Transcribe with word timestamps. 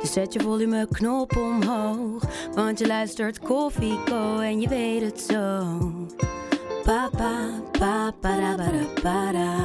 Dus 0.00 0.12
zet 0.12 0.32
je 0.32 0.40
volumeknop 0.40 1.36
omhoog. 1.36 2.22
Want 2.54 2.78
je 2.78 2.86
luistert 2.86 3.38
Koffieco 3.38 4.38
en 4.38 4.60
je 4.60 4.68
weet 4.68 5.02
het 5.02 5.20
zo. 5.20 5.78
Papa, 6.84 7.50
papa, 7.72 8.10
para, 8.20 8.54
para, 8.54 8.84
para. 9.02 9.56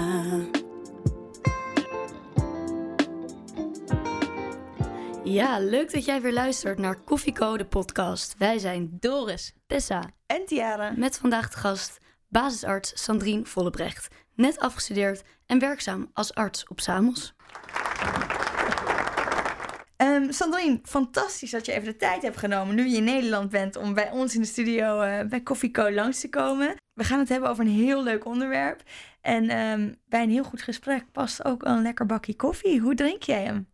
Ja, 5.24 5.60
leuk 5.60 5.92
dat 5.92 6.06
jij 6.06 6.22
weer 6.22 6.34
luistert 6.34 6.78
naar 6.78 7.02
Koffieco, 7.02 7.58
de 7.58 7.66
podcast. 7.66 8.36
Wij 8.38 8.60
zijn 8.60 8.98
Doris. 9.00 9.54
Tessa 9.68 10.12
En 10.26 10.46
Tiara. 10.46 10.94
met 10.96 11.18
vandaag 11.18 11.50
de 11.50 11.58
gast 11.58 11.98
basisarts 12.28 12.92
Sandrine 13.04 13.46
Vollebrecht. 13.46 14.08
Net 14.36 14.60
afgestudeerd 14.60 15.24
en 15.46 15.60
werkzaam 15.60 16.10
als 16.14 16.34
arts 16.34 16.68
op 16.68 16.80
Samos. 16.80 17.34
Ehm 19.98 20.32
Sandrine, 20.32 20.80
fantastisch 20.84 21.52
dat 21.52 21.66
je 21.66 21.72
even 21.72 21.86
de 21.86 21.96
tijd 21.96 22.22
hebt 22.22 22.38
genomen 22.38 22.76
nu 22.76 22.88
je 22.88 22.98
in 22.98 23.04
Nederland 23.04 23.50
bent 23.50 23.76
om 23.76 23.94
bij 23.94 24.12
ons 24.12 24.36
in 24.36 24.42
de 24.42 24.48
studio 24.48 25.02
eh, 25.02 25.28
bij 25.28 25.44
Coffee 25.44 25.72
Co 25.72 25.92
langs 25.92 26.20
te 26.20 26.30
komen. 26.30 26.76
We 26.94 27.04
gaan 27.04 27.20
het 27.20 27.30
hebben 27.30 27.50
over 27.50 27.66
een 27.66 27.72
heel 27.72 28.04
leuk 28.04 28.26
onderwerp. 28.26 28.84
En 29.22 29.50
ehm, 29.50 29.94
bij 30.08 30.24
een 30.24 30.30
heel 30.30 30.44
goed 30.44 30.62
gesprek 30.62 31.12
past 31.12 31.46
ook 31.46 31.66
een 31.66 31.82
lekker 31.82 32.06
bakje 32.06 32.36
koffie. 32.36 32.80
Hoe 32.80 32.96
drink 32.96 33.24
jij 33.24 33.44
hem? 33.44 33.68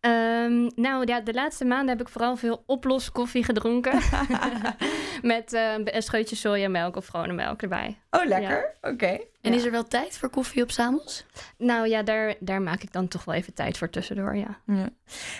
Ehm, 0.00 0.70
nou 0.74 1.06
ja, 1.06 1.20
de 1.20 1.32
laatste 1.34 1.64
maanden 1.64 1.88
heb 1.88 2.00
ik 2.00 2.08
vooral 2.12 2.36
veel 2.36 2.62
oploskoffie 2.66 3.44
gedronken. 3.44 3.98
Met 5.22 5.52
eh, 5.52 5.72
een 5.84 6.02
scheutje 6.02 6.36
sojamelk 6.36 6.96
of 6.96 7.06
gewone 7.06 7.32
melk 7.32 7.62
erbij. 7.62 7.98
Oh, 8.10 8.24
lekker. 8.24 8.74
Oké. 8.80 9.06
En 9.40 9.50
Ja. 9.52 9.56
is 9.58 9.64
er 9.64 9.70
wel 9.70 9.84
tijd 9.88 10.18
voor 10.18 10.28
koffie 10.30 10.62
op 10.62 10.70
Samos? 10.70 11.26
Nou 11.58 11.88
ja, 11.88 12.02
daar, 12.02 12.34
daar 12.40 12.62
maak 12.62 12.82
ik 12.82 12.92
dan 12.92 13.08
toch 13.08 13.24
wel 13.24 13.34
even 13.34 13.54
tijd 13.54 13.78
voor 13.78 13.90
tussendoor, 13.90 14.36
ja. 14.36 14.60
Ja. 14.66 14.88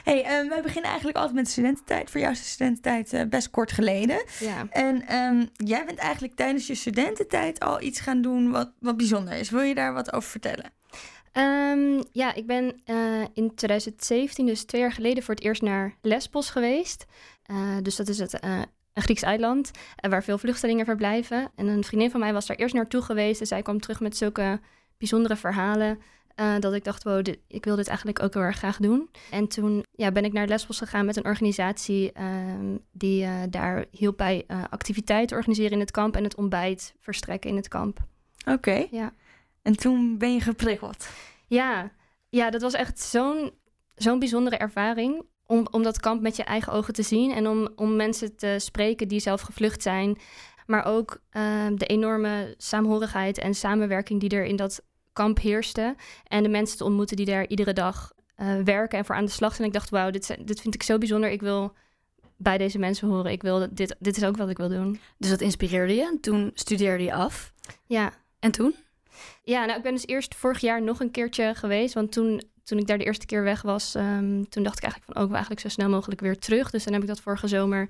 Hey, 0.04 0.24
ehm, 0.24 0.48
wij 0.48 0.62
beginnen 0.62 0.88
eigenlijk 0.90 1.16
altijd 1.18 1.36
met 1.36 1.44
de 1.44 1.50
studententijd. 1.50 2.10
Voor 2.10 2.20
jou 2.20 2.32
is 2.32 2.38
de 2.42 2.48
studententijd 2.48 3.12
eh, 3.12 3.28
best 3.28 3.50
kort 3.50 3.72
geleden. 3.72 4.22
ja. 4.38 4.66
En 4.70 5.06
ehm, 5.06 5.46
jij 5.56 5.84
bent 5.84 5.98
eigenlijk 5.98 6.34
tijdens 6.34 6.66
je 6.66 6.74
studententijd 6.74 7.60
al 7.60 7.80
iets 7.82 8.00
gaan 8.00 8.22
doen 8.22 8.50
wat, 8.50 8.70
wat 8.80 8.96
bijzonder 8.96 9.34
is. 9.34 9.50
Wil 9.50 9.60
je 9.62 9.74
daar 9.74 9.92
wat 9.92 10.12
over 10.12 10.30
vertellen? 10.30 10.72
Ehm, 11.32 12.02
ja, 12.12 12.34
ik 12.34 12.46
ben 12.46 12.80
eh, 12.84 13.22
in 13.32 13.54
2017, 13.54 14.46
dus 14.46 14.64
twee 14.64 14.80
jaar 14.80 14.92
geleden, 14.92 15.22
voor 15.22 15.34
het 15.34 15.44
eerst 15.44 15.62
naar 15.62 15.96
Lesbos 16.00 16.50
geweest. 16.50 17.06
Eh, 17.42 17.76
dus 17.82 17.96
dat 17.96 18.08
is 18.08 18.18
het, 18.18 18.40
eh, 18.40 18.58
een 18.92 19.02
Grieks 19.02 19.22
eiland 19.22 19.70
waar 20.08 20.24
veel 20.24 20.38
vluchtelingen 20.38 20.84
verblijven. 20.84 21.50
En 21.54 21.66
een 21.66 21.84
vriendin 21.84 22.10
van 22.10 22.20
mij 22.20 22.32
was 22.32 22.46
daar 22.46 22.56
eerst 22.56 22.74
naartoe 22.74 23.02
geweest. 23.02 23.40
En 23.40 23.46
zij 23.46 23.62
kwam 23.62 23.80
terug 23.80 24.00
met 24.00 24.16
zulke 24.16 24.60
bijzondere 24.98 25.36
verhalen. 25.36 25.98
dat 26.60 26.74
ik 26.74 26.84
dacht, 26.84 27.02
wow, 27.02 27.24
dit, 27.24 27.38
ik 27.46 27.64
wil 27.64 27.76
dit 27.76 27.88
eigenlijk 27.88 28.22
ook 28.22 28.34
heel 28.34 28.42
erg 28.42 28.56
graag 28.56 28.76
doen. 28.76 29.10
En 29.30 29.48
toen 29.48 29.84
ja, 29.90 30.12
ben 30.12 30.24
ik 30.24 30.32
naar 30.32 30.46
Lesbos 30.46 30.78
gegaan 30.78 31.06
met 31.06 31.16
een 31.16 31.24
organisatie 31.24 32.12
ehm, 32.12 32.76
die 32.92 33.26
daar 33.50 33.84
hielp 33.90 34.16
bij 34.16 34.44
activiteiten 34.70 35.36
organiseren 35.36 35.72
in 35.72 35.80
het 35.80 35.90
kamp 35.90 36.16
en 36.16 36.24
het 36.24 36.36
ontbijt 36.36 36.94
verstrekken 37.00 37.50
in 37.50 37.56
het 37.56 37.68
kamp. 37.68 37.98
Oké. 38.46 38.86
Ja. 38.90 39.12
En 39.62 39.76
toen 39.76 40.18
ben 40.18 40.32
je 40.32 40.40
geprikkeld. 40.40 41.08
Ja, 41.50 41.90
ja 42.28 42.50
dat 42.50 42.62
was 42.62 42.72
echt 42.74 43.00
zo'n 43.00 43.52
zo'n 43.94 44.18
bijzondere 44.18 44.56
ervaring. 44.56 45.22
Om, 45.46 45.66
om 45.70 45.82
dat 45.82 46.00
kamp 46.00 46.22
met 46.22 46.36
je 46.36 46.44
eigen 46.44 46.72
ogen 46.72 46.94
te 46.94 47.02
zien. 47.02 47.32
En 47.32 47.48
om, 47.48 47.68
om 47.76 47.96
mensen 47.96 48.36
te 48.36 48.56
spreken 48.58 49.08
die 49.08 49.20
zelf 49.20 49.40
gevlucht 49.40 49.82
zijn. 49.82 50.18
Maar 50.66 50.84
ook 50.84 51.20
ehm, 51.30 51.76
de 51.76 51.86
enorme 51.86 52.54
saamhorigheid 52.56 53.38
en 53.38 53.54
samenwerking 53.54 54.20
die 54.20 54.30
er 54.30 54.44
in 54.44 54.56
dat 54.56 54.82
kamp 55.12 55.38
heerste. 55.38 55.94
En 56.24 56.42
de 56.42 56.48
mensen 56.48 56.76
te 56.78 56.84
ontmoeten 56.84 57.16
die 57.16 57.26
daar 57.26 57.46
iedere 57.46 57.72
dag 57.72 58.12
eh, 58.34 58.60
werken 58.60 58.98
en 58.98 59.04
voor 59.04 59.14
aan 59.14 59.24
de 59.24 59.30
slag 59.30 59.54
zijn. 59.54 59.68
Ik 59.68 59.74
dacht, 59.74 59.90
wauw, 59.90 60.10
dit, 60.10 60.36
dit 60.44 60.60
vind 60.60 60.74
ik 60.74 60.82
zo 60.82 60.98
bijzonder. 60.98 61.30
Ik 61.30 61.40
wil 61.40 61.72
bij 62.36 62.58
deze 62.58 62.78
mensen 62.78 63.08
horen. 63.08 63.32
Ik 63.32 63.42
wil 63.42 63.68
dit, 63.70 63.96
dit 63.98 64.16
is 64.16 64.24
ook 64.24 64.36
wat 64.36 64.48
ik 64.48 64.56
wil 64.56 64.68
doen. 64.68 65.00
Dus 65.18 65.30
dat 65.30 65.40
inspireerde 65.40 65.94
je 65.94 66.02
en 66.02 66.20
toen 66.20 66.50
studeerde 66.54 67.04
je 67.04 67.14
af. 67.14 67.52
Ja, 67.86 68.12
En 68.38 68.50
toen? 68.50 68.74
Ja, 69.42 69.64
nou, 69.64 69.76
ik 69.76 69.82
ben 69.82 69.92
dus 69.92 70.06
eerst 70.06 70.34
vorig 70.34 70.60
jaar 70.60 70.82
nog 70.82 71.00
een 71.00 71.10
keertje 71.10 71.54
geweest. 71.54 71.94
Want 71.94 72.12
toen, 72.12 72.42
toen 72.64 72.78
ik 72.78 72.86
daar 72.86 72.98
de 72.98 73.04
eerste 73.04 73.26
keer 73.26 73.42
weg 73.42 73.62
was, 73.62 73.94
ehm, 73.94 74.42
toen 74.42 74.62
dacht 74.62 74.76
ik 74.76 74.82
eigenlijk 74.82 75.12
van 75.12 75.16
ook 75.16 75.26
wel 75.28 75.36
eigenlijk 75.36 75.60
zo 75.60 75.68
snel 75.68 75.88
mogelijk 75.88 76.20
weer 76.20 76.38
terug. 76.38 76.70
Dus 76.70 76.84
dan 76.84 76.92
heb 76.92 77.02
ik 77.02 77.08
dat 77.08 77.20
vorige 77.20 77.48
zomer, 77.48 77.88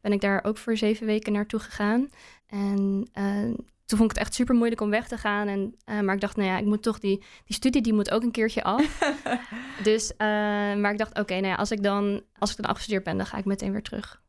ben 0.00 0.12
ik 0.12 0.20
daar 0.20 0.44
ook 0.44 0.58
voor 0.58 0.76
zeven 0.76 1.06
weken 1.06 1.32
naartoe 1.32 1.60
gegaan. 1.60 2.08
En 2.46 3.08
eh, 3.12 3.54
toen 3.86 3.98
vond 3.98 4.10
ik 4.10 4.16
het 4.16 4.26
echt 4.26 4.34
super 4.34 4.54
moeilijk 4.54 4.80
om 4.80 4.90
weg 4.90 5.08
te 5.08 5.18
gaan. 5.18 5.48
En, 5.48 5.74
eh, 5.84 6.00
maar 6.00 6.14
ik 6.14 6.20
dacht, 6.20 6.36
nou 6.36 6.48
ja, 6.48 6.58
ik 6.58 6.64
moet 6.64 6.82
toch 6.82 6.98
die, 6.98 7.24
die 7.44 7.56
studie, 7.56 7.82
die 7.82 7.94
moet 7.94 8.10
ook 8.10 8.22
een 8.22 8.30
keertje 8.30 8.62
af. 8.62 8.98
dus, 9.82 10.16
eh, 10.16 10.26
maar 10.74 10.92
ik 10.92 10.98
dacht, 10.98 11.18
oké, 11.18 11.34
nou 11.34 11.46
ja, 11.46 11.54
als 11.54 11.70
ik 11.70 11.82
dan, 11.82 12.22
als 12.38 12.50
ik 12.50 12.56
dan 12.56 12.66
afgestudeerd 12.66 13.04
ben, 13.04 13.16
dan 13.16 13.26
ga 13.26 13.38
ik 13.38 13.44
meteen 13.44 13.72
weer 13.72 13.82
terug. 13.82 14.22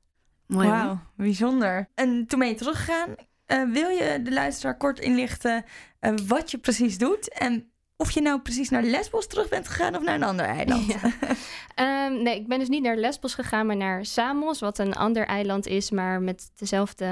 Mooi. 0.45 0.67
Wauw, 0.67 0.99
bijzonder. 1.15 1.89
En 1.95 2.27
toen 2.27 2.39
ben 2.39 2.47
je 2.47 2.55
teruggegaan. 2.55 3.15
Eh, 3.47 3.63
wil 3.71 3.89
je 3.89 4.19
de 4.23 4.31
luisteraar 4.31 4.77
kort 4.77 4.99
inlichten 4.99 5.65
eh, 5.99 6.13
wat 6.27 6.51
je 6.51 6.57
precies 6.57 6.97
doet? 6.97 7.33
En 7.33 7.71
of 7.97 8.11
je 8.11 8.21
nou 8.21 8.41
precies 8.41 8.69
naar 8.69 8.83
Lesbos 8.83 9.27
terug 9.27 9.49
bent 9.49 9.67
gegaan 9.67 9.95
of 9.95 10.03
naar 10.03 10.15
een 10.15 10.23
ander 10.23 10.45
eiland? 10.45 10.85
Ja. 10.85 11.11
Ehm, 11.75 12.23
nee, 12.23 12.35
ik 12.35 12.47
ben 12.47 12.59
dus 12.59 12.67
niet 12.67 12.83
naar 12.83 12.95
Lesbos 12.95 13.33
gegaan, 13.33 13.65
maar 13.65 13.75
naar 13.75 14.05
Samos, 14.05 14.59
wat 14.59 14.77
een 14.77 14.93
ander 14.93 15.25
eiland 15.25 15.67
is, 15.67 15.91
maar 15.91 16.21
met 16.21 16.51
dezelfde, 16.55 17.05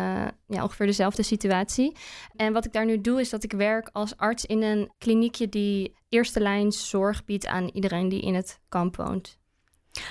ja, 0.48 0.64
ongeveer 0.64 0.86
dezelfde 0.86 1.24
situatie. 1.24 1.96
En 2.36 2.54
wat 2.54 2.66
ik 2.66 2.74
daar 2.74 2.86
nu 2.86 3.02
doe, 3.02 3.20
is 3.20 3.30
dat 3.30 3.44
ik 3.44 3.52
werk 3.52 3.90
als 3.92 4.18
arts 4.18 4.46
in 4.46 4.62
een 4.62 4.92
kliniekje 4.98 5.50
die 5.50 5.96
eerste 6.10 6.40
lijn 6.40 6.72
zorg 6.72 7.26
biedt 7.26 7.46
aan 7.46 7.70
iedereen 7.74 8.10
die 8.10 8.22
in 8.22 8.36
het 8.36 8.60
kamp 8.70 8.96
woont. 8.96 9.40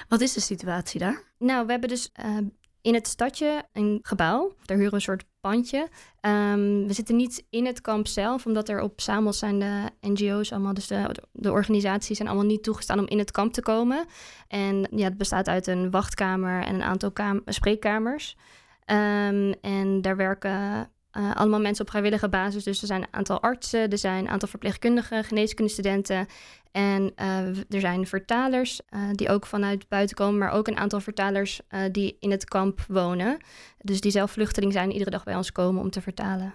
Wat 0.09 0.21
is 0.21 0.33
de 0.33 0.41
situatie 0.41 1.01
daar? 1.01 1.23
Nou, 1.39 1.65
we 1.67 1.71
hebben 1.71 1.89
dus 1.89 2.11
eh, 2.13 2.37
in 2.81 2.95
het 2.95 3.09
stadje 3.09 3.69
een 3.73 3.99
gebouw. 4.03 4.55
Daar 4.65 4.77
huren 4.77 4.91
we 4.91 4.97
een 4.97 5.03
soort 5.03 5.25
pandje. 5.49 5.89
Ehm, 6.21 6.87
we 6.87 6.93
zitten 6.93 7.17
niet 7.17 7.45
in 7.51 7.67
het 7.67 7.81
kamp 7.81 8.07
zelf, 8.07 8.47
omdat 8.47 8.69
er 8.69 8.81
op 8.81 9.01
Samos 9.01 9.39
zijn 9.39 9.59
de 9.59 9.91
NGO's 10.01 10.53
allemaal, 10.53 10.75
dus 10.75 10.87
de, 11.33 11.53
organisaties 11.53 12.17
zijn 12.17 12.29
allemaal 12.29 12.47
niet 12.47 12.63
toegestaan 12.63 12.99
om 12.99 13.07
in 13.07 13.19
het 13.19 13.31
kamp 13.31 13.53
te 13.53 13.63
komen. 13.63 14.07
En 14.49 14.89
ja, 14.91 15.05
het 15.05 15.19
bestaat 15.19 15.49
uit 15.49 15.67
een 15.67 15.91
wachtkamer 15.91 16.63
en 16.63 16.75
een 16.75 16.83
aantal 16.83 17.11
kam- 17.11 17.43
spreekkamers. 17.47 18.37
Ehm, 18.85 19.53
en 19.61 20.03
daar 20.03 20.17
werken 20.17 20.91
eh, 21.15 21.35
allemaal 21.35 21.61
mensen 21.61 21.85
op 21.85 21.91
vrijwillige 21.91 22.29
basis. 22.29 22.65
Dus 22.65 22.81
er 22.81 22.87
zijn 22.87 23.03
een 23.03 23.15
aantal 23.15 23.43
artsen, 23.43 23.91
er 23.91 23.99
zijn 23.99 24.25
een 24.25 24.31
aantal 24.31 24.49
verpleegkundigen, 24.49 25.25
geneeskundestudenten. 25.25 26.27
En 26.73 27.13
eh, 27.15 27.47
er 27.49 27.81
zijn 27.81 28.07
vertalers 28.07 28.81
eh, 28.89 29.01
die 29.13 29.29
ook 29.29 29.47
vanuit 29.47 29.89
buiten 29.89 30.17
komen, 30.17 30.39
maar 30.39 30.51
ook 30.51 30.69
een 30.69 30.77
aantal 30.77 31.01
vertalers 31.01 31.61
die 31.91 32.17
in 32.21 32.31
het 32.31 32.45
kamp 32.45 32.85
wonen. 32.89 33.37
Dus 33.79 34.01
die 34.01 34.11
zelf 34.11 34.31
vluchteling 34.31 34.73
zijn, 34.73 34.93
iedere 34.93 35.11
dag 35.11 35.25
bij 35.25 35.37
ons 35.37 35.53
komen 35.53 35.83
om 35.83 35.91
te 35.91 36.01
vertalen. 36.01 36.55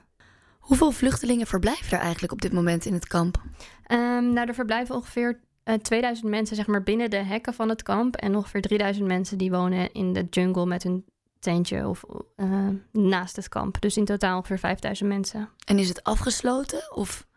Hoeveel 0.59 0.91
vluchtelingen 0.91 1.47
verblijven 1.47 1.97
er 1.97 2.03
eigenlijk 2.03 2.33
op 2.33 2.41
dit 2.41 2.53
moment 2.53 2.85
in 2.85 2.93
het 2.93 3.07
kamp? 3.07 3.41
Ehm, 3.83 4.33
nou, 4.33 4.47
er 4.47 4.53
verblijven 4.53 4.95
ongeveer 4.95 5.39
eh, 5.63 5.75
2000 5.75 6.29
mensen 6.29 6.55
zeg 6.55 6.67
maar, 6.67 6.83
binnen 6.83 7.09
de 7.09 7.23
hekken 7.23 7.53
van 7.53 7.69
het 7.69 7.83
kamp. 7.83 8.15
En 8.15 8.35
ongeveer 8.35 8.61
3000 8.61 9.07
mensen 9.07 9.37
die 9.37 9.51
wonen 9.51 9.91
in 9.91 10.13
de 10.13 10.27
jungle 10.29 10.65
met 10.65 10.83
hun 10.83 11.05
tentje 11.39 11.87
of 11.87 12.03
eh, 12.35 12.67
naast 12.91 13.35
het 13.35 13.49
kamp. 13.49 13.81
Dus 13.81 13.97
in 13.97 14.05
totaal 14.05 14.37
ongeveer 14.37 14.59
5000 14.59 15.09
mensen. 15.09 15.49
En 15.65 15.79
is 15.79 15.87
het 15.87 16.03
afgesloten? 16.03 16.95
Of 16.95 17.27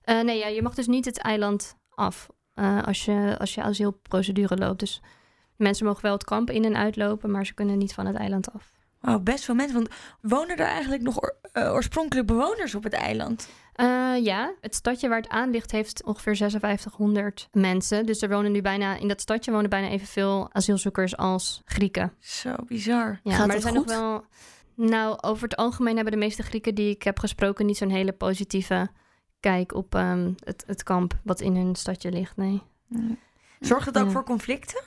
Eh, 0.00 0.20
nee, 0.20 0.38
ja, 0.38 0.46
je 0.46 0.62
mag 0.62 0.74
dus 0.74 0.86
niet 0.86 1.04
het 1.04 1.18
eiland 1.18 1.76
af 1.90 2.28
eh, 2.54 2.82
als, 2.82 3.04
je, 3.04 3.36
als 3.38 3.54
je 3.54 3.62
asielprocedure 3.62 4.56
loopt. 4.56 4.78
Dus 4.78 5.02
mensen 5.56 5.86
mogen 5.86 6.02
wel 6.02 6.12
het 6.12 6.24
kamp 6.24 6.50
in 6.50 6.64
en 6.64 6.76
uitlopen, 6.76 7.30
maar 7.30 7.46
ze 7.46 7.54
kunnen 7.54 7.78
niet 7.78 7.94
van 7.94 8.06
het 8.06 8.16
eiland 8.16 8.52
af. 8.52 8.73
Wauw, 9.04 9.18
best 9.18 9.44
veel 9.44 9.54
mensen. 9.54 9.74
Want 9.74 9.88
wonen 10.20 10.56
er 10.56 10.66
eigenlijk 10.66 11.02
nog 11.02 11.22
oor- 11.22 11.36
eh, 11.52 11.72
oorspronkelijk 11.72 12.26
bewoners 12.26 12.74
op 12.74 12.82
het 12.82 12.92
eiland? 12.92 13.48
Eh, 13.74 14.14
ja, 14.22 14.52
het 14.60 14.74
stadje 14.74 15.08
waar 15.08 15.20
het 15.20 15.28
aan 15.28 15.50
ligt 15.50 15.70
heeft 15.70 16.04
ongeveer 16.04 16.36
5600 16.36 17.48
mensen. 17.52 18.06
Dus 18.06 18.22
er 18.22 18.28
wonen 18.28 18.52
nu 18.52 18.60
bijna, 18.62 18.96
in 18.96 19.08
dat 19.08 19.20
stadje 19.20 19.50
wonen 19.50 19.70
bijna 19.70 19.88
evenveel 19.88 20.48
asielzoekers 20.52 21.16
als 21.16 21.62
Grieken. 21.64 22.12
Zo 22.18 22.54
bizar. 22.66 23.20
Ja, 23.22 23.34
Gaat 23.34 23.46
maar 23.46 23.56
er 23.56 23.62
zijn 23.62 23.76
goed? 23.76 23.86
nog 23.86 23.96
wel. 23.98 24.24
Nou, 24.76 25.18
over 25.20 25.42
het 25.42 25.56
algemeen 25.56 25.94
hebben 25.94 26.12
de 26.12 26.18
meeste 26.18 26.42
Grieken 26.42 26.74
die 26.74 26.90
ik 26.90 27.02
heb 27.02 27.18
gesproken 27.18 27.66
niet 27.66 27.76
zo'n 27.76 27.90
hele 27.90 28.12
positieve 28.12 28.88
kijk 29.40 29.74
op 29.74 29.94
ehm, 29.94 30.32
het, 30.44 30.64
het 30.66 30.82
kamp 30.82 31.18
wat 31.24 31.40
in 31.40 31.56
hun 31.56 31.74
stadje 31.74 32.10
ligt. 32.10 32.36
Nee. 32.36 32.62
Zorgt 33.60 33.86
het 33.86 33.98
ook 33.98 34.04
Ja. 34.04 34.10
voor 34.10 34.24
conflicten? 34.24 34.82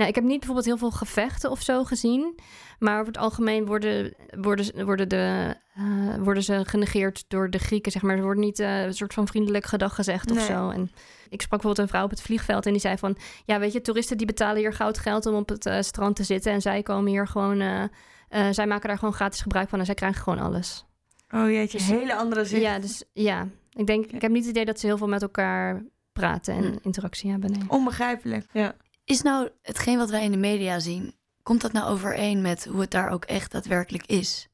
Nou, 0.00 0.12
ik 0.12 0.18
heb 0.18 0.24
niet 0.28 0.38
bijvoorbeeld 0.38 0.66
heel 0.66 0.76
veel 0.76 0.90
gevechten 0.90 1.50
of 1.50 1.62
zo 1.62 1.84
gezien. 1.84 2.38
Maar 2.78 2.94
over 2.94 3.06
het 3.06 3.18
algemeen 3.18 3.66
worden, 3.66 4.14
worden, 4.30 4.84
worden, 4.84 5.08
de, 5.08 5.56
uh, 5.78 6.16
worden 6.16 6.42
ze 6.42 6.60
genegeerd 6.64 7.24
door 7.28 7.50
de 7.50 7.58
Grieken, 7.58 7.92
zeg 7.92 8.02
maar. 8.02 8.16
Er 8.16 8.22
wordt 8.22 8.40
niet 8.40 8.60
uh, 8.60 8.82
een 8.82 8.94
soort 8.94 9.14
van 9.14 9.26
vriendelijk 9.26 9.64
gedag 9.64 9.94
gezegd 9.94 10.30
of 10.30 10.40
zo. 10.40 10.70
En 10.70 10.90
ik 11.28 11.42
sprak 11.42 11.60
bijvoorbeeld 11.60 11.78
een 11.78 11.88
vrouw 11.88 12.04
op 12.04 12.10
het 12.10 12.22
vliegveld 12.22 12.66
en 12.66 12.72
die 12.72 12.80
zei 12.80 12.98
van... 12.98 13.16
Ja, 13.44 13.58
weet 13.58 13.72
je, 13.72 13.80
toeristen 13.80 14.16
die 14.16 14.26
betalen 14.26 14.56
hier 14.56 14.72
goud 14.72 14.98
geld 14.98 15.26
om 15.26 15.34
op 15.34 15.48
het 15.48 15.66
uh, 15.66 15.80
strand 15.80 16.16
te 16.16 16.24
zitten. 16.24 16.52
En 16.52 16.60
zij 16.60 16.82
komen 16.82 17.10
hier 17.10 17.28
gewoon... 17.28 17.88
zij 18.50 18.66
maken 18.66 18.88
daar 18.88 18.98
gewoon 18.98 19.14
gratis 19.14 19.40
gebruik 19.40 19.68
van 19.68 19.78
en 19.78 19.84
zij 19.84 19.94
krijgen 19.94 20.22
gewoon 20.22 20.38
alles. 20.38 20.84
Oh 21.30 21.50
jeetje, 21.50 21.78
dus, 21.78 21.86
hele 21.86 22.14
andere 22.14 22.44
zin. 22.44 22.60
Ja, 22.60 22.78
dus 22.78 23.04
ja. 23.12 23.48
Ik 23.72 23.86
denk, 23.86 24.06
ik 24.06 24.22
heb 24.22 24.30
niet 24.30 24.42
het 24.42 24.50
idee 24.50 24.64
dat 24.64 24.80
ze 24.80 24.86
heel 24.86 24.98
veel 24.98 25.08
met 25.08 25.22
elkaar 25.22 25.82
praten 26.12 26.54
en 26.54 26.62
hm. 26.62 26.78
interactie 26.82 27.30
hebben. 27.30 27.50
Nee. 27.50 27.62
Onbegrijpelijk, 27.68 28.46
ja. 28.52 28.74
Is 29.10 29.22
nou 29.22 29.48
hetgeen 29.62 29.98
wat 29.98 30.10
wij 30.10 30.24
in 30.24 30.30
de 30.30 30.36
media 30.36 30.78
zien, 30.78 31.14
komt 31.42 31.60
dat 31.60 31.72
nou 31.72 31.90
overeen 31.90 32.40
met 32.40 32.64
hoe 32.64 32.80
het 32.80 32.90
daar 32.90 33.10
ook 33.10 33.24
echt 33.24 33.52
daadwerkelijk 33.52 34.06
is? 34.06 34.48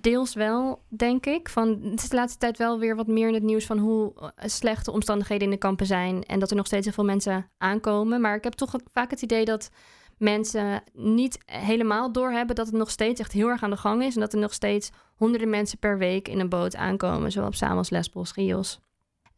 Deels 0.00 0.34
wel, 0.34 0.82
denk 0.88 1.26
ik. 1.26 1.48
Van, 1.48 1.80
het 1.82 2.02
is 2.02 2.08
de 2.08 2.16
laatste 2.16 2.38
tijd 2.38 2.58
wel 2.58 2.78
weer 2.78 2.96
wat 2.96 3.06
meer 3.06 3.28
in 3.28 3.34
het 3.34 3.42
nieuws 3.42 3.66
van 3.66 3.78
hoe 3.78 4.12
eh, 4.16 4.48
slecht 4.48 4.84
de 4.84 4.90
omstandigheden 4.90 5.44
in 5.44 5.50
de 5.50 5.58
kampen 5.58 5.86
zijn. 5.86 6.22
En 6.22 6.38
dat 6.38 6.50
er 6.50 6.56
nog 6.56 6.66
steeds 6.66 6.84
heel 6.84 6.94
veel 6.94 7.04
mensen 7.04 7.50
aankomen. 7.58 8.20
Maar 8.20 8.36
ik 8.36 8.44
heb 8.44 8.52
toch 8.52 8.74
vaak 8.92 9.10
het 9.10 9.22
idee 9.22 9.44
dat 9.44 9.70
mensen 10.18 10.82
niet 10.92 11.38
helemaal 11.44 12.12
doorhebben 12.12 12.56
dat 12.56 12.66
het 12.66 12.74
nog 12.74 12.90
steeds 12.90 13.20
echt 13.20 13.32
heel 13.32 13.48
erg 13.48 13.62
aan 13.62 13.70
de 13.70 13.76
gang 13.76 14.02
is. 14.02 14.14
En 14.14 14.20
dat 14.20 14.32
er 14.32 14.38
nog 14.38 14.52
steeds 14.52 14.90
honderden 15.16 15.50
mensen 15.50 15.78
per 15.78 15.98
week 15.98 16.28
in 16.28 16.40
een 16.40 16.48
boot 16.48 16.76
aankomen. 16.76 17.32
Zowel 17.32 17.48
op 17.48 17.54
Samos, 17.54 17.90
Lesbos, 17.90 18.32
Chios. 18.32 18.80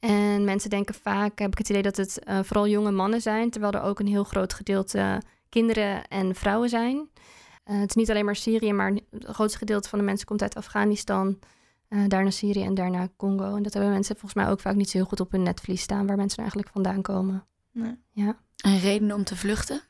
En 0.02 0.44
mensen 0.44 0.70
denken 0.70 0.94
vaak, 0.94 1.38
heb 1.38 1.52
ik 1.52 1.58
het 1.58 1.68
idee 1.68 1.82
dat 1.82 1.96
het 1.96 2.18
uh, 2.24 2.38
vooral 2.42 2.68
jonge 2.68 2.90
mannen 2.90 3.20
zijn, 3.20 3.50
terwijl 3.50 3.72
er 3.72 3.82
ook 3.82 4.00
een 4.00 4.06
heel 4.06 4.24
groot 4.24 4.54
gedeelte 4.54 5.22
kinderen 5.48 6.08
en 6.08 6.34
vrouwen 6.34 6.68
zijn. 6.68 6.96
Uh, 6.96 7.80
het 7.80 7.88
is 7.88 7.94
niet 7.94 8.10
alleen 8.10 8.24
maar 8.24 8.36
Syrië, 8.36 8.72
maar 8.72 8.92
het 9.10 9.24
grootste 9.24 9.58
gedeelte 9.58 9.88
van 9.88 9.98
de 9.98 10.04
mensen 10.04 10.26
komt 10.26 10.42
uit 10.42 10.54
Afghanistan, 10.54 11.38
uh, 11.88 12.04
daarna 12.08 12.30
Syrië 12.30 12.62
en 12.62 12.74
daarna 12.74 13.08
Congo. 13.16 13.56
En 13.56 13.62
dat 13.62 13.72
hebben 13.72 13.92
mensen 13.92 14.16
volgens 14.16 14.42
mij 14.42 14.52
ook 14.52 14.60
vaak 14.60 14.74
niet 14.74 14.90
zo 14.90 14.98
heel 14.98 15.06
goed 15.06 15.20
op 15.20 15.32
hun 15.32 15.42
netvlies 15.42 15.82
staan, 15.82 16.06
waar 16.06 16.16
mensen 16.16 16.38
eigenlijk 16.38 16.70
vandaan 16.72 17.02
komen. 17.02 17.44
Nee. 17.72 17.94
Ja. 18.10 18.36
En 18.56 18.78
reden 18.78 19.12
om 19.12 19.24
te 19.24 19.36
vluchten? 19.36 19.80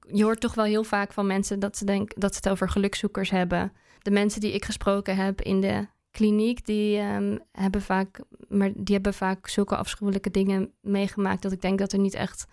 Je 0.00 0.24
hoort 0.24 0.40
toch 0.40 0.54
wel 0.54 0.64
heel 0.64 0.84
vaak 0.84 1.12
van 1.12 1.26
mensen 1.26 1.58
dat 1.58 1.76
ze, 1.76 1.84
denken 1.84 2.20
dat 2.20 2.32
ze 2.32 2.40
het 2.42 2.48
over 2.48 2.70
gelukzoekers 2.70 3.30
hebben. 3.30 3.72
De 4.02 4.10
mensen 4.10 4.40
die 4.40 4.52
ik 4.52 4.64
gesproken 4.64 5.16
heb 5.16 5.40
in 5.40 5.60
de 5.60 5.86
kliniek, 6.16 6.66
die, 6.66 7.00
um, 7.00 7.38
hebben 7.52 7.82
vaak, 7.82 8.20
maar 8.48 8.70
die 8.74 8.94
hebben 8.94 9.14
vaak 9.14 9.48
zulke 9.48 9.76
afschuwelijke 9.76 10.30
dingen 10.30 10.72
meegemaakt 10.80 11.42
dat 11.42 11.52
ik 11.52 11.60
denk 11.60 11.78
dat 11.78 11.92
er 11.92 11.98
niet 11.98 12.14
echt 12.14 12.46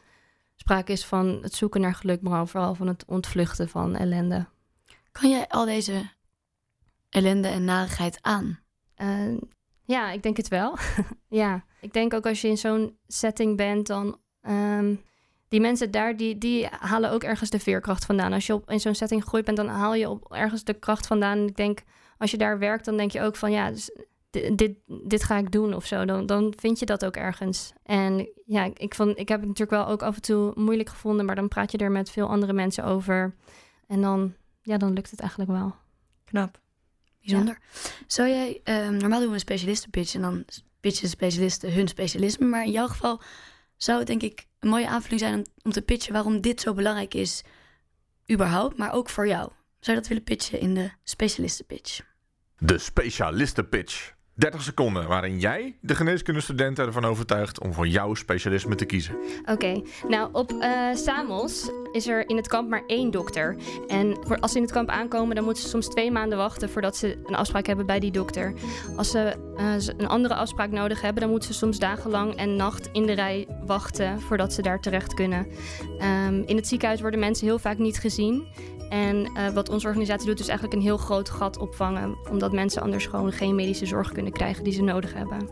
sprake 0.56 0.92
is 0.92 1.06
van 1.06 1.40
het 1.42 1.54
zoeken 1.54 1.82
naar 1.82 1.96
geluk, 1.96 2.22
maar 2.22 2.48
vooral 2.48 2.76
van 2.76 2.88
het 2.88 3.06
ontvluchten 3.06 3.70
van 3.70 3.96
ellende. 3.96 4.46
Kan 5.12 5.30
jij 5.30 5.48
al 5.48 5.66
deze 5.66 6.10
ellende 7.10 7.48
en 7.48 7.64
narigheid 7.64 8.18
aan? 8.22 8.60
Uh, 8.98 9.38
ja, 9.84 10.12
ik 10.12 10.24
denk 10.24 10.38
het 10.38 10.48
wel. 10.48 10.78
ja, 11.42 11.64
ik 11.82 11.94
denk 11.94 12.14
ook 12.14 12.26
als 12.26 12.42
je 12.42 12.48
in 12.48 12.58
zo'n 12.58 12.98
setting 13.08 13.58
bent, 13.58 13.88
dan. 13.88 14.18
Um, 14.42 15.02
die 15.48 15.62
mensen 15.62 15.92
daar, 15.92 16.18
die, 16.18 16.38
die 16.38 16.68
halen 16.80 17.12
ook 17.12 17.24
ergens 17.24 17.50
de 17.50 17.60
veerkracht 17.60 18.06
vandaan. 18.06 18.34
Als 18.34 18.46
je 18.46 18.54
op, 18.54 18.70
in 18.70 18.80
zo'n 18.80 18.96
setting 18.96 19.24
gegroeid 19.24 19.46
bent, 19.46 19.58
dan 19.58 19.68
haal 19.68 19.94
je 19.94 20.10
op 20.10 20.32
ergens 20.32 20.64
de 20.64 20.74
kracht 20.74 21.08
vandaan. 21.08 21.48
Ik 21.48 21.56
denk, 21.56 21.84
als 22.24 22.32
je 22.32 22.38
daar 22.38 22.60
werkt, 22.60 22.86
dan 22.86 22.98
denk 22.98 23.12
je 23.12 23.22
ook 23.22 23.36
van 23.36 23.52
ja, 23.52 23.72
dus 23.72 23.92
dit, 24.56 24.72
dit, 24.88 25.24
ga 25.24 25.38
ik 25.38 25.52
doen 25.52 25.74
of 25.74 25.86
zo. 25.86 26.06
Dan, 26.06 26.26
dan 26.26 26.54
vind 26.58 26.80
je 26.80 26.86
dat 26.86 27.06
ook 27.06 27.16
ergens. 27.16 27.74
En 27.84 28.30
ja, 28.46 28.70
ik, 28.74 28.96
vond, 28.96 29.20
ik 29.20 29.28
heb 29.28 29.40
het 29.40 29.48
natuurlijk 29.48 29.84
wel 29.84 29.88
ook 29.88 30.02
af 30.02 30.16
en 30.16 30.22
toe 30.22 30.52
moeilijk 30.56 30.90
gevonden, 30.90 31.26
maar 31.26 31.36
dan 31.36 31.48
praat 31.48 31.72
je 31.72 31.78
er 31.78 31.92
met 31.92 32.10
veel 32.10 32.28
andere 32.28 32.54
mensen 32.54 32.84
over. 32.84 33.36
En 33.88 34.02
dan, 34.02 34.34
ja, 34.62 34.78
dan 34.78 34.94
lukt 34.94 35.12
het 35.12 35.20
eigenlijk 35.20 35.52
wel. 35.52 35.76
Knap. 36.26 36.60
Bijzonder. 37.20 37.58
Zou 38.08 38.30
jij, 38.30 38.62
um, 38.64 38.98
normaal 38.98 39.20
doen 39.20 39.28
we 39.28 39.34
een 39.34 39.40
specialistenpitch 39.40 40.16
en 40.16 40.22
dan 40.22 40.46
pitchen 40.80 41.10
specialisten 41.10 41.74
hun 41.74 41.88
specialisme. 41.88 42.46
Maar 42.46 42.66
in 42.66 42.72
jouw 42.72 42.88
geval 42.88 43.22
zou 43.76 43.98
het 43.98 44.08
denk 44.08 44.22
ik 44.22 44.46
een 44.60 44.70
mooie 44.70 44.88
aanvulling 44.88 45.20
zijn 45.20 45.36
om, 45.36 45.44
om 45.62 45.72
te 45.72 45.82
pitchen 45.82 46.14
waarom 46.14 46.42
dit 46.42 46.62
zo 46.62 46.74
belangrijk 46.74 47.14
is, 47.14 47.44
überhaupt, 48.32 48.78
maar 48.78 48.94
ook 48.94 49.10
voor 49.10 49.28
jou. 49.28 49.52
Zou 49.80 49.96
je 49.96 50.02
dat 50.02 50.08
willen 50.08 50.24
pitchen 50.24 50.60
in 50.60 50.74
de 50.74 50.92
specialistenpitch? 51.04 52.13
De 52.66 52.78
specialistenpitch. 52.78 54.14
30 54.36 54.62
seconden 54.62 55.08
waarin 55.08 55.40
jij 55.40 55.76
de 55.82 55.96
geneeskundestudenten 55.96 56.86
ervan 56.86 57.06
overtuigt 57.06 57.60
om 57.60 57.74
voor 57.74 57.88
jouw 57.88 58.14
specialisme 58.14 58.76
te 58.76 58.86
kiezen. 58.86 59.16
Oké, 59.46 59.82
nou 60.08 60.30
op 60.32 60.52
uh, 60.52 60.94
Samos 60.94 61.72
is 61.92 62.08
er 62.08 62.30
in 62.30 62.36
het 62.36 62.48
kamp 62.48 62.70
maar 62.70 62.84
één 62.88 63.12
dokter. 63.12 63.56
En 63.88 64.18
voor, 64.22 64.40
als 64.40 64.52
ze 64.52 64.58
in 64.58 64.64
het 64.64 64.72
kamp 64.72 64.90
aankomen, 64.90 65.36
dan 65.36 65.44
moeten 65.44 65.64
ze 65.64 65.70
soms 65.70 65.88
twee 65.88 66.12
maanden 66.12 66.38
wachten 66.38 66.70
voordat 66.70 66.98
ze 66.98 67.22
een 67.26 67.36
afspraak 67.36 67.66
hebben 67.66 67.86
bij 67.86 68.00
die 68.00 68.12
dokter. 68.12 68.54
Als 68.96 69.12
ze 69.12 69.34
uh, 69.58 69.98
een 69.98 70.08
andere 70.08 70.36
afspraak 70.36 70.72
nodig 70.72 71.02
hebben, 71.02 71.22
dan 71.22 71.32
moeten 71.32 71.54
ze 71.54 71.60
soms 71.60 71.80
dagenlang 71.80 72.36
en 72.36 72.56
nacht 72.56 72.90
in 72.92 73.06
de 73.06 73.14
rij 73.14 73.48
wachten 73.66 74.22
voordat 74.22 74.54
ze 74.54 74.62
daar 74.62 74.80
terecht 74.80 75.14
kunnen. 75.14 75.48
Um, 76.28 76.44
in 76.46 76.56
het 76.56 76.68
ziekenhuis 76.68 77.02
worden 77.02 77.20
mensen 77.20 77.48
heel 77.48 77.60
vaak 77.60 77.78
niet 77.78 77.98
gezien. 77.98 78.48
En 78.94 79.30
uh, 79.38 79.50
wat 79.50 79.70
onze 79.70 79.88
organisatie 79.88 80.28
doet, 80.28 80.40
is 80.40 80.48
eigenlijk 80.48 80.78
een 80.78 80.86
heel 80.86 80.98
groot 80.98 81.30
gat 81.30 81.58
opvangen. 81.58 82.18
Omdat 82.30 82.52
mensen 82.52 82.82
anders 82.82 83.06
gewoon 83.06 83.32
geen 83.32 83.56
medische 83.56 83.86
zorg 83.86 84.12
kunnen 84.12 84.23
krijgen 84.32 84.64
die 84.64 84.74
ze 84.74 84.82
nodig 84.82 85.14
hebben. 85.14 85.48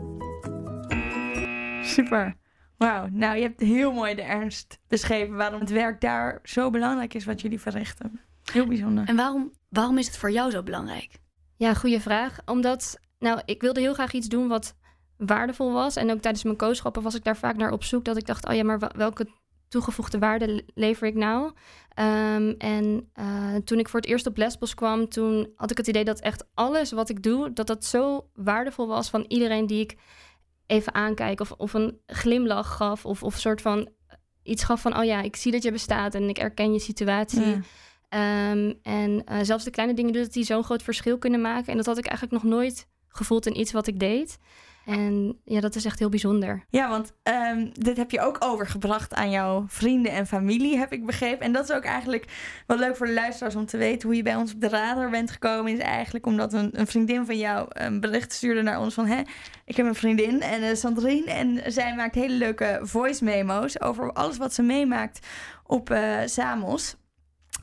Super. 1.84 2.36
Wauw. 2.76 3.08
Nou, 3.10 3.36
je 3.36 3.42
hebt 3.42 3.60
heel 3.60 3.92
mooi 3.92 4.14
de 4.14 4.22
ernst 4.22 4.78
beschreven 4.88 5.36
waarom 5.36 5.60
het 5.60 5.70
werk 5.70 6.00
daar 6.00 6.40
zo 6.42 6.70
belangrijk 6.70 7.14
is 7.14 7.24
wat 7.24 7.40
jullie 7.40 7.60
verrichten. 7.60 8.20
Heel 8.52 8.66
bijzonder. 8.66 9.08
En 9.08 9.16
waarom, 9.16 9.52
waarom 9.68 9.98
is 9.98 10.06
het 10.06 10.16
voor 10.16 10.30
jou 10.30 10.50
zo 10.50 10.62
belangrijk? 10.62 11.18
Ja, 11.56 11.74
goede 11.74 12.00
vraag. 12.00 12.38
Omdat, 12.44 12.98
nou, 13.18 13.40
ik 13.44 13.60
wilde 13.60 13.80
heel 13.80 13.94
graag 13.94 14.12
iets 14.12 14.28
doen 14.28 14.48
wat 14.48 14.76
waardevol 15.16 15.72
was. 15.72 15.96
En 15.96 16.10
ook 16.10 16.20
tijdens 16.20 16.44
mijn 16.44 16.56
kooschappen 16.56 17.02
was 17.02 17.14
ik 17.14 17.24
daar 17.24 17.36
vaak 17.36 17.56
naar 17.56 17.72
op 17.72 17.84
zoek. 17.84 18.04
Dat 18.04 18.16
ik 18.16 18.26
dacht, 18.26 18.48
oh 18.48 18.54
ja, 18.54 18.64
maar 18.64 18.78
welke 18.96 19.28
toegevoegde 19.68 20.18
waarde 20.18 20.64
lever 20.74 21.06
ik 21.06 21.14
nou? 21.14 21.52
Um, 21.98 22.54
en 22.58 23.10
uh, 23.20 23.56
toen 23.64 23.78
ik 23.78 23.88
voor 23.88 24.00
het 24.00 24.08
eerst 24.08 24.26
op 24.26 24.36
Lesbos 24.36 24.74
kwam, 24.74 25.08
toen 25.08 25.52
had 25.56 25.70
ik 25.70 25.76
het 25.76 25.86
idee 25.86 26.04
dat 26.04 26.20
echt 26.20 26.44
alles 26.54 26.92
wat 26.92 27.08
ik 27.08 27.22
doe, 27.22 27.52
dat 27.52 27.66
dat 27.66 27.84
zo 27.84 28.28
waardevol 28.34 28.86
was 28.86 29.10
van 29.10 29.24
iedereen 29.28 29.66
die 29.66 29.80
ik 29.80 29.96
even 30.66 30.94
aankijk 30.94 31.40
of, 31.40 31.52
of 31.52 31.74
een 31.74 32.00
glimlach 32.06 32.76
gaf 32.76 33.04
of, 33.06 33.22
of 33.22 33.34
een 33.34 33.40
soort 33.40 33.60
van 33.60 33.88
iets 34.42 34.64
gaf 34.64 34.80
van, 34.80 34.98
oh 34.98 35.04
ja, 35.04 35.20
ik 35.20 35.36
zie 35.36 35.52
dat 35.52 35.62
je 35.62 35.72
bestaat 35.72 36.14
en 36.14 36.28
ik 36.28 36.38
erken 36.38 36.72
je 36.72 36.78
situatie. 36.78 37.54
Um, 38.14 38.78
en 38.82 39.24
uh, 39.32 39.38
zelfs 39.42 39.64
de 39.64 39.70
kleine 39.70 39.94
dingen 39.94 40.12
dat 40.12 40.32
die 40.32 40.44
zo'n 40.44 40.64
groot 40.64 40.82
verschil 40.82 41.18
kunnen 41.18 41.40
maken. 41.40 41.70
En 41.70 41.76
dat 41.76 41.86
had 41.86 41.98
ik 41.98 42.06
eigenlijk 42.06 42.42
nog 42.42 42.52
nooit 42.52 42.88
gevoeld 43.08 43.46
in 43.46 43.60
iets 43.60 43.72
wat 43.72 43.86
ik 43.86 44.00
deed. 44.00 44.38
En 44.86 45.38
ja, 45.44 45.60
dat 45.60 45.74
is 45.74 45.84
echt 45.84 45.98
heel 45.98 46.08
bijzonder. 46.08 46.64
Ja, 46.68 46.88
want 46.88 47.12
um, 47.22 47.70
dit 47.72 47.96
heb 47.96 48.10
je 48.10 48.20
ook 48.20 48.36
overgebracht 48.38 49.14
aan 49.14 49.30
jouw 49.30 49.64
vrienden 49.68 50.12
en 50.12 50.26
familie, 50.26 50.78
heb 50.78 50.92
ik 50.92 51.06
begrepen. 51.06 51.46
En 51.46 51.52
dat 51.52 51.64
is 51.64 51.76
ook 51.76 51.84
eigenlijk 51.84 52.24
wel 52.66 52.78
leuk 52.78 52.96
voor 52.96 53.06
de 53.06 53.12
luisteraars 53.12 53.56
om 53.56 53.66
te 53.66 53.76
weten 53.76 54.08
hoe 54.08 54.16
je 54.16 54.22
bij 54.22 54.36
ons 54.36 54.54
op 54.54 54.60
de 54.60 54.68
radar 54.68 55.10
bent 55.10 55.30
gekomen. 55.30 55.72
Is 55.72 55.78
eigenlijk 55.78 56.26
omdat 56.26 56.52
een, 56.52 56.86
vriendin 56.86 57.26
van 57.26 57.38
jou 57.38 57.66
een 57.68 58.00
bericht 58.00 58.32
stuurde 58.32 58.62
naar 58.62 58.80
ons 58.80 58.94
van... 58.94 59.06
Hè, 59.06 59.20
ik 59.64 59.76
heb 59.76 59.86
een 59.86 59.94
vriendin 59.94 60.40
en 60.40 60.62
uh, 60.62 60.74
Sandrine 60.74 61.30
en 61.30 61.72
zij 61.72 61.94
maakt 61.94 62.14
hele 62.14 62.34
leuke 62.34 62.80
voice 62.82 63.24
memo's 63.24 63.80
over 63.80 64.12
alles 64.12 64.36
wat 64.36 64.54
ze 64.54 64.62
meemaakt 64.62 65.26
op 65.66 65.90
uh, 65.90 66.18
Samos. 66.24 66.96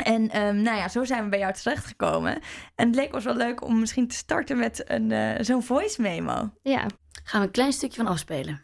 En 0.04 0.42
um, 0.42 0.62
nou 0.62 0.78
ja, 0.78 0.88
zo 0.88 1.04
zijn 1.04 1.24
we 1.24 1.30
bij 1.30 1.40
jou 1.40 1.54
terechtgekomen. 1.54 2.42
En 2.76 2.88
het 2.88 2.96
leek 2.96 3.14
ons 3.14 3.24
wel 3.24 3.36
leuk 3.36 3.64
om 3.64 3.80
misschien 3.80 4.08
te 4.08 4.16
starten 4.16 4.58
met 4.58 4.84
een, 4.90 5.12
uh, 5.12 5.36
zo'n 5.40 5.64
voice 5.64 6.02
memo. 6.02 6.50
Ja. 6.62 6.86
Gaan 7.24 7.42
we 7.42 7.48
een 7.48 7.54
klein 7.54 7.74
stukje 7.74 8.04
van 8.04 8.12
afspelen. 8.12 8.64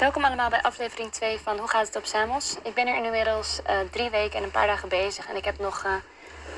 Welkom 0.00 0.24
allemaal 0.24 0.50
bij 0.50 0.62
aflevering 0.62 1.12
2 1.12 1.38
van 1.38 1.58
Hoe 1.58 1.68
gaat 1.68 1.86
het 1.86 1.96
op 1.96 2.04
Samos? 2.04 2.56
Ik 2.62 2.74
ben 2.74 2.86
er 2.86 3.04
inmiddels 3.04 3.60
uh, 3.70 3.78
drie 3.90 4.10
weken 4.10 4.38
en 4.38 4.44
een 4.44 4.50
paar 4.50 4.66
dagen 4.66 4.88
bezig. 4.88 5.28
En 5.28 5.36
ik 5.36 5.44
heb 5.44 5.58
nog 5.58 5.84
uh, 5.84 5.92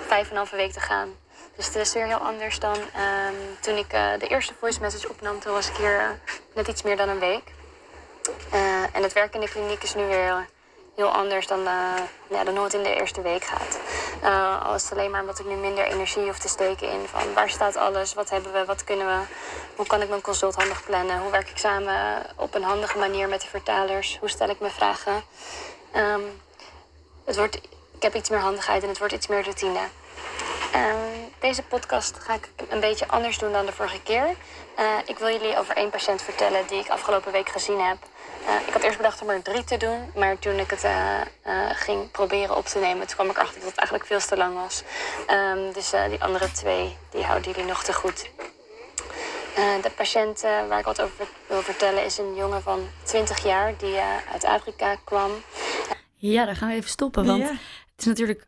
vijf 0.07 0.25
en 0.25 0.31
een 0.31 0.37
halve 0.37 0.57
week 0.57 0.73
te 0.73 0.81
gaan. 0.81 1.09
Dus 1.57 1.67
het 1.67 1.75
is 1.75 1.93
weer 1.93 2.07
heel 2.07 2.17
anders 2.17 2.59
dan 2.59 2.77
um, 2.77 3.61
toen 3.61 3.77
ik 3.77 3.95
uh, 3.95 4.11
de 4.19 4.27
eerste 4.29 4.55
voice 4.55 4.81
message 4.81 5.09
opnam. 5.09 5.41
Toen 5.41 5.53
was 5.53 5.69
ik 5.69 5.77
hier 5.77 6.21
net 6.55 6.69
iets 6.69 6.83
meer 6.83 6.97
dan 6.97 7.09
een 7.09 7.19
week. 7.19 7.53
en 8.93 9.03
het 9.03 9.13
werk 9.13 9.35
in 9.35 9.41
de 9.41 9.49
kliniek 9.49 9.83
is 9.83 9.95
nu 9.95 10.07
weer 10.07 10.47
heel 10.95 11.11
anders 11.11 11.47
dan, 11.47 11.61
uh, 11.61 11.95
ja, 12.31 12.45
dan 12.45 12.55
hoe 12.55 12.65
het 12.65 12.75
in 12.75 12.83
de 12.83 12.95
eerste 12.95 13.23
week 13.23 13.45
gaat. 13.45 13.79
Uh, 14.23 14.73
het 14.73 14.89
alleen 14.93 15.11
maar 15.11 15.21
omdat 15.21 15.39
ik 15.39 15.47
nu 15.47 15.55
minder 15.55 15.85
energie 15.85 16.23
hoef 16.23 16.39
te 16.39 16.49
steken 16.49 16.93
in 16.93 17.07
van 17.07 17.35
waar 17.35 17.51
staat 17.51 17.77
alles, 17.77 18.15
wat 18.15 18.31
hebben 18.31 18.53
we, 18.53 18.65
wat 18.65 18.85
kunnen 18.85 19.07
we, 19.07 19.25
hoe 19.77 19.87
kan 19.87 20.03
ik 20.03 20.09
mijn 20.09 20.21
consult 20.21 20.55
handig 20.55 20.85
plannen, 20.85 21.19
hoe 21.19 21.31
werk 21.31 21.49
ik 21.49 21.59
samen 21.59 22.27
op 22.37 22.55
een 22.55 22.63
handige 22.63 22.99
manier 22.99 23.29
met 23.29 23.41
de 23.41 23.47
vertalers, 23.49 24.17
hoe 24.21 24.29
stel 24.29 24.49
ik 24.49 24.61
mijn 24.61 24.73
vragen. 24.73 25.23
Um, 25.97 26.41
het 27.25 27.37
wordt, 27.37 27.57
ik 27.97 28.03
heb 28.03 28.15
iets 28.15 28.31
meer 28.31 28.39
handigheid 28.39 28.83
en 28.83 28.89
het 28.89 28.99
wordt 28.99 29.15
iets 29.15 29.27
meer 29.27 29.43
routine. 29.43 29.81
Ehm, 30.73 31.22
deze 31.43 31.63
podcast 31.63 32.19
ga 32.19 32.35
ik 32.35 32.49
een 32.69 32.81
beetje 32.81 33.09
anders 33.09 33.39
doen 33.39 33.53
dan 33.53 33.67
de 33.67 33.73
vorige 33.73 34.03
keer. 34.03 34.37
Eh, 34.77 34.99
ik 35.07 35.19
wil 35.19 35.29
jullie 35.29 35.59
over 35.59 35.77
één 35.77 35.91
patiënt 35.91 36.23
vertellen 36.23 36.67
die 36.67 36.79
ik 36.79 36.89
afgelopen 36.89 37.33
week 37.33 37.49
gezien 37.49 37.81
heb. 37.81 37.97
Eh, 38.47 38.67
ik 38.67 38.73
had 38.73 38.83
eerst 38.83 38.97
bedacht 38.97 39.23
om 39.23 39.29
er 39.29 39.43
drie 39.43 39.65
te 39.65 39.77
doen, 39.77 40.11
maar 40.15 40.39
toen 40.39 40.59
ik 40.59 40.71
het 40.71 40.85
eh, 40.85 41.21
ging 41.73 42.11
proberen 42.11 42.57
op 42.57 42.67
te 42.67 42.79
nemen, 42.79 43.07
toen 43.07 43.17
kwam 43.17 43.31
ik 43.31 43.39
achter 43.39 43.61
dat 43.61 43.69
het 43.69 43.79
eigenlijk 43.79 44.09
veel 44.09 44.19
te 44.19 44.37
lang 44.37 44.55
was. 44.55 44.83
Ehm, 45.27 45.73
dus 45.73 45.91
die 45.91 46.23
andere 46.23 46.53
twee, 46.53 46.97
die 47.11 47.25
houden 47.25 47.53
jullie 47.53 47.69
nog 47.69 47.85
te 47.85 47.93
goed. 47.93 48.31
de 49.83 49.91
patiënt 49.97 50.41
waar 50.41 50.79
ik 50.79 50.85
wat 50.85 51.01
over 51.01 51.27
wil 51.47 51.63
vertellen 51.63 52.05
is 52.05 52.19
een 52.19 52.35
jongen 52.35 52.63
van 52.63 52.89
20 53.03 53.45
jaar 53.45 53.77
die 53.77 53.99
uit 54.33 54.45
Afrika 54.45 54.97
kwam. 55.05 55.31
Ja, 56.17 56.45
daar 56.45 56.57
gaan 56.57 56.69
we 56.69 56.75
even 56.75 56.91
stoppen, 56.91 57.27
want 57.27 57.43
het 57.43 57.59
is 57.99 58.05
natuurlijk 58.05 58.47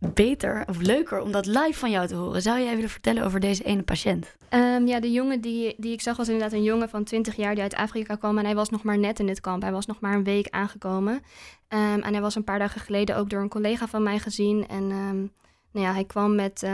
beter 0.00 0.64
of 0.68 0.80
leuker 0.80 1.20
om 1.20 1.32
dat 1.32 1.46
live 1.46 1.74
van 1.78 1.90
jou 1.90 2.06
te 2.06 2.14
horen. 2.14 2.42
Zou 2.42 2.60
jij 2.60 2.74
willen 2.74 2.90
vertellen 2.90 3.24
over 3.24 3.40
deze 3.40 3.62
ene 3.64 3.82
patiënt? 3.82 4.36
Ehm, 4.48 4.86
ja, 4.86 5.00
de 5.00 5.12
jongen 5.12 5.40
die, 5.40 5.74
die 5.76 5.92
ik 5.92 6.00
zag 6.00 6.16
was 6.16 6.28
inderdaad 6.28 6.52
een 6.52 6.62
jongen 6.62 6.88
van 6.88 7.04
20 7.04 7.36
jaar 7.36 7.54
die 7.54 7.62
uit 7.62 7.74
Afrika 7.74 8.14
kwam. 8.14 8.38
En 8.38 8.44
hij 8.44 8.54
was 8.54 8.70
nog 8.70 8.82
maar 8.82 8.98
net 8.98 9.18
in 9.18 9.26
dit 9.26 9.40
kamp. 9.40 9.62
Hij 9.62 9.72
was 9.72 9.86
nog 9.86 10.00
maar 10.00 10.14
een 10.14 10.24
week 10.24 10.48
aangekomen. 10.48 11.22
Ehm, 11.68 12.00
en 12.00 12.12
hij 12.12 12.20
was 12.20 12.34
een 12.34 12.44
paar 12.44 12.58
dagen 12.58 12.80
geleden 12.80 13.16
ook 13.16 13.30
door 13.30 13.40
een 13.40 13.48
collega 13.48 13.86
van 13.86 14.02
mij 14.02 14.18
gezien. 14.18 14.68
En 14.68 14.82
um, 14.82 15.32
nou 15.72 15.86
ja, 15.86 15.92
hij 15.92 16.04
kwam 16.04 16.34
met, 16.34 16.64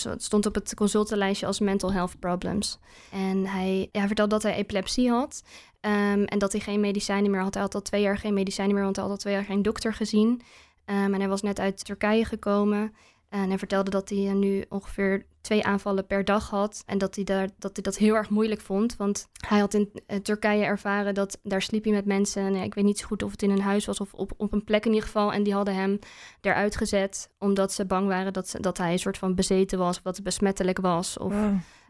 het 0.00 0.22
stond 0.22 0.46
op 0.46 0.54
het 0.54 0.74
consultenlijstje 0.74 1.46
als 1.46 1.60
mental 1.60 1.92
health 1.92 2.18
problems. 2.18 2.78
En 3.10 3.46
hij 3.46 3.88
vertelde 3.92 4.34
dat 4.34 4.42
hij 4.42 4.54
epilepsie 4.54 5.10
had. 5.10 5.42
en 5.80 6.38
dat 6.38 6.52
hij 6.52 6.60
geen 6.60 6.80
medicijnen 6.80 7.30
meer 7.30 7.40
had. 7.40 7.54
Hij 7.54 7.62
had 7.62 7.74
al 7.74 7.82
twee 7.82 8.02
jaar 8.02 8.18
geen 8.18 8.34
medicijnen 8.34 8.74
meer, 8.74 8.84
want 8.84 8.96
hij 8.96 9.04
had 9.04 9.14
al 9.14 9.20
twee 9.20 9.34
jaar 9.34 9.44
geen 9.44 9.62
dokter 9.62 9.94
gezien. 9.94 10.42
Um, 10.90 11.14
en 11.14 11.20
hij 11.20 11.28
was 11.28 11.42
net 11.42 11.60
uit 11.60 11.84
Turkije 11.84 12.24
gekomen. 12.24 12.94
En 13.28 13.48
hij 13.48 13.58
vertelde 13.58 13.90
dat 13.90 14.08
hij 14.08 14.32
nu 14.32 14.64
ongeveer 14.68 15.26
twee 15.40 15.64
aanvallen 15.64 16.06
per 16.06 16.24
dag 16.24 16.50
had. 16.50 16.82
En 16.86 16.98
dat 16.98 17.14
hij, 17.14 17.24
daar, 17.24 17.48
dat 17.58 17.70
hij 17.74 17.82
dat 17.82 17.96
heel 17.96 18.14
erg 18.14 18.30
moeilijk 18.30 18.60
vond. 18.60 18.96
Want 18.96 19.28
hij 19.46 19.58
had 19.58 19.74
in 19.74 19.90
eh, 20.06 20.18
Turkije 20.18 20.64
ervaren 20.64 21.14
dat 21.14 21.38
daar 21.42 21.62
sliep 21.62 21.84
hij 21.84 21.92
met 21.92 22.04
mensen. 22.04 22.42
En 22.42 22.54
ik 22.54 22.74
weet 22.74 22.84
niet 22.84 22.98
zo 22.98 23.06
goed 23.06 23.22
of 23.22 23.30
het 23.30 23.42
in 23.42 23.50
een 23.50 23.60
huis 23.60 23.86
was 23.86 24.00
of 24.00 24.14
op, 24.14 24.32
op 24.36 24.52
een 24.52 24.64
plek 24.64 24.84
in 24.84 24.92
ieder 24.92 25.06
geval. 25.06 25.32
En 25.32 25.42
die 25.42 25.54
hadden 25.54 25.74
hem 25.74 25.98
eruit 26.40 26.76
gezet 26.76 27.30
omdat 27.38 27.72
ze 27.72 27.84
bang 27.84 28.06
waren 28.06 28.32
dat, 28.32 28.54
dat 28.60 28.78
hij 28.78 28.92
een 28.92 28.98
soort 28.98 29.18
van 29.18 29.34
bezeten 29.34 29.78
was. 29.78 29.96
Of 29.96 30.02
dat 30.02 30.14
het 30.14 30.24
besmettelijk 30.24 30.78
was. 30.80 31.18
Of 31.18 31.34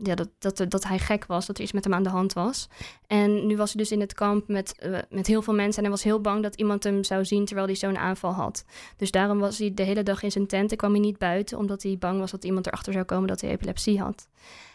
ja, 0.03 0.15
dat, 0.15 0.29
dat, 0.39 0.65
dat 0.69 0.85
hij 0.85 0.99
gek 0.99 1.27
was, 1.27 1.47
dat 1.47 1.57
er 1.57 1.63
iets 1.63 1.73
met 1.73 1.85
hem 1.85 1.95
aan 1.95 2.03
de 2.03 2.09
hand 2.09 2.33
was. 2.33 2.69
En 3.07 3.47
nu 3.47 3.57
was 3.57 3.73
hij 3.73 3.83
dus 3.83 3.93
in 3.93 4.01
het 4.01 4.15
kamp 4.15 4.49
met, 4.49 4.75
uh, 4.87 4.99
met 5.11 5.27
heel 5.27 5.43
veel 5.43 5.55
mensen. 5.55 5.77
En 5.77 5.83
hij 5.83 5.91
was 5.91 6.03
heel 6.03 6.21
bang 6.21 6.43
dat 6.43 6.55
iemand 6.55 6.85
hem 6.85 7.05
zou 7.05 7.25
zien 7.25 7.45
terwijl 7.45 7.67
hij 7.67 7.77
zo'n 7.77 7.99
aanval 7.99 8.33
had. 8.33 8.65
Dus 8.97 9.11
daarom 9.11 9.39
was 9.39 9.59
hij 9.59 9.75
de 9.75 9.83
hele 9.83 10.03
dag 10.03 10.23
in 10.23 10.31
zijn 10.31 10.47
tent. 10.47 10.73
Ik 10.73 10.79
kwam 10.79 10.91
hij 10.91 11.01
niet 11.01 11.19
buiten, 11.19 11.59
omdat 11.59 11.83
hij 11.83 11.97
bang 11.99 12.19
was 12.19 12.31
dat 12.31 12.45
iemand 12.45 12.67
erachter 12.67 12.93
zou 12.93 13.05
komen 13.05 13.29
dat 13.29 13.40
hij 13.41 13.51
epilepsie 13.51 14.01
had. 14.01 14.29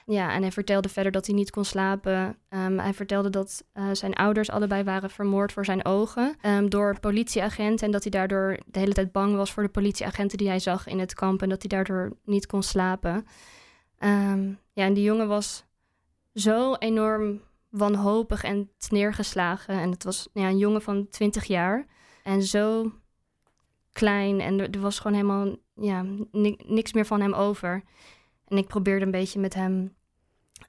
Ja, 0.06 0.34
en 0.34 0.42
hij 0.42 0.52
vertelde 0.52 0.90
verder 0.90 1.12
dat 1.12 1.26
hij 1.26 1.36
niet 1.36 1.50
kon 1.50 1.66
slapen. 1.66 2.38
Um, 2.50 2.80
hij 2.80 2.94
vertelde 2.94 3.30
dat 3.30 3.64
uh, 3.74 3.90
zijn 3.92 4.14
ouders 4.14 4.50
allebei 4.50 4.84
waren 4.84 5.10
vermoord 5.10 5.52
voor 5.52 5.66
zijn 5.66 5.86
ogen 5.86 6.36
um, 6.46 6.70
door 6.70 7.00
politieagenten. 7.00 7.86
En 7.86 7.92
dat 7.92 8.04
hij 8.04 8.12
daardoor 8.12 8.60
de 8.66 8.80
hele 8.80 8.94
tijd 8.94 9.12
bang 9.12 9.36
was 9.36 9.52
voor 9.52 9.64
de 9.64 9.70
politieagenten 9.70 10.38
die 10.38 10.48
hij 10.48 10.60
zag 10.60 10.88
in 10.88 11.00
het 11.00 11.14
kamp. 11.14 11.42
En 11.42 11.50
dat 11.50 11.62
hij 11.62 11.70
daardoor 11.70 12.18
niet 12.24 12.46
kon 12.46 12.64
slapen. 12.64 13.26
Um, 14.00 14.60
ja, 14.74 14.86
en 14.86 14.94
die 14.94 15.04
jongen 15.04 15.28
was 15.28 15.66
zo 16.34 16.74
enorm 16.74 17.42
wanhopig 17.70 18.44
en 18.44 18.70
neergeslagen. 18.90 19.80
En 19.80 19.92
het 19.92 20.04
was 20.04 20.28
ja, 20.34 20.48
een 20.48 20.58
jongen 20.58 20.82
van 20.82 21.10
20 21.10 21.44
jaar. 21.46 21.86
En 22.24 22.44
zo 22.44 22.92
klein. 23.92 24.42
En 24.42 24.60
er, 24.60 24.70
er 24.70 24.80
was 24.80 25.00
gewoon 25.00 25.18
helemaal 25.18 25.56
ja, 25.74 26.06
niks 26.66 26.94
meer 26.94 27.06
van 27.06 27.22
hem 27.22 27.34
over. 27.34 27.84
En 28.48 28.58
ik 28.58 28.68
probeerde 28.68 29.06
een 29.06 29.12
beetje 29.12 29.40
met 29.40 29.54
hem 29.54 29.94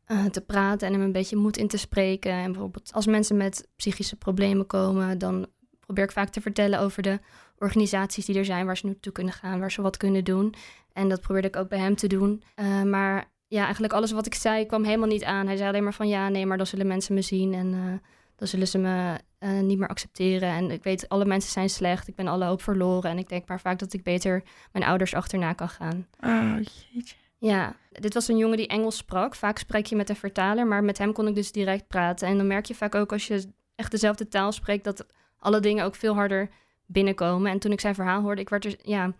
uh, 0.08 0.24
te 0.24 0.40
praten 0.40 0.86
en 0.86 0.92
hem 0.92 1.02
een 1.02 1.12
beetje 1.12 1.36
moed 1.36 1.56
in 1.56 1.68
te 1.68 1.76
spreken. 1.76 2.32
En 2.32 2.52
bijvoorbeeld 2.52 2.92
als 2.92 3.06
mensen 3.06 3.36
met 3.36 3.68
psychische 3.76 4.16
problemen 4.16 4.66
komen, 4.66 5.18
dan 5.18 5.46
probeer 5.80 6.04
ik 6.04 6.12
vaak 6.12 6.28
te 6.28 6.40
vertellen 6.40 6.80
over 6.80 7.02
de 7.02 7.20
organisaties 7.58 8.24
die 8.24 8.38
er 8.38 8.44
zijn, 8.44 8.66
waar 8.66 8.76
ze 8.76 8.86
naartoe 8.86 9.12
kunnen 9.12 9.32
gaan, 9.32 9.60
waar 9.60 9.72
ze 9.72 9.82
wat 9.82 9.96
kunnen 9.96 10.24
doen. 10.24 10.54
En 10.92 11.08
dat 11.08 11.20
probeerde 11.20 11.48
ik 11.48 11.56
ook 11.56 11.68
bij 11.68 11.78
hem 11.78 11.96
te 11.96 12.06
doen. 12.06 12.42
Uh, 12.56 12.82
maar 12.82 13.30
ja, 13.46 13.62
eigenlijk 13.64 13.92
alles 13.92 14.12
wat 14.12 14.26
ik 14.26 14.34
zei 14.34 14.66
kwam 14.66 14.84
helemaal 14.84 15.08
niet 15.08 15.24
aan. 15.24 15.46
Hij 15.46 15.56
zei 15.56 15.68
alleen 15.68 15.82
maar 15.82 15.94
van 15.94 16.08
ja, 16.08 16.28
nee, 16.28 16.46
maar 16.46 16.56
dan 16.56 16.66
zullen 16.66 16.86
mensen 16.86 17.14
me 17.14 17.22
zien 17.22 17.54
en 17.54 17.72
uh, 17.72 17.92
dan 18.36 18.48
zullen 18.48 18.68
ze 18.68 18.78
me 18.78 19.24
niet 19.60 19.78
meer 19.78 19.88
accepteren. 19.88 20.48
En 20.48 20.70
ik 20.70 20.82
weet, 20.82 21.08
alle 21.08 21.24
mensen 21.24 21.50
zijn 21.50 21.70
slecht. 21.70 22.08
Ik 22.08 22.14
ben 22.14 22.26
alle 22.26 22.44
hoop 22.44 22.62
verloren. 22.62 23.10
En 23.10 23.18
ik 23.18 23.28
denk 23.28 23.48
maar 23.48 23.60
vaak 23.60 23.78
dat 23.78 23.92
ik 23.92 24.02
beter 24.02 24.42
mijn 24.72 24.84
ouders 24.84 25.14
achterna 25.14 25.52
kan 25.52 25.68
gaan. 25.68 26.06
Oh, 26.20 26.56
jeetje. 26.90 27.16
Ja, 27.38 27.76
dit 27.90 28.14
was 28.14 28.28
een 28.28 28.36
jongen 28.36 28.56
die 28.56 28.66
Engels 28.66 28.96
sprak. 28.96 29.34
Vaak 29.34 29.58
spreek 29.58 29.86
je 29.86 29.96
met 29.96 30.08
een 30.08 30.16
vertaler, 30.16 30.66
maar 30.66 30.84
met 30.84 30.98
hem 30.98 31.12
kon 31.12 31.28
ik 31.28 31.34
dus 31.34 31.52
direct 31.52 31.88
praten. 31.88 32.28
En 32.28 32.36
dan 32.36 32.46
merk 32.46 32.64
je 32.64 32.74
vaak 32.74 32.94
ook 32.94 33.12
als 33.12 33.26
je 33.26 33.52
echt 33.74 33.90
dezelfde 33.90 34.28
taal 34.28 34.52
spreekt, 34.52 34.84
dat 34.84 35.06
alle 35.38 35.60
dingen 35.60 35.84
ook 35.84 35.94
veel 35.94 36.14
harder 36.14 36.48
binnenkomen. 36.86 37.50
En 37.50 37.58
toen 37.58 37.72
ik 37.72 37.80
zijn 37.80 37.94
verhaal 37.94 38.22
hoorde, 38.22 38.40
ik 38.40 38.48
werd 38.48 38.64
er, 38.64 38.76
ja, 38.82 39.14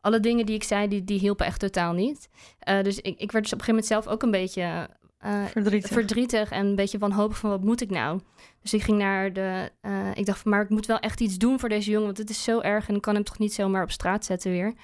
alle 0.00 0.20
dingen 0.20 0.46
die 0.46 0.54
ik 0.54 0.64
zei, 0.64 0.88
die, 0.88 1.04
die 1.04 1.18
hielpen 1.18 1.46
echt 1.46 1.60
totaal 1.60 1.92
niet. 1.92 2.28
Uh, 2.68 2.82
dus 2.82 3.00
ik, 3.00 3.18
ik 3.18 3.32
werd 3.32 3.44
dus 3.44 3.52
op 3.52 3.58
een 3.58 3.64
gegeven 3.64 3.66
moment 3.66 3.86
zelf 3.86 4.06
ook 4.06 4.22
een 4.22 4.30
beetje 4.30 4.88
uh, 5.24 5.44
verdrietig. 5.44 5.90
verdrietig. 5.90 6.50
en 6.50 6.66
een 6.66 6.74
beetje 6.74 6.98
wanhopig 6.98 7.38
van 7.38 7.50
wat 7.50 7.64
moet 7.64 7.80
ik 7.80 7.90
nou? 7.90 8.20
Dus 8.62 8.74
ik 8.74 8.82
ging 8.82 8.98
naar 8.98 9.32
de, 9.32 9.70
uh, 9.82 10.08
ik 10.14 10.26
dacht 10.26 10.38
van 10.38 10.50
maar 10.50 10.62
ik 10.62 10.68
moet 10.68 10.86
wel 10.86 10.98
echt 10.98 11.20
iets 11.20 11.38
doen 11.38 11.60
voor 11.60 11.68
deze 11.68 11.90
jongen, 11.90 12.06
want 12.06 12.18
het 12.18 12.30
is 12.30 12.44
zo 12.44 12.60
erg 12.60 12.88
en 12.88 12.94
ik 12.94 13.00
kan 13.02 13.14
hem 13.14 13.24
toch 13.24 13.38
niet 13.38 13.54
zomaar 13.54 13.82
op 13.82 13.90
straat 13.90 14.24
zetten 14.24 14.50
weer. 14.50 14.74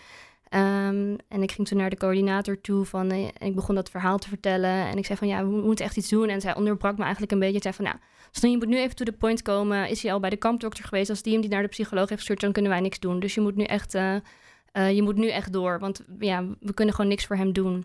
Um, 0.57 1.17
en 1.29 1.43
ik 1.43 1.53
ging 1.53 1.69
toen 1.69 1.79
naar 1.79 1.91
de 1.91 1.97
coördinator 1.97 2.61
toe 2.61 2.85
van, 2.85 3.11
en 3.11 3.33
ik 3.39 3.55
begon 3.55 3.75
dat 3.75 3.91
verhaal 3.91 4.19
te 4.19 4.29
vertellen. 4.29 4.71
En 4.71 4.97
ik 4.97 5.07
zei 5.07 5.19
van, 5.19 5.29
ja, 5.29 5.47
we 5.47 5.57
moeten 5.57 5.85
echt 5.85 5.97
iets 5.97 6.09
doen. 6.09 6.29
En 6.29 6.41
zij 6.41 6.57
onderbrak 6.57 6.97
me 6.97 7.03
eigenlijk 7.03 7.33
een 7.33 7.39
beetje. 7.39 7.61
Zei 7.63 7.75
van, 7.75 7.85
nou, 7.85 7.97
je 8.53 8.57
moet 8.57 8.69
nu 8.69 8.79
even 8.79 8.97
to 8.97 9.05
the 9.05 9.13
point 9.13 9.43
komen. 9.43 9.89
Is 9.89 10.03
hij 10.03 10.13
al 10.13 10.21
bij 10.21 10.31
de 10.31 10.37
kampdokter 10.37 10.85
geweest? 10.85 11.11
Als 11.11 11.23
die 11.23 11.33
hem 11.33 11.41
die 11.41 11.51
naar 11.51 11.63
de 11.63 11.69
psycholoog 11.69 12.09
heeft 12.09 12.21
gestuurd, 12.21 12.41
dan 12.41 12.53
kunnen 12.53 12.71
wij 12.71 12.81
niks 12.81 12.99
doen. 12.99 13.21
Dus 13.21 13.35
je 13.35 13.41
moet 13.41 13.57
nu 13.57 13.65
echt 13.65 13.95
uh, 13.95 14.15
uh, 14.73 14.93
je 14.93 15.03
moet 15.03 15.17
nu 15.17 15.29
echt 15.29 15.53
door, 15.53 15.79
want 15.79 16.05
ja, 16.19 16.45
we 16.61 16.75
kunnen 16.75 16.95
gewoon 16.95 17.11
niks 17.11 17.27
voor 17.27 17.37
hem 17.37 17.53
doen. 17.53 17.85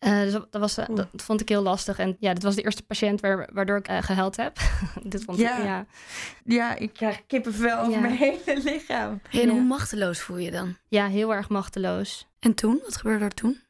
Uh, 0.00 0.20
dus 0.20 0.32
dat, 0.32 0.48
was, 0.50 0.78
uh, 0.78 0.84
dat 0.90 1.08
vond 1.12 1.40
ik 1.40 1.48
heel 1.48 1.62
lastig. 1.62 1.98
En 1.98 2.16
ja, 2.20 2.34
dit 2.34 2.42
was 2.42 2.54
de 2.54 2.62
eerste 2.62 2.82
patiënt 2.82 3.20
waar, 3.20 3.48
waardoor 3.52 3.76
ik 3.76 3.90
uh, 3.90 4.02
gehuild 4.02 4.36
heb. 4.36 4.58
dit 5.02 5.24
vond 5.24 5.38
ja. 5.38 5.58
Ik, 5.58 5.64
ja. 5.64 5.86
ja, 6.44 6.76
ik 6.76 6.92
krijg 6.92 7.26
kippenvel 7.26 7.78
over 7.78 7.92
ja. 7.92 8.00
mijn 8.00 8.16
hele 8.16 8.60
lichaam. 8.62 9.20
En 9.30 9.40
ja. 9.40 9.48
hoe 9.48 9.62
machteloos 9.62 10.20
voel 10.20 10.36
je 10.36 10.50
dan? 10.50 10.76
Ja, 10.88 11.06
heel 11.06 11.34
erg 11.34 11.48
machteloos. 11.48 12.26
En 12.38 12.54
toen? 12.54 12.80
Wat 12.84 12.96
gebeurde 12.96 13.24
er 13.24 13.34
toen? 13.34 13.60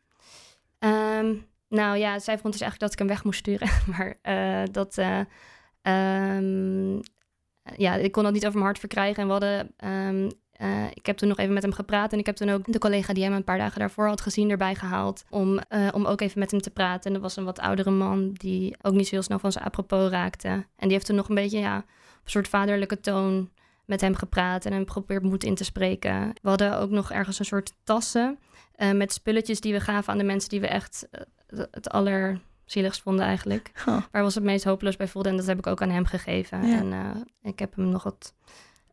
Um, 0.78 1.46
nou 1.68 1.96
ja, 1.96 2.18
zij 2.18 2.38
vond 2.38 2.52
dus 2.52 2.62
eigenlijk 2.62 2.80
dat 2.80 2.92
ik 2.92 2.98
hem 2.98 3.08
weg 3.08 3.24
moest 3.24 3.38
sturen. 3.38 3.68
maar 3.96 4.16
dat... 4.72 4.98
Um, 5.82 7.00
ja, 7.76 7.94
ik 7.94 8.12
kon 8.12 8.22
dat 8.22 8.32
niet 8.32 8.42
over 8.42 8.54
mijn 8.54 8.64
hart 8.64 8.78
verkrijgen. 8.78 9.22
En 9.22 9.26
we 9.26 9.32
hadden 9.32 9.74
um, 9.84 10.30
uh, 10.62 10.84
ik 10.94 11.06
heb 11.06 11.16
toen 11.16 11.28
nog 11.28 11.38
even 11.38 11.54
met 11.54 11.62
hem 11.62 11.72
gepraat 11.72 12.12
en 12.12 12.18
ik 12.18 12.26
heb 12.26 12.36
toen 12.36 12.50
ook 12.50 12.72
de 12.72 12.78
collega 12.78 13.12
die 13.12 13.24
hem 13.24 13.32
een 13.32 13.44
paar 13.44 13.58
dagen 13.58 13.78
daarvoor 13.78 14.06
had 14.06 14.20
gezien 14.20 14.50
erbij 14.50 14.74
gehaald 14.74 15.24
om, 15.30 15.60
uh, 15.70 15.88
om 15.92 16.06
ook 16.06 16.20
even 16.20 16.38
met 16.38 16.50
hem 16.50 16.60
te 16.60 16.70
praten. 16.70 17.04
En 17.04 17.12
dat 17.12 17.22
was 17.22 17.36
een 17.36 17.44
wat 17.44 17.60
oudere 17.60 17.90
man 17.90 18.32
die 18.32 18.76
ook 18.82 18.92
niet 18.92 19.04
zo 19.04 19.14
heel 19.14 19.22
snel 19.22 19.38
van 19.38 19.52
zijn 19.52 19.64
apropos 19.64 20.10
raakte. 20.10 20.48
En 20.48 20.66
die 20.76 20.92
heeft 20.92 21.06
toen 21.06 21.16
nog 21.16 21.28
een 21.28 21.34
beetje 21.34 21.58
ja, 21.58 21.78
op 21.78 22.24
een 22.24 22.30
soort 22.30 22.48
vaderlijke 22.48 23.00
toon 23.00 23.50
met 23.84 24.00
hem 24.00 24.14
gepraat 24.14 24.64
en 24.64 24.72
hem 24.72 24.86
geprobeerd 24.86 25.22
moed 25.22 25.44
in 25.44 25.54
te 25.54 25.64
spreken. 25.64 26.32
We 26.42 26.48
hadden 26.48 26.78
ook 26.78 26.90
nog 26.90 27.12
ergens 27.12 27.38
een 27.38 27.44
soort 27.44 27.72
tassen 27.84 28.38
uh, 28.76 28.92
met 28.92 29.12
spulletjes 29.12 29.60
die 29.60 29.72
we 29.72 29.80
gaven 29.80 30.12
aan 30.12 30.18
de 30.18 30.24
mensen 30.24 30.48
die 30.48 30.60
we 30.60 30.66
echt 30.66 31.08
het 31.70 31.90
allerzieligst 31.90 33.02
vonden 33.02 33.24
eigenlijk. 33.24 33.72
Oh. 33.86 34.02
Waar 34.10 34.22
was 34.22 34.34
het 34.34 34.44
meest 34.44 34.64
hopeloos 34.64 34.96
bij 34.96 35.08
voelde 35.08 35.28
en 35.28 35.36
dat 35.36 35.46
heb 35.46 35.58
ik 35.58 35.66
ook 35.66 35.82
aan 35.82 35.90
hem 35.90 36.04
gegeven. 36.04 36.66
Ja. 36.66 36.78
En 36.78 37.26
ik 37.42 37.58
heb 37.58 37.76
hem 37.76 37.88
nog 37.88 38.02
wat 38.02 38.34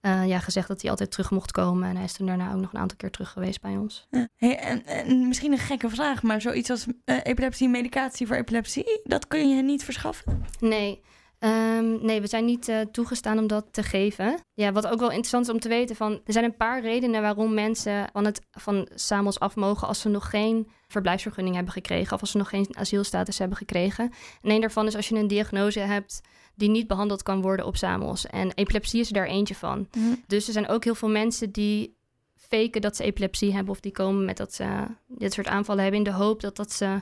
uh, 0.02 0.28
ja, 0.28 0.40
gezegd 0.40 0.68
dat 0.68 0.82
hij 0.82 0.90
altijd 0.90 1.12
terug 1.12 1.32
mocht 1.32 1.52
komen. 1.52 1.90
En 1.90 1.96
hij 1.96 2.06
is 2.06 2.14
toen 2.14 2.28
daarna 2.28 2.54
ook 2.54 2.62
nog 2.62 2.74
een 2.74 2.80
aantal 2.80 2.98
keer 2.98 3.12
terug 3.12 3.30
geweest 3.30 3.62
bij 3.62 3.78
ons. 3.78 4.08
Ja. 4.10 4.28
Hey, 4.36 4.58
en, 4.58 4.86
en, 4.86 5.28
misschien 5.28 5.52
een 5.52 5.58
gekke 5.58 5.90
vraag, 5.90 6.24
maar 6.24 6.42
zoiets 6.42 6.70
als 6.70 6.86
uh, 6.86 7.18
epilepsie, 7.24 7.70
medicatie 7.70 8.28
voor 8.28 8.36
epilepsie, 8.36 9.02
dat 9.04 9.28
kun 9.28 9.50
je 9.50 9.62
niet 9.62 9.84
verschaffen? 9.84 10.46
Nee. 10.60 11.02
Um, 11.40 12.06
nee, 12.06 12.22
we 12.22 12.28
zijn 12.28 12.46
niet 12.46 12.68
uh, 12.68 12.80
toegestaan 12.82 13.38
om 13.38 13.48
dat 13.48 13.66
te 13.72 13.84
geven. 13.84 14.40
Ja, 14.54 14.72
wat 14.72 14.88
ook 14.88 15.00
wel 15.00 15.10
interessant 15.10 15.48
is 15.48 15.54
om 15.54 15.60
te 15.60 15.70
weten, 15.70 15.96
van, 15.96 16.22
er 16.26 16.34
zijn 16.34 16.46
een 16.46 16.58
paar 16.58 16.82
redenen 16.82 17.22
waarom 17.22 17.54
mensen 17.54 18.10
van 18.14 18.26
het 18.26 18.42
van 18.52 18.90
Samos 18.96 19.40
af 19.40 19.56
mogen 19.56 19.88
als 19.88 20.02
ze 20.02 20.10
nog 20.10 20.30
geen 20.30 20.68
verblijfsvergunning 20.88 21.56
hebben 21.56 21.74
gekregen 21.74 22.14
of 22.14 22.22
als 22.22 22.32
ze 22.32 22.38
nog 22.38 22.50
geen 22.50 22.68
asielstatus 22.72 23.38
hebben 23.38 23.58
gekregen. 23.58 24.12
En 24.42 24.52
een 24.52 24.62
daarvan 24.62 24.88
is 24.88 24.96
als 24.96 25.10
je 25.10 25.16
een 25.16 25.28
diagnose 25.28 25.80
hebt 25.80 26.22
die 26.58 26.70
niet 26.70 26.88
behandeld 26.88 27.24
kan 27.24 27.42
worden 27.42 27.66
op 27.66 27.78
Samos. 27.78 28.26
En 28.26 28.52
epilepsie 28.54 29.00
is 29.00 29.08
er 29.08 29.14
daar 29.14 29.28
eentje 29.28 29.56
van. 29.56 29.88
Mm. 29.98 30.24
Dus 30.28 30.48
er 30.48 30.54
zijn 30.54 30.68
ook 30.68 30.84
heel 30.84 30.96
veel 30.96 31.10
mensen 31.10 31.52
die 31.52 31.96
faken 32.36 32.82
dat 32.82 32.96
ze 32.96 33.04
epilepsie 33.04 33.54
hebben 33.54 33.74
of 33.74 33.80
die 33.80 33.92
komen 33.92 34.26
met 34.26 34.38
dat 34.38 34.54
ze 34.54 34.86
dit 35.08 35.34
soort 35.34 35.48
aanvallen 35.48 35.82
hebben 35.82 36.00
in 36.00 36.12
de 36.12 36.18
hoop 36.18 36.42
dat 36.42 36.56
dat 36.56 36.72
ze 36.72 37.02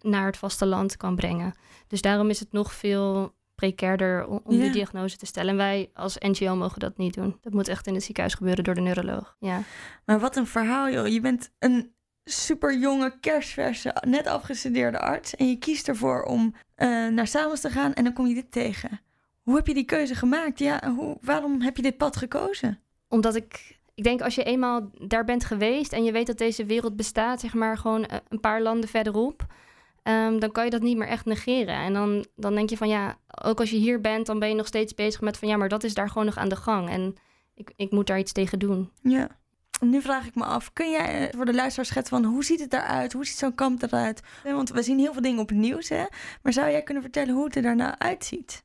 naar 0.00 0.26
het 0.26 0.36
vasteland 0.36 0.96
kan 0.96 1.16
brengen. 1.16 1.54
Dus 1.86 2.00
daarom 2.00 2.30
is 2.30 2.40
het 2.40 2.52
nog 2.52 2.72
veel 2.72 3.34
precairder 3.54 4.26
om, 4.26 4.40
om 4.44 4.54
ja. 4.54 4.62
die 4.62 4.70
diagnose 4.70 5.16
te 5.16 5.26
stellen. 5.26 5.50
En 5.50 5.56
wij 5.56 5.90
als 5.94 6.18
NGO 6.18 6.56
mogen 6.56 6.80
dat 6.80 6.96
niet 6.96 7.14
doen. 7.14 7.38
Dat 7.40 7.52
moet 7.52 7.68
echt 7.68 7.86
in 7.86 7.94
het 7.94 8.02
ziekenhuis 8.02 8.34
gebeuren 8.34 8.64
door 8.64 8.74
de 8.74 8.80
neuroloog. 8.80 9.36
Ja. 9.38 9.62
Maar 10.04 10.20
wat 10.20 10.36
een 10.36 10.46
verhaal, 10.46 10.90
joh. 10.90 11.06
Je 11.06 11.20
bent 11.20 11.50
een 11.58 11.92
super 12.30 12.78
jonge, 12.78 13.18
kerstverse, 13.20 13.94
net 14.06 14.26
afgestudeerde 14.26 14.98
arts. 14.98 15.36
En 15.36 15.48
je 15.48 15.58
kiest 15.58 15.88
ervoor 15.88 16.22
om 16.22 16.54
uh, 16.76 17.08
naar 17.08 17.26
Samos 17.26 17.60
te 17.60 17.70
gaan 17.70 17.94
en 17.94 18.04
dan 18.04 18.12
kom 18.12 18.26
je 18.26 18.34
dit 18.34 18.52
tegen. 18.52 19.00
Hoe 19.42 19.56
heb 19.56 19.66
je 19.66 19.74
die 19.74 19.84
keuze 19.84 20.14
gemaakt? 20.14 20.58
Ja, 20.58 20.92
hoe, 20.96 21.16
waarom 21.20 21.60
heb 21.60 21.76
je 21.76 21.82
dit 21.82 21.96
pad 21.96 22.16
gekozen? 22.16 22.78
Omdat 23.08 23.34
ik, 23.34 23.78
ik 23.94 24.04
denk 24.04 24.20
als 24.20 24.34
je 24.34 24.42
eenmaal 24.42 24.90
daar 24.98 25.24
bent 25.24 25.44
geweest 25.44 25.92
en 25.92 26.04
je 26.04 26.12
weet 26.12 26.26
dat 26.26 26.38
deze 26.38 26.64
wereld 26.64 26.96
bestaat, 26.96 27.40
zeg 27.40 27.54
maar 27.54 27.78
gewoon 27.78 28.06
eh, 28.06 28.18
een 28.28 28.40
paar 28.40 28.62
landen 28.62 28.88
verderop, 28.88 29.46
um, 30.02 30.40
dan 30.40 30.52
kan 30.52 30.64
je 30.64 30.70
dat 30.70 30.82
niet 30.82 30.96
meer 30.96 31.08
echt 31.08 31.24
negeren. 31.24 31.74
En 31.74 31.92
dan, 31.92 32.26
dan 32.36 32.54
denk 32.54 32.70
je 32.70 32.76
van 32.76 32.88
ja, 32.88 33.18
ook 33.42 33.60
als 33.60 33.70
je 33.70 33.76
hier 33.76 34.00
bent, 34.00 34.26
dan 34.26 34.38
ben 34.38 34.48
je 34.48 34.54
nog 34.54 34.66
steeds 34.66 34.94
bezig 34.94 35.20
met 35.20 35.36
van 35.36 35.48
ja, 35.48 35.56
maar 35.56 35.68
dat 35.68 35.84
is 35.84 35.94
daar 35.94 36.08
gewoon 36.08 36.24
nog 36.24 36.36
aan 36.36 36.48
de 36.48 36.56
gang. 36.56 36.90
En 36.90 37.14
ik, 37.54 37.72
ik 37.76 37.90
moet 37.90 38.06
daar 38.06 38.18
iets 38.18 38.32
tegen 38.32 38.58
doen. 38.58 38.90
Ja. 39.02 39.28
Nu 39.80 40.02
vraag 40.02 40.26
ik 40.26 40.34
me 40.34 40.44
af, 40.44 40.72
kun 40.72 40.90
jij 40.90 41.28
eh, 41.28 41.36
voor 41.36 41.44
de 41.44 41.54
luisteraar 41.54 41.86
schetsen 41.86 42.22
van 42.22 42.30
hoe 42.30 42.44
ziet 42.44 42.60
het 42.60 42.72
eruit? 42.72 43.12
Hoe 43.12 43.26
ziet 43.26 43.36
zo'n 43.36 43.54
kamp 43.54 43.82
eruit? 43.82 44.22
Want 44.44 44.70
we 44.70 44.82
zien 44.82 44.98
heel 44.98 45.12
veel 45.12 45.22
dingen 45.22 45.40
op 45.40 45.48
het 45.48 45.58
nieuws, 45.58 45.88
hè? 45.88 46.04
Maar 46.42 46.52
zou 46.52 46.70
jij 46.70 46.82
kunnen 46.82 47.02
vertellen 47.02 47.34
hoe 47.34 47.44
het 47.44 47.56
er 47.56 47.62
daarna 47.62 47.98
uitziet? 47.98 48.64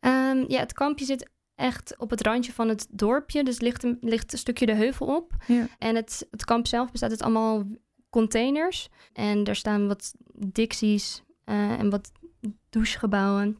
Um, 0.00 0.44
ja, 0.48 0.58
het 0.58 0.72
kampje 0.72 1.04
zit 1.04 1.30
echt 1.54 1.94
op 1.98 2.10
het 2.10 2.20
randje 2.20 2.52
van 2.52 2.68
het 2.68 2.86
dorpje. 2.90 3.44
Dus 3.44 3.60
ligt 3.60 3.82
een, 3.82 3.98
ligt 4.00 4.32
een 4.32 4.38
stukje 4.38 4.66
de 4.66 4.74
heuvel 4.74 5.06
op. 5.06 5.32
Ja. 5.46 5.66
En 5.78 5.94
het, 5.94 6.26
het 6.30 6.44
kamp 6.44 6.66
zelf 6.66 6.90
bestaat 6.90 7.10
uit 7.10 7.22
allemaal 7.22 7.64
containers. 8.10 8.88
En 9.12 9.44
daar 9.44 9.56
staan 9.56 9.86
wat 9.86 10.14
dixies 10.34 11.22
uh, 11.44 11.78
en 11.78 11.90
wat 11.90 12.12
douchegebouwen. 12.70 13.58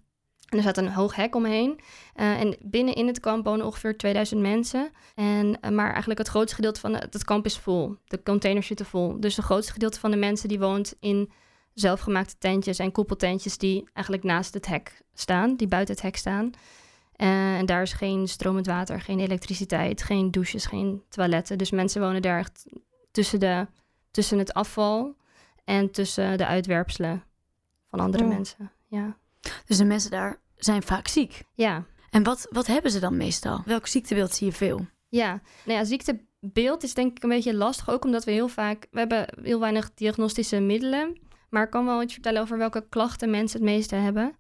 En 0.55 0.65
er 0.65 0.71
staat 0.71 0.85
een 0.85 0.93
hoog 0.93 1.15
hek 1.15 1.35
omheen. 1.35 1.81
Uh, 2.17 2.41
en 2.41 2.57
binnen 2.61 2.95
in 2.95 3.07
het 3.07 3.21
kamp 3.21 3.45
wonen 3.45 3.67
ongeveer 3.67 3.97
2000 3.97 4.41
mensen. 4.41 4.91
En, 5.15 5.47
uh, 5.47 5.71
maar 5.71 5.91
eigenlijk 5.91 6.19
het 6.19 6.29
grootste 6.29 6.55
gedeelte 6.55 6.81
van 6.81 6.95
het, 6.95 7.13
het 7.13 7.25
kamp 7.25 7.45
is 7.45 7.59
vol. 7.59 7.97
De 8.05 8.23
containers 8.23 8.67
zitten 8.67 8.87
vol. 8.87 9.21
Dus 9.21 9.37
het 9.37 9.45
grootste 9.45 9.73
gedeelte 9.73 10.01
van 10.01 10.11
de 10.11 10.17
mensen 10.17 10.49
die 10.49 10.59
woont 10.59 10.95
in 11.01 11.31
zelfgemaakte 11.73 12.35
tentjes 12.39 12.79
en 12.79 12.93
koepeltentjes 12.93 13.59
die 13.59 13.89
eigenlijk 13.93 14.27
naast 14.27 14.55
het 14.55 14.67
hek 14.67 15.03
staan, 15.15 15.57
die 15.57 15.67
buiten 15.69 15.95
het 15.95 16.05
hek 16.05 16.17
staan. 16.17 16.51
Uh, 17.17 17.57
en 17.59 17.67
daar 17.67 17.83
is 17.83 17.93
geen 17.93 18.29
stromend 18.29 18.67
water, 18.67 19.01
geen 19.01 19.21
elektriciteit, 19.21 20.03
geen 20.03 20.31
douches, 20.31 20.67
geen 20.67 21.03
toiletten. 21.09 21.59
Dus 21.59 21.71
mensen 21.71 22.01
wonen 22.01 22.23
daar 22.23 22.39
echt 22.39 22.67
tussen, 23.11 23.41
de, 23.41 23.67
tussen 24.11 24.39
het 24.39 24.53
afval 24.53 25.17
en 25.65 25.91
tussen 25.91 26.39
de 26.39 26.47
uitwerpselen 26.47 27.23
van 27.91 28.01
andere 28.01 28.25
Oh. 28.25 28.29
mensen. 28.29 28.71
Ja. 28.89 29.17
Dus 29.67 29.77
de 29.77 29.85
mensen 29.85 30.11
daar 30.11 30.43
zijn 30.65 30.83
vaak 30.83 31.09
ziek. 31.09 31.43
Ja. 31.55 31.85
En 32.11 32.23
wat, 32.23 32.47
wat 32.51 32.67
hebben 32.67 32.91
ze 32.91 33.01
dan 33.01 33.17
meestal? 33.17 33.63
Welk 33.65 33.87
ziektebeeld 33.87 34.35
zie 34.35 34.47
je 34.47 34.53
veel? 34.53 34.87
Ja, 35.09 35.41
nou 35.65 35.79
ja, 35.79 35.85
ziektebeeld 35.85 36.83
is 36.83 36.95
denk 36.95 37.17
ik 37.17 37.23
een 37.23 37.29
beetje 37.29 37.55
lastig. 37.55 37.91
Ook 37.91 38.05
omdat 38.05 38.25
we 38.25 38.31
heel 38.31 38.49
vaak... 38.49 38.87
We 38.91 38.99
hebben 38.99 39.27
heel 39.43 39.61
weinig 39.61 39.95
diagnostische 39.95 40.61
middelen. 40.61 41.19
Maar 41.49 41.63
ik 41.63 41.71
kan 41.71 41.87
wel 41.87 42.03
iets 42.03 42.13
vertellen 42.13 42.43
over 42.43 42.59
welke 42.59 42.87
klachten 42.89 43.31
mensen 43.31 43.61
het 43.61 43.69
meeste 43.69 43.95
hebben. 43.95 44.35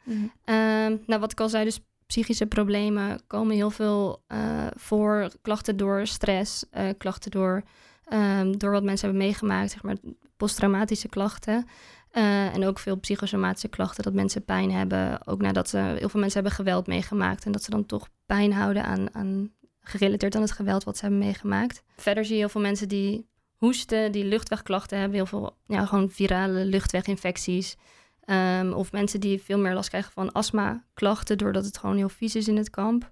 Ehm, 0.45 0.97
nou, 1.07 1.21
wat 1.21 1.33
ik 1.33 1.41
al 1.41 1.49
zei, 1.49 1.65
dus 1.65 1.81
psychische 2.07 2.47
problemen 2.47 3.21
komen 3.27 3.55
heel 3.55 3.71
veel 3.71 4.23
eh, 4.27 4.67
voor. 4.75 5.31
Klachten 5.43 5.77
door 5.77 6.07
stress, 6.07 6.65
eh, 6.71 6.89
klachten 6.99 7.31
door, 7.31 7.63
ehm, 8.05 8.53
door 8.53 8.71
wat 8.71 8.83
mensen 8.83 9.09
hebben 9.09 9.27
meegemaakt, 9.27 9.71
zeg 9.71 9.83
maar 9.83 9.97
posttraumatische 10.37 11.09
klachten. 11.09 11.67
Eh, 12.15 12.55
en 12.55 12.65
ook 12.65 12.79
veel 12.79 12.97
psychosomatische 12.97 13.69
klachten, 13.69 14.05
dat 14.05 14.13
mensen 14.13 14.45
pijn 14.45 14.71
hebben. 14.71 15.27
Ook 15.27 15.43
nadat 15.43 15.69
ze, 15.69 15.79
heel 15.79 16.09
veel 16.09 16.21
mensen 16.21 16.41
hebben 16.41 16.53
geweld 16.53 16.87
meegemaakt. 16.87 17.45
En 17.45 17.53
dat 17.53 17.63
ze 17.63 17.71
dan 17.71 17.87
toch 17.87 18.09
pijn 18.27 18.53
houden 18.53 18.85
aan, 18.85 19.15
aan 19.15 19.53
gerelateerd 19.81 20.35
aan 20.35 20.43
het 20.43 20.53
geweld 20.53 20.85
wat 20.85 20.97
ze 20.97 21.03
hebben 21.03 21.21
meegemaakt. 21.21 21.83
Verder 21.97 22.25
zie 22.25 22.35
je 22.35 22.41
heel 22.41 22.49
veel 22.49 22.61
mensen 22.61 22.89
die 22.89 23.27
hoesten, 23.57 24.13
die 24.13 24.25
luchtwegklachten 24.25 24.99
hebben. 24.99 25.17
Heel 25.17 25.27
veel 25.27 25.57
ja, 25.67 25.87
gewoon 25.87 26.11
virale 26.11 26.65
luchtweginfecties. 26.65 27.77
Ehm, 28.25 28.73
of 28.73 28.93
mensen 28.93 29.21
die 29.21 29.43
veel 29.43 29.59
meer 29.59 29.75
last 29.75 29.89
krijgen 29.89 30.13
van 30.13 30.33
astma-klachten, 30.33 31.39
doordat 31.39 31.65
het 31.65 31.79
gewoon 31.79 31.97
heel 31.97 32.09
vies 32.09 32.37
is 32.37 32.49
in 32.49 32.57
het 32.57 32.71
kamp. 32.71 33.11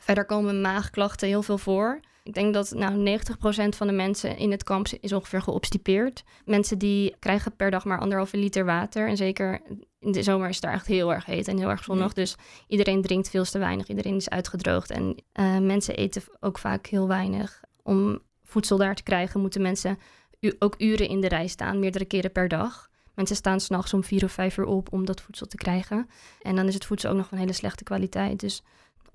Verder 0.00 0.24
komen 0.24 0.60
maagklachten 0.60 1.28
heel 1.28 1.42
veel 1.42 1.58
voor. 1.58 2.00
Ik 2.28 2.34
denk 2.34 2.54
dat 2.54 2.70
nou, 2.70 3.18
90% 3.18 3.68
van 3.68 3.86
de 3.86 3.92
mensen 3.92 4.36
in 4.36 4.50
het 4.50 4.64
kamp 4.64 4.86
is 5.00 5.12
ongeveer 5.12 5.42
geobstipeerd. 5.42 6.24
Mensen 6.44 6.78
die 6.78 7.14
krijgen 7.18 7.56
per 7.56 7.70
dag 7.70 7.84
maar 7.84 7.98
anderhalve 7.98 8.36
liter 8.36 8.64
water. 8.64 9.08
En 9.08 9.16
zeker 9.16 9.60
in 10.00 10.12
de 10.12 10.22
zomer 10.22 10.48
is 10.48 10.54
het 10.54 10.64
daar 10.64 10.72
echt 10.72 10.86
heel 10.86 11.12
erg 11.12 11.24
heet 11.24 11.48
en 11.48 11.58
heel 11.58 11.68
erg 11.68 11.84
zonnig. 11.84 12.12
Dus 12.12 12.36
iedereen 12.66 13.02
drinkt 13.02 13.30
veel 13.30 13.44
te 13.44 13.58
weinig. 13.58 13.88
Iedereen 13.88 14.16
is 14.16 14.28
uitgedroogd. 14.28 14.90
En 14.90 15.16
uh, 15.34 15.58
mensen 15.58 15.96
eten 15.96 16.22
ook 16.40 16.58
vaak 16.58 16.86
heel 16.86 17.08
weinig. 17.08 17.60
Om 17.82 18.18
voedsel 18.44 18.76
daar 18.76 18.94
te 18.94 19.02
krijgen 19.02 19.40
moeten 19.40 19.62
mensen 19.62 19.98
ook 20.58 20.74
uren 20.78 21.08
in 21.08 21.20
de 21.20 21.28
rij 21.28 21.46
staan, 21.46 21.78
meerdere 21.78 22.04
keren 22.04 22.32
per 22.32 22.48
dag. 22.48 22.88
Mensen 23.14 23.36
staan 23.36 23.60
s'nachts 23.60 23.94
om 23.94 24.04
vier 24.04 24.24
of 24.24 24.32
vijf 24.32 24.56
uur 24.56 24.66
op 24.66 24.92
om 24.92 25.04
dat 25.04 25.20
voedsel 25.20 25.46
te 25.46 25.56
krijgen. 25.56 26.08
En 26.42 26.56
dan 26.56 26.66
is 26.66 26.74
het 26.74 26.84
voedsel 26.84 27.10
ook 27.10 27.16
nog 27.16 27.28
van 27.28 27.38
hele 27.38 27.52
slechte 27.52 27.84
kwaliteit. 27.84 28.40
Dus 28.40 28.62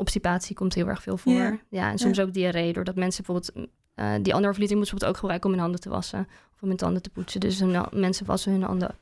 obstipatie 0.03 0.55
komt 0.55 0.73
heel 0.73 0.87
erg 0.87 1.01
veel 1.01 1.17
voor. 1.17 1.33
Ja. 1.33 1.57
Ja, 1.69 1.91
en 1.91 1.97
soms 1.97 2.19
ook 2.19 2.33
diarree, 2.33 2.73
doordat 2.73 2.95
mensen 2.95 3.23
bijvoorbeeld... 3.25 3.71
Uh, 3.95 4.13
die 4.21 4.33
anderhalf 4.33 4.57
liter 4.57 4.57
moeten 4.57 4.69
ze 4.69 4.75
bijvoorbeeld 4.75 5.11
ook 5.11 5.17
gebruiken 5.17 5.49
om 5.49 5.55
hun 5.55 5.63
handen 5.63 5.81
te 5.81 5.89
wassen. 5.89 6.27
Of 6.53 6.61
om 6.61 6.67
hun 6.67 6.77
tanden 6.77 7.01
te 7.01 7.09
poetsen. 7.09 7.39
Dus 7.39 7.59
hun, 7.59 7.85
mensen 7.91 8.25
wassen 8.25 8.51
hun 8.51 8.63
handen 8.63 8.95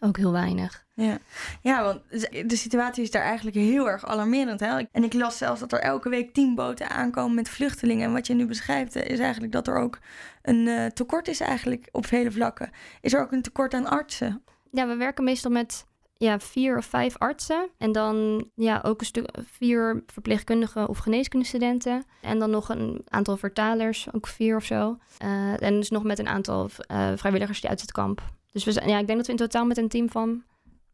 ook 0.00 0.16
heel 0.16 0.32
weinig. 0.32 0.84
Ja. 0.94 1.18
ja, 1.60 1.82
want 1.82 2.00
de 2.48 2.56
situatie 2.56 3.02
is 3.02 3.10
daar 3.10 3.22
eigenlijk 3.22 3.56
heel 3.56 3.88
erg 3.88 4.06
alarmerend. 4.06 4.60
Hè? 4.60 4.82
En 4.92 5.04
ik 5.04 5.12
las 5.12 5.38
zelfs 5.38 5.60
dat 5.60 5.72
er 5.72 5.80
elke 5.80 6.08
week 6.08 6.34
tien 6.34 6.54
boten 6.54 6.90
aankomen 6.90 7.34
met 7.34 7.48
vluchtelingen. 7.48 8.06
En 8.06 8.12
wat 8.12 8.26
je 8.26 8.34
nu 8.34 8.46
beschrijft 8.46 8.96
is 8.96 9.18
eigenlijk 9.18 9.52
dat 9.52 9.66
er 9.66 9.76
ook 9.76 9.98
een 10.42 10.66
uh, 10.66 10.86
tekort 10.86 11.28
is 11.28 11.40
eigenlijk 11.40 11.88
op 11.92 12.06
vele 12.06 12.30
vlakken. 12.30 12.70
Is 13.00 13.12
er 13.12 13.20
ook 13.20 13.32
een 13.32 13.42
tekort 13.42 13.74
aan 13.74 13.86
artsen? 13.86 14.42
Ja, 14.70 14.86
we 14.86 14.96
werken 14.96 15.24
meestal 15.24 15.50
met 15.50 15.86
ja, 16.16 16.40
vier 16.40 16.76
of 16.76 16.84
vijf 16.84 17.18
artsen. 17.18 17.68
En 17.78 17.92
dan 17.92 18.46
ja, 18.54 18.80
ook 18.84 19.00
een 19.00 19.06
stuk 19.06 19.28
vier 19.50 20.02
verpleegkundigen 20.06 20.88
of 20.88 20.98
geneeskundestudenten. 20.98 22.04
En 22.20 22.38
dan 22.38 22.50
nog 22.50 22.68
een 22.68 23.02
aantal 23.08 23.36
vertalers, 23.36 24.12
ook 24.12 24.26
vier 24.26 24.56
of 24.56 24.64
zo. 24.64 24.98
Uh, 25.24 25.62
en 25.62 25.74
dus 25.74 25.90
nog 25.90 26.02
met 26.02 26.18
een 26.18 26.28
aantal 26.28 26.70
uh, 26.90 27.12
vrijwilligers 27.16 27.60
die 27.60 27.70
uit 27.70 27.80
het 27.80 27.92
kamp. 27.92 28.22
Dus 28.52 28.64
we 28.64 28.72
zijn, 28.72 28.88
ja, 28.88 28.98
ik 28.98 29.06
denk 29.06 29.18
dat 29.18 29.26
we 29.26 29.32
in 29.32 29.38
totaal 29.38 29.64
met 29.64 29.78
een 29.78 29.88
team 29.88 30.10
van 30.10 30.42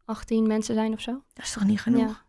18 0.05 0.47
mensen 0.47 0.75
zijn 0.75 0.93
of 0.93 1.01
zo. 1.01 1.11
Dat 1.33 1.45
is 1.45 1.53
toch 1.53 1.65
niet 1.65 1.81
genoeg? 1.81 2.23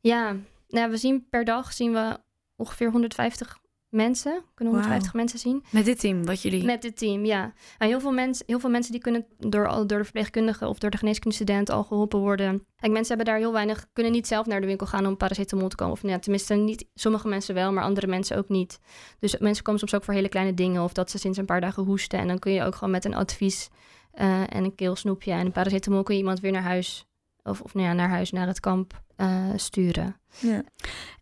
Ja, 0.00 0.30
ja 0.30 0.36
nou, 0.68 0.90
we 0.90 0.96
zien 0.96 1.28
per 1.30 1.44
dag 1.44 1.72
zien 1.72 1.92
we 1.92 2.18
ongeveer 2.56 2.90
150 2.90 3.58
mensen. 3.90 4.42
Kunnen 4.54 4.74
150 4.74 5.12
wow. 5.12 5.20
mensen 5.20 5.38
zien. 5.38 5.64
Met 5.70 5.84
dit 5.84 6.00
team, 6.00 6.24
wat 6.24 6.42
jullie... 6.42 6.64
Met 6.64 6.82
dit 6.82 6.96
team, 6.96 7.24
ja. 7.24 7.40
Nou, 7.78 7.90
heel, 7.90 8.00
veel 8.00 8.12
mensen, 8.12 8.44
heel 8.46 8.60
veel 8.60 8.70
mensen 8.70 8.92
die 8.92 9.00
kunnen 9.00 9.26
door, 9.38 9.86
door 9.86 9.98
de 9.98 10.04
verpleegkundige 10.04 10.66
of 10.66 10.78
door 10.78 10.90
de 10.90 10.96
geneeskundestudent 10.96 11.70
al 11.70 11.84
geholpen 11.84 12.18
worden. 12.18 12.64
Kijk, 12.76 12.92
mensen 12.92 13.16
hebben 13.16 13.32
daar 13.34 13.42
heel 13.42 13.52
weinig... 13.52 13.86
kunnen 13.92 14.12
niet 14.12 14.26
zelf 14.26 14.46
naar 14.46 14.60
de 14.60 14.66
winkel 14.66 14.86
gaan 14.86 15.06
om 15.06 15.16
paracetamol 15.16 15.68
te 15.68 15.76
komen. 15.76 15.92
Of 15.92 16.02
ja, 16.02 16.18
tenminste, 16.18 16.54
niet, 16.54 16.86
sommige 16.94 17.28
mensen 17.28 17.54
wel, 17.54 17.72
maar 17.72 17.84
andere 17.84 18.06
mensen 18.06 18.36
ook 18.36 18.48
niet. 18.48 18.78
Dus 19.18 19.38
mensen 19.38 19.64
komen 19.64 19.80
soms 19.80 19.94
ook 19.94 20.04
voor 20.04 20.14
hele 20.14 20.28
kleine 20.28 20.54
dingen. 20.54 20.82
Of 20.82 20.92
dat 20.92 21.10
ze 21.10 21.18
sinds 21.18 21.38
een 21.38 21.44
paar 21.44 21.60
dagen 21.60 21.82
hoesten. 21.82 22.18
En 22.18 22.28
dan 22.28 22.38
kun 22.38 22.52
je 22.52 22.62
ook 22.62 22.74
gewoon 22.74 22.90
met 22.90 23.04
een 23.04 23.14
advies 23.14 23.68
uh, 24.14 24.40
en 24.40 24.64
een 24.64 24.74
keelsnoepje 24.74 25.32
en 25.32 25.46
een 25.46 25.52
paracetamol... 25.52 26.02
kun 26.02 26.14
je 26.14 26.20
iemand 26.20 26.40
weer 26.40 26.52
naar 26.52 26.62
huis... 26.62 27.09
of, 27.50 27.60
of 27.60 27.74
nou 27.74 27.86
ja, 27.86 27.92
naar 27.92 28.08
huis, 28.08 28.30
naar 28.30 28.46
het 28.46 28.60
kamp 28.60 29.02
uh, 29.16 29.48
sturen. 29.56 30.16
Ja. 30.38 30.62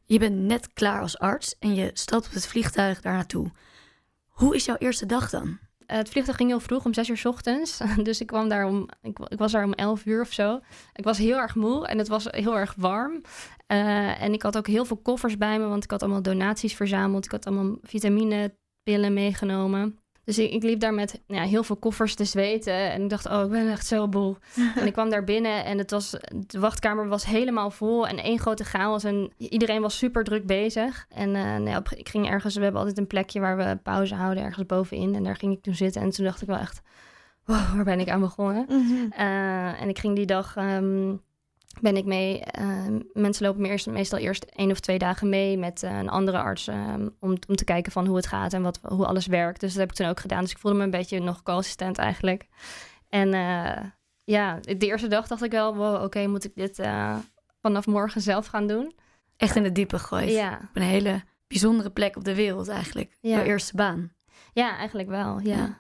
Je 0.05 0.19
bent 0.19 0.37
net 0.37 0.73
klaar 0.73 1.01
als 1.01 1.19
arts 1.19 1.59
en 1.59 1.75
je 1.75 1.91
stapt 1.93 2.27
op 2.27 2.33
het 2.33 2.47
vliegtuig 2.47 3.01
daar 3.01 3.13
naartoe. 3.13 3.51
Hoe 4.29 4.55
is 4.55 4.65
jouw 4.65 4.77
eerste 4.77 5.07
dag 5.07 5.31
dan? 5.31 5.47
Uh, 5.47 5.97
het 5.97 6.09
vliegtuig 6.09 6.37
ging 6.37 6.49
heel 6.49 6.61
vroeg, 6.61 6.85
om 6.85 6.95
zes 6.95 7.09
uur 7.09 7.17
s 7.17 7.25
ochtends. 7.25 7.81
Dus 8.03 8.21
ik 8.21 8.27
kwam 8.27 8.49
daar 8.49 8.67
om, 8.67 8.89
ik, 9.03 9.19
ik, 9.19 9.39
was 9.39 9.53
daar 9.53 9.65
om 9.65 9.73
elf 9.73 10.07
uur 10.07 10.21
of 10.21 10.33
zo. 10.33 10.61
Ik 10.93 11.05
was 11.05 11.19
heel 11.19 11.37
erg 11.37 11.55
moe 11.55 11.87
en 11.87 11.99
het 11.99 12.09
was 12.09 12.25
heel 12.31 12.57
erg 12.57 12.75
warm. 12.77 13.13
Uh, 13.13 14.23
en 14.23 14.33
ik 14.33 14.43
had 14.43 14.57
ook 14.57 14.67
heel 14.67 14.85
veel 14.85 14.97
koffers 14.97 15.37
bij 15.37 15.59
me, 15.59 15.67
want 15.67 15.85
ik 15.85 15.91
had 15.91 16.03
allemaal 16.03 16.23
donaties 16.23 16.75
verzameld. 16.75 17.25
Ik 17.25 17.31
had 17.31 17.47
allemaal 17.47 17.77
vitamine-pillen 17.83 19.13
meegenomen. 19.13 19.99
Dus 20.29 20.39
ik, 20.39 20.51
ik, 20.53 20.63
liep 20.63 20.81
daar 20.81 20.95
met 20.95 21.21
nou 21.27 21.43
ja, 21.43 21.49
heel 21.49 21.63
veel 21.63 21.77
koffers 21.77 22.15
te 22.15 22.25
zweten. 22.25 22.91
En 22.91 23.03
ik 23.03 23.09
dacht, 23.09 23.27
oh, 23.27 23.43
ik 23.45 23.51
ben 23.51 23.71
echt 23.71 23.87
zo 23.87 24.09
boel. 24.09 24.37
en 24.81 24.87
ik 24.87 24.93
kwam 24.93 25.11
daar 25.11 25.25
binnen 25.25 25.65
en 25.65 25.79
het 25.79 25.91
was, 25.91 26.17
de 26.47 26.59
wachtkamer 26.59 27.09
was 27.09 27.25
helemaal 27.25 27.71
vol. 27.71 28.09
En 28.09 28.19
één 28.19 28.39
grote 28.39 28.65
chaos. 28.65 29.05
En 29.05 29.33
iedereen 29.39 29.83
was 29.83 29.99
super 29.99 30.25
druk 30.25 30.47
bezig. 30.47 31.07
En 31.09 31.35
uh, 31.35 31.57
nee, 31.57 31.77
op, 31.77 31.89
ik 31.89 32.09
ging 32.09 32.29
ergens, 32.29 32.55
we 32.55 32.63
hebben 32.63 32.81
altijd 32.81 32.99
een 32.99 33.07
plekje 33.07 33.41
waar 33.41 33.57
we 33.57 33.79
pauze 33.83 34.15
houden, 34.15 34.43
ergens 34.45 34.67
bovenin. 34.67 35.15
En 35.15 35.23
daar 35.23 35.37
ging 35.37 35.53
ik 35.53 35.63
toen 35.63 35.75
zitten. 35.75 36.03
En 36.03 36.11
toen 36.11 36.25
dacht 36.25 36.43
ik 36.43 36.49
wel 36.49 36.59
echt, 36.59 36.81
wow, 37.45 37.75
waar 37.75 37.85
ben 37.85 38.01
ik 38.01 38.09
aan 38.09 38.21
begonnen? 38.21 38.67
Mm 38.69 38.87
-hmm. 38.87 39.13
uh, 39.19 39.81
en 39.81 39.89
ik 39.89 39.99
ging 39.99 40.17
die 40.17 40.27
dag... 40.27 40.57
Um, 40.57 41.27
ben 41.81 41.97
ik 41.97 42.05
mee. 42.05 42.43
Uh, 42.61 42.87
mensen 43.13 43.47
lopen 43.47 43.63
me 43.63 43.69
eerst, 43.69 43.87
meestal 43.87 44.19
eerst 44.19 44.45
één 44.45 44.71
of 44.71 44.81
twee 44.81 44.99
dagen 44.99 45.29
mee 45.29 45.59
met 45.59 45.83
uh, 45.83 45.99
een 45.99 46.09
andere 46.09 46.39
arts 46.39 46.67
um, 46.67 47.17
om, 47.21 47.37
om 47.49 47.57
te 47.57 47.65
kijken 47.65 47.93
van 47.93 48.07
hoe 48.07 48.17
het 48.17 48.27
gaat 48.27 48.53
en 48.53 48.63
wat, 48.63 48.81
hoe 48.83 49.07
alles 49.07 49.27
werkt. 49.27 49.61
Dus 49.61 49.71
dat 49.71 49.81
heb 49.81 49.91
ik 49.91 49.97
toen 49.97 50.07
ook 50.07 50.21
gedaan. 50.21 50.43
Dus 50.43 50.51
ik 50.51 50.59
voelde 50.59 50.79
me 50.79 50.85
een 50.85 50.91
beetje 50.91 51.21
nog 51.21 51.43
co-assistent 51.43 51.99
eigenlijk. 51.99 52.47
En 53.09 53.35
uh, 53.35 53.85
ja, 54.25 54.59
de 54.61 54.87
eerste 54.87 55.09
dag 55.09 55.27
dacht 55.27 55.43
ik 55.43 55.51
wel, 55.51 55.75
wow, 55.75 55.95
oké, 55.95 56.05
okay, 56.05 56.27
moet 56.27 56.45
ik 56.45 56.55
dit 56.55 56.81
vanaf 57.61 57.87
morgen 57.87 58.21
zelf 58.21 58.47
gaan 58.47 58.67
doen? 58.67 58.95
Echt 59.37 59.57
in 59.57 59.63
de 59.63 59.73
diepe 59.73 59.99
gegooid. 59.99 60.31
Ja. 60.31 60.61
Op 60.69 60.77
een 60.77 60.83
hele 60.83 61.23
bijzondere 61.47 61.91
plek 61.91 62.17
op 62.17 62.25
de 62.25 62.35
wereld 62.35 62.69
eigenlijk. 62.69 63.17
Ja. 63.21 63.37
Jouw 63.37 63.45
eerste 63.45 63.77
baan. 63.77 64.13
Ja, 64.53 64.77
eigenlijk 64.77 65.09
wel, 65.09 65.41
ja. 65.41 65.57
Ja. 65.57 65.79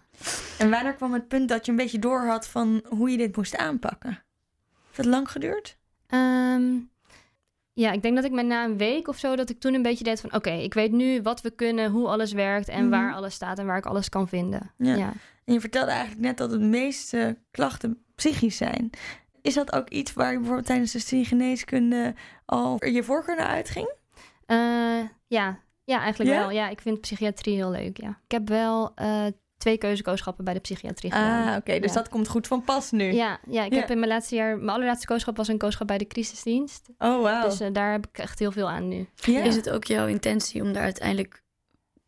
En 0.58 0.70
wanneer 0.70 0.94
kwam 0.94 1.12
het 1.12 1.28
punt 1.28 1.48
dat 1.48 1.64
je 1.64 1.70
een 1.70 1.76
beetje 1.76 1.98
door 1.98 2.26
had 2.26 2.48
van 2.48 2.82
hoe 2.88 3.10
je 3.10 3.16
dit 3.16 3.36
moest 3.36 3.56
aanpakken? 3.56 4.10
Heeft 4.10 4.96
dat 4.96 5.06
lang 5.06 5.30
geduurd? 5.30 5.77
Ehm, 6.08 6.76
ja, 7.72 7.92
ik 7.92 8.02
denk 8.02 8.14
dat 8.16 8.24
ik 8.24 8.32
met 8.32 8.46
na 8.46 8.64
een 8.64 8.76
week 8.78 9.08
of 9.08 9.18
zo, 9.18 9.36
dat 9.36 9.50
ik 9.50 9.60
toen 9.60 9.74
een 9.74 9.82
beetje 9.82 10.04
deed 10.04 10.20
van... 10.20 10.34
oké, 10.34 10.50
ik 10.50 10.74
weet 10.74 10.92
nu 10.92 11.22
wat 11.22 11.40
we 11.40 11.50
kunnen, 11.50 11.90
hoe 11.90 12.08
alles 12.08 12.32
werkt 12.32 12.68
en 12.68 12.80
Mhm. 12.80 12.90
waar 12.90 13.14
alles 13.14 13.34
staat 13.34 13.58
en 13.58 13.66
waar 13.66 13.76
ik 13.78 13.86
alles 13.86 14.08
kan 14.08 14.28
vinden. 14.28 14.72
Ja. 14.76 14.94
Ja. 14.94 15.12
En 15.44 15.54
je 15.54 15.60
vertelde 15.60 15.90
eigenlijk 15.90 16.20
net 16.20 16.36
dat 16.36 16.50
de 16.50 16.58
meeste 16.58 17.38
klachten 17.50 18.02
psychisch 18.14 18.56
zijn. 18.56 18.90
Is 19.42 19.54
dat 19.54 19.72
ook 19.72 19.88
iets 19.88 20.12
waar 20.12 20.30
je 20.30 20.36
bijvoorbeeld 20.36 20.66
tijdens 20.66 20.92
de 20.92 20.98
studie 20.98 21.24
geneeskunde 21.24 22.14
al 22.44 22.84
je 22.86 23.02
voorkeur 23.02 23.36
naar 23.36 23.46
uitging? 23.46 23.94
Eh, 24.46 25.00
ja. 25.26 25.58
ja, 25.84 26.00
eigenlijk 26.00 26.30
wel. 26.38 26.50
Ja, 26.50 26.68
ik 26.68 26.80
vind 26.80 27.00
psychiatrie 27.00 27.54
heel 27.54 27.70
leuk, 27.70 28.00
ja. 28.00 28.08
Ik 28.24 28.30
heb 28.30 28.48
wel 28.48 28.92
eh, 28.94 29.26
twee 29.58 29.78
keuzekoosschappen 29.78 30.44
bij 30.44 30.54
de 30.54 30.60
psychiatrie 30.60 31.12
gedaan. 31.12 31.48
Ah, 31.48 31.56
oké. 31.56 31.78
Dus 31.78 31.92
Ja. 31.92 31.96
dat 31.98 32.08
komt 32.08 32.28
goed 32.28 32.46
van 32.46 32.64
pas 32.64 32.90
nu. 32.90 33.12
Ja, 33.12 33.38
ja, 33.50 33.64
ik 33.64 33.72
Ja. 33.72 33.78
heb 33.80 33.90
in 33.90 33.98
mijn 33.98 34.10
laatste 34.10 34.34
jaar... 34.34 34.56
Mijn 34.56 34.68
allerlaatste 34.70 35.06
kooschap 35.06 35.36
was 35.36 35.48
een 35.48 35.58
kooschap 35.58 35.86
bij 35.86 35.98
de 35.98 36.06
crisisdienst. 36.06 36.88
Oh, 36.98 37.22
wauw. 37.22 37.48
Dus 37.48 37.60
eh, 37.60 37.68
daar 37.72 37.92
heb 37.92 38.06
ik 38.06 38.18
echt 38.18 38.38
heel 38.38 38.52
veel 38.52 38.68
aan 38.68 38.88
nu. 38.88 39.06
ja. 39.14 39.42
Is 39.42 39.56
het 39.56 39.70
ook 39.70 39.84
jouw 39.84 40.06
intentie 40.06 40.62
om 40.62 40.72
daar 40.72 40.82
uiteindelijk 40.82 41.42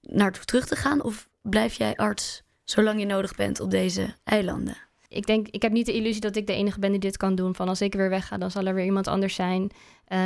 naartoe 0.00 0.44
terug 0.44 0.66
te 0.66 0.76
gaan? 0.76 1.02
Of 1.02 1.28
blijf 1.42 1.74
jij 1.74 1.96
arts 1.96 2.42
zolang 2.64 3.00
je 3.00 3.06
nodig 3.06 3.34
bent 3.34 3.60
op 3.60 3.70
deze 3.70 4.14
eilanden? 4.24 4.76
Ik 5.08 5.26
denk, 5.26 5.48
ik 5.48 5.62
heb 5.62 5.72
niet 5.72 5.86
de 5.86 5.92
illusie 5.94 6.20
dat 6.20 6.36
ik 6.36 6.46
de 6.46 6.52
enige 6.52 6.78
ben 6.78 6.90
die 6.90 7.00
dit 7.00 7.16
kan 7.16 7.34
doen. 7.34 7.54
Van 7.54 7.68
als 7.68 7.80
ik 7.80 7.94
weer 7.94 8.08
wegga, 8.10 8.38
dan 8.38 8.50
zal 8.50 8.66
er 8.66 8.74
weer 8.74 8.84
iemand 8.84 9.06
anders 9.08 9.34
zijn 9.34 9.70
eh, 10.04 10.20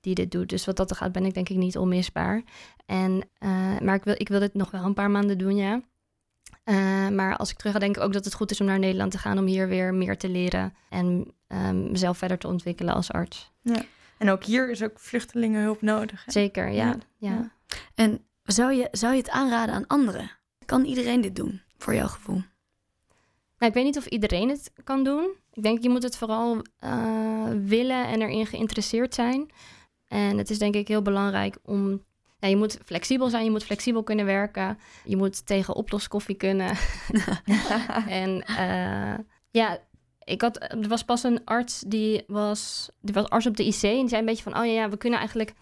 die 0.00 0.14
dit 0.14 0.30
doet. 0.30 0.48
Dus 0.48 0.64
wat 0.64 0.76
dat 0.76 0.90
er 0.90 0.96
gaat, 0.96 1.12
ben 1.12 1.24
ik 1.24 1.34
denk 1.34 1.48
ik 1.48 1.56
niet 1.56 1.78
onmisbaar. 1.78 2.42
En, 2.86 3.28
eh, 3.38 3.78
maar 3.80 3.94
ik 3.94 4.04
wil, 4.04 4.14
ik 4.16 4.28
wil 4.28 4.40
dit 4.40 4.54
nog 4.54 4.70
wel 4.70 4.84
een 4.84 4.94
paar 4.94 5.10
maanden 5.10 5.38
doen, 5.38 5.56
ja. 5.56 5.80
Eh, 6.64 7.08
maar 7.08 7.36
als 7.36 7.50
ik 7.50 7.56
terug 7.56 7.72
ga, 7.72 7.78
denk 7.78 7.96
ik 7.96 8.02
ook 8.02 8.12
dat 8.12 8.24
het 8.24 8.34
goed 8.34 8.50
is 8.50 8.60
om 8.60 8.66
naar 8.66 8.78
Nederland 8.78 9.10
te 9.10 9.18
gaan... 9.18 9.38
om 9.38 9.46
hier 9.46 9.68
weer 9.68 9.94
meer 9.94 10.18
te 10.18 10.28
leren 10.28 10.74
en 10.88 11.34
ehm, 11.46 11.90
mezelf 11.90 12.18
verder 12.18 12.38
te 12.38 12.46
ontwikkelen 12.46 12.94
als 12.94 13.10
arts. 13.10 13.52
En 14.18 14.30
ook 14.30 14.44
hier 14.44 14.70
is 14.70 14.82
ook 14.82 14.98
vluchtelingenhulp 14.98 15.82
nodig. 15.82 16.24
hè? 16.24 16.32
Zeker, 16.32 16.68
ja. 16.68 16.86
Ja. 16.86 16.96
ja. 17.16 17.30
Ja. 17.30 17.50
En 17.94 18.24
zou 18.42 18.72
je, 18.72 18.88
zou 18.90 19.12
je 19.12 19.18
het 19.18 19.30
aanraden 19.30 19.74
aan 19.74 19.86
anderen? 19.86 20.30
Kan 20.64 20.84
iedereen 20.84 21.20
dit 21.20 21.36
doen, 21.36 21.62
voor 21.78 21.94
jouw 21.94 22.06
gevoel? 22.06 22.42
Nou, 23.58 23.72
ik 23.72 23.74
weet 23.74 23.84
niet 23.84 23.98
of 23.98 24.06
iedereen 24.06 24.48
het 24.48 24.72
kan 24.84 25.04
doen. 25.04 25.30
Ik 25.52 25.62
denk, 25.62 25.82
je 25.82 25.88
moet 25.88 26.02
het 26.02 26.16
vooral 26.16 26.62
eh, 26.78 27.48
willen 27.64 28.06
en 28.06 28.22
erin 28.22 28.46
geïnteresseerd 28.46 29.14
zijn. 29.14 29.50
En 30.08 30.38
het 30.38 30.50
is 30.50 30.58
denk 30.58 30.74
ik 30.74 30.88
heel 30.88 31.02
belangrijk 31.02 31.58
om... 31.62 32.04
Ja, 32.40 32.48
je 32.48 32.56
moet 32.56 32.78
flexibel 32.84 33.28
zijn, 33.28 33.44
je 33.44 33.50
moet 33.50 33.64
flexibel 33.64 34.02
kunnen 34.02 34.24
werken. 34.24 34.78
Je 35.04 35.16
moet 35.16 35.46
tegen 35.46 35.74
oploskoffie 35.74 36.34
kunnen. 36.34 36.76
en 38.08 38.42
eh, 38.42 39.18
ja, 39.50 39.78
ik 40.24 40.40
had, 40.40 40.60
er 40.60 40.88
was 40.88 41.04
pas 41.04 41.22
een 41.22 41.44
arts 41.44 41.84
die 41.86 42.24
was, 42.26 42.90
die 43.00 43.14
was 43.14 43.28
arts 43.28 43.46
op 43.46 43.56
de 43.56 43.66
IC. 43.66 43.82
En 43.82 43.90
die 43.90 44.08
zei 44.08 44.20
een 44.20 44.26
beetje 44.26 44.42
van, 44.42 44.58
oh 44.58 44.64
ja, 44.66 44.72
ja, 44.72 44.88
we 44.88 44.96
kunnen 44.96 45.18
eigenlijk... 45.18 45.52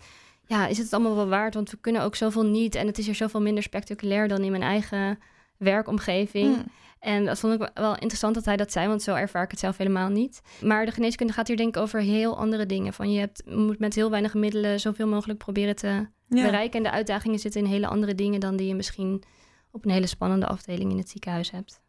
Ja, 0.47 0.67
is 0.67 0.79
het 0.79 0.93
allemaal 0.93 1.15
wel 1.15 1.29
waard? 1.29 1.55
Want 1.55 1.71
we 1.71 1.79
kunnen 1.81 2.03
ook 2.03 2.17
zoveel 2.17 2.45
niet. 2.45 2.75
En 2.75 2.87
het 2.87 2.99
is 2.99 3.07
hier 3.07 3.15
zoveel 3.15 3.41
minder 3.41 3.63
spectaculair 3.63 4.29
dan 4.29 4.43
in 4.43 4.51
mijn 4.51 4.63
eigen 4.63 5.19
werkomgeving. 5.57 6.57
Mm. 6.57 6.65
En 7.01 7.25
dat 7.25 7.39
vond 7.39 7.61
ik 7.63 7.71
wel 7.75 7.93
interessant 7.93 8.35
dat 8.35 8.45
hij 8.45 8.57
dat 8.57 8.73
zei, 8.73 8.89
want 8.89 9.03
zo 9.03 9.15
ervaar 9.15 9.43
ik 9.43 9.51
het 9.51 9.61
zelf 9.61 9.77
helemaal 9.77 10.09
niet. 10.09 10.41
Maar 10.63 10.87
de 10.87 10.93
geneeskunde 10.93 11.33
gaat 11.33 11.47
hier 11.49 11.57
denk 11.57 11.77
ik 11.77 11.83
over 11.83 12.01
heel 12.01 12.39
andere 12.39 12.67
dingen. 12.67 12.93
Van 12.93 13.13
je 13.13 13.19
hebt, 13.19 13.43
moet 13.47 13.79
met 13.79 13.95
heel 13.95 14.11
weinig 14.11 14.35
middelen 14.35 14.81
zoveel 14.81 15.07
mogelijk 15.09 15.39
proberen 15.39 15.77
te 15.77 15.87
Ja. 16.29 16.43
bereiken. 16.45 16.77
En 16.79 16.83
de 16.83 16.91
uitdagingen 16.91 17.39
zitten 17.39 17.61
in 17.61 17.67
hele 17.67 17.87
andere 17.87 18.15
dingen 18.15 18.41
dan 18.41 18.57
die 18.57 18.67
je 18.67 18.75
misschien 18.75 19.23
op 19.71 19.85
een 19.85 19.91
hele 19.91 20.07
spannende 20.07 20.47
afdeling 20.47 20.91
in 20.91 20.99
het 20.99 21.09
ziekenhuis 21.09 21.51
hebt. 21.51 21.81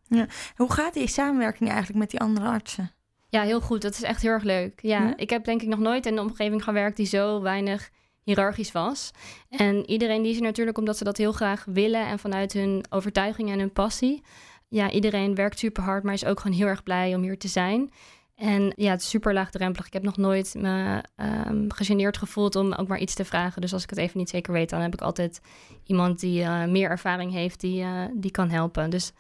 Hoe 0.56 0.72
gaat 0.72 0.94
die 0.94 1.08
samenwerking 1.08 1.70
eigenlijk 1.70 2.00
met 2.00 2.10
die 2.10 2.20
andere 2.20 2.48
artsen? 2.48 2.92
Ja, 3.30 3.42
heel 3.42 3.62
goed. 3.62 3.82
Dat 3.82 3.94
is 3.94 4.02
echt 4.04 4.22
heel 4.22 4.32
erg 4.32 4.44
leuk. 4.44 4.80
Ja, 4.82 5.04
Ja? 5.04 5.14
ik 5.18 5.30
heb 5.30 5.44
denk 5.46 5.62
ik 5.62 5.68
nog 5.68 5.80
nooit 5.80 6.06
in 6.06 6.14
een 6.14 6.24
omgeving 6.24 6.64
gewerkt 6.64 6.98
die 6.98 7.06
zo 7.06 7.42
weinig 7.42 7.90
hiërarchisch 8.24 8.72
was. 8.72 9.12
En 9.50 9.90
iedereen 9.90 10.22
die 10.22 10.32
is 10.32 10.38
er 10.38 10.44
natuurlijk 10.44 10.78
omdat 10.78 10.98
ze 10.98 11.04
dat 11.04 11.18
heel 11.18 11.32
graag 11.32 11.66
willen 11.66 12.06
en 12.08 12.20
vanuit 12.20 12.54
hun 12.54 12.86
overtuiging 12.90 13.52
en 13.52 13.60
hun 13.60 13.72
passie. 13.74 14.24
Ja, 14.70 14.92
iedereen 14.92 15.36
werkt 15.36 15.60
super 15.60 15.84
hard, 15.84 16.04
maar 16.04 16.14
is 16.14 16.26
ook 16.26 16.40
gewoon 16.40 16.58
heel 16.58 16.68
erg 16.68 16.84
blij 16.84 17.16
om 17.16 17.22
hier 17.22 17.38
te 17.38 17.48
zijn. 17.48 17.92
En 18.36 18.74
ja, 18.76 18.92
het 18.92 19.02
is 19.02 19.10
super 19.10 19.34
laagdrempelig. 19.34 19.88
Ik 19.88 19.94
heb 19.94 20.04
nog 20.04 20.18
nooit 20.18 20.54
me 20.58 21.04
ehm 21.16 21.70
gegeneerd 21.70 22.18
gevoeld 22.18 22.56
om 22.56 22.74
ook 22.74 22.88
maar 22.88 23.00
iets 23.00 23.14
te 23.14 23.26
vragen. 23.26 23.62
Dus 23.62 23.74
als 23.74 23.84
ik 23.84 23.90
het 23.90 24.00
even 24.00 24.18
niet 24.18 24.30
zeker 24.30 24.54
weet, 24.54 24.70
dan 24.70 24.82
heb 24.82 24.94
ik 24.94 25.02
altijd 25.02 25.42
iemand 25.84 26.20
die 26.20 26.44
eh, 26.44 26.66
meer 26.66 26.90
ervaring 26.90 27.32
heeft, 27.32 27.60
die, 27.60 27.82
eh, 27.82 28.04
die 28.14 28.32
kan 28.32 28.50
helpen. 28.50 28.90
Dus 28.90 29.12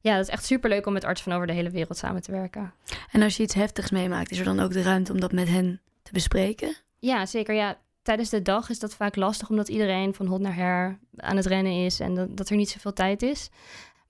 ja, 0.00 0.16
dat 0.16 0.24
is 0.24 0.32
echt 0.32 0.44
super 0.44 0.70
leuk 0.70 0.86
om 0.86 0.92
met 0.92 1.04
artsen 1.04 1.24
van 1.24 1.34
over 1.34 1.46
de 1.46 1.52
hele 1.52 1.70
wereld 1.70 1.96
samen 1.96 2.22
te 2.22 2.32
werken. 2.32 2.72
En 3.10 3.22
als 3.22 3.36
je 3.36 3.42
iets 3.42 3.54
heftigs 3.54 3.90
meemaakt, 3.90 4.30
is 4.30 4.38
er 4.38 4.44
dan 4.44 4.60
ook 4.60 4.72
de 4.72 4.82
ruimte 4.82 5.12
om 5.12 5.20
dat 5.20 5.32
met 5.32 5.48
hen 5.48 5.80
te 6.02 6.12
bespreken? 6.12 6.76
Ja, 6.98 7.26
zeker. 7.26 7.54
Ja, 7.54 7.78
tijdens 8.02 8.28
de 8.28 8.42
dag 8.42 8.70
is 8.70 8.78
dat 8.78 8.94
vaak 8.94 9.16
lastig 9.16 9.50
omdat 9.50 9.68
iedereen 9.68 10.14
van 10.14 10.26
hot 10.26 10.40
naar 10.40 10.54
her 10.54 10.98
aan 11.16 11.36
het 11.36 11.46
rennen 11.46 11.84
is 11.84 12.00
en 12.00 12.14
dat, 12.14 12.36
dat 12.36 12.48
er 12.48 12.56
niet 12.56 12.70
zoveel 12.70 12.92
tijd 12.92 13.22
is. 13.22 13.50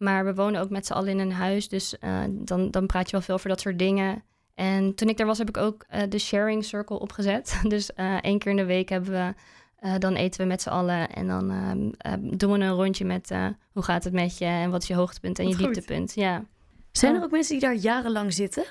Maar 0.03 0.25
we 0.25 0.35
wonen 0.35 0.61
ook 0.61 0.71
met 0.71 0.87
z'n 0.87 0.93
allen 0.93 1.09
in 1.09 1.19
een 1.19 1.33
huis, 1.33 1.69
dus 1.69 1.99
eh, 1.99 2.21
dan, 2.31 2.71
dan 2.71 2.87
praat 2.87 3.07
je 3.07 3.13
wel 3.13 3.21
veel 3.21 3.35
over 3.35 3.49
dat 3.49 3.61
soort 3.61 3.79
dingen. 3.79 4.23
En 4.55 4.95
toen 4.95 5.09
ik 5.09 5.17
daar 5.17 5.27
was, 5.27 5.39
heb 5.39 5.49
ik 5.49 5.57
ook 5.57 5.85
eh, 5.89 6.03
de 6.09 6.19
sharing 6.19 6.65
circle 6.65 6.99
opgezet. 6.99 7.61
Dus 7.69 7.93
eh 7.95 8.17
één 8.21 8.39
keer 8.39 8.51
in 8.51 8.57
de 8.57 8.65
week 8.65 8.89
hebben 8.89 9.11
we, 9.11 9.35
eh, 9.77 9.95
dan 9.99 10.15
eten 10.15 10.41
we 10.41 10.47
met 10.47 10.63
z'n 10.63 10.69
allen 10.69 11.11
en 11.11 11.27
dan 11.27 11.51
ehm, 11.99 12.37
doen 12.37 12.53
we 12.53 12.59
een 12.59 12.71
rondje 12.73 13.05
met 13.05 13.31
eh, 13.31 13.47
hoe 13.73 13.83
gaat 13.83 14.05
het 14.05 14.13
met 14.13 14.39
je 14.39 14.45
en 14.45 14.71
wat 14.71 14.83
is 14.83 14.89
je 14.89 14.95
hoogtepunt 14.95 15.39
en 15.39 15.45
Wat 15.45 15.53
je 15.59 15.65
goed. 15.65 15.75
dieptepunt. 15.75 16.15
Ja. 16.15 16.45
Zijn 16.93 17.13
Oh. 17.13 17.19
er 17.19 17.25
ook 17.25 17.31
mensen 17.31 17.53
die 17.53 17.63
daar 17.69 17.75
jarenlang 17.75 18.33
zitten? 18.33 18.65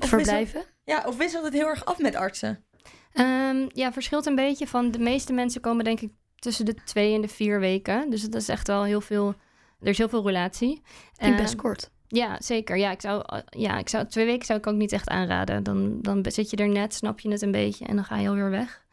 Of 0.00 0.08
verblijven? 0.08 0.62
Ja, 0.84 1.04
of 1.06 1.16
wisselt 1.16 1.44
het 1.44 1.52
heel 1.52 1.66
erg 1.68 1.84
af 1.84 1.98
met 1.98 2.14
artsen? 2.14 2.64
Ehm, 3.12 3.68
ja, 3.68 3.92
verschilt 3.92 4.26
een 4.26 4.34
beetje. 4.34 4.66
Van 4.66 4.90
de 4.90 4.98
meeste 4.98 5.32
mensen 5.32 5.60
komen 5.60 5.84
denk 5.84 6.00
ik 6.00 6.10
tussen 6.36 6.64
de 6.64 6.74
twee 6.84 7.14
en 7.14 7.20
de 7.20 7.28
vier 7.28 7.60
weken. 7.60 8.10
Dus 8.10 8.22
dat 8.22 8.40
is 8.40 8.48
echt 8.48 8.66
wel 8.66 8.84
heel 8.84 9.00
veel. 9.00 9.34
Er 9.82 9.88
is 9.88 9.98
heel 9.98 10.08
veel 10.08 10.26
relatie. 10.26 10.82
Klinkt 11.16 11.38
Eh, 11.38 11.42
best 11.44 11.56
kort. 11.56 11.90
Ja, 12.08 12.36
zeker. 12.40 12.76
Ja, 12.76 12.90
ik 12.90 13.00
zou, 13.00 13.22
eh, 13.26 13.38
ja, 13.48 13.78
ik 13.78 13.88
zou 13.88 14.06
twee 14.06 14.26
weken 14.26 14.46
zou 14.46 14.58
ik 14.58 14.66
ook 14.66 14.74
niet 14.74 14.92
echt 14.92 15.08
aanraden. 15.08 15.62
Dan, 15.62 15.98
dan 16.00 16.24
zit 16.28 16.50
je 16.50 16.56
er 16.56 16.68
net, 16.68 16.94
snap 16.94 17.20
je 17.20 17.30
het 17.30 17.42
een 17.42 17.50
beetje 17.52 17.84
en 17.84 17.94
dan 17.96 18.04
ga 18.04 18.18
je 18.18 18.28
alweer 18.28 18.50
weg. 18.50 18.84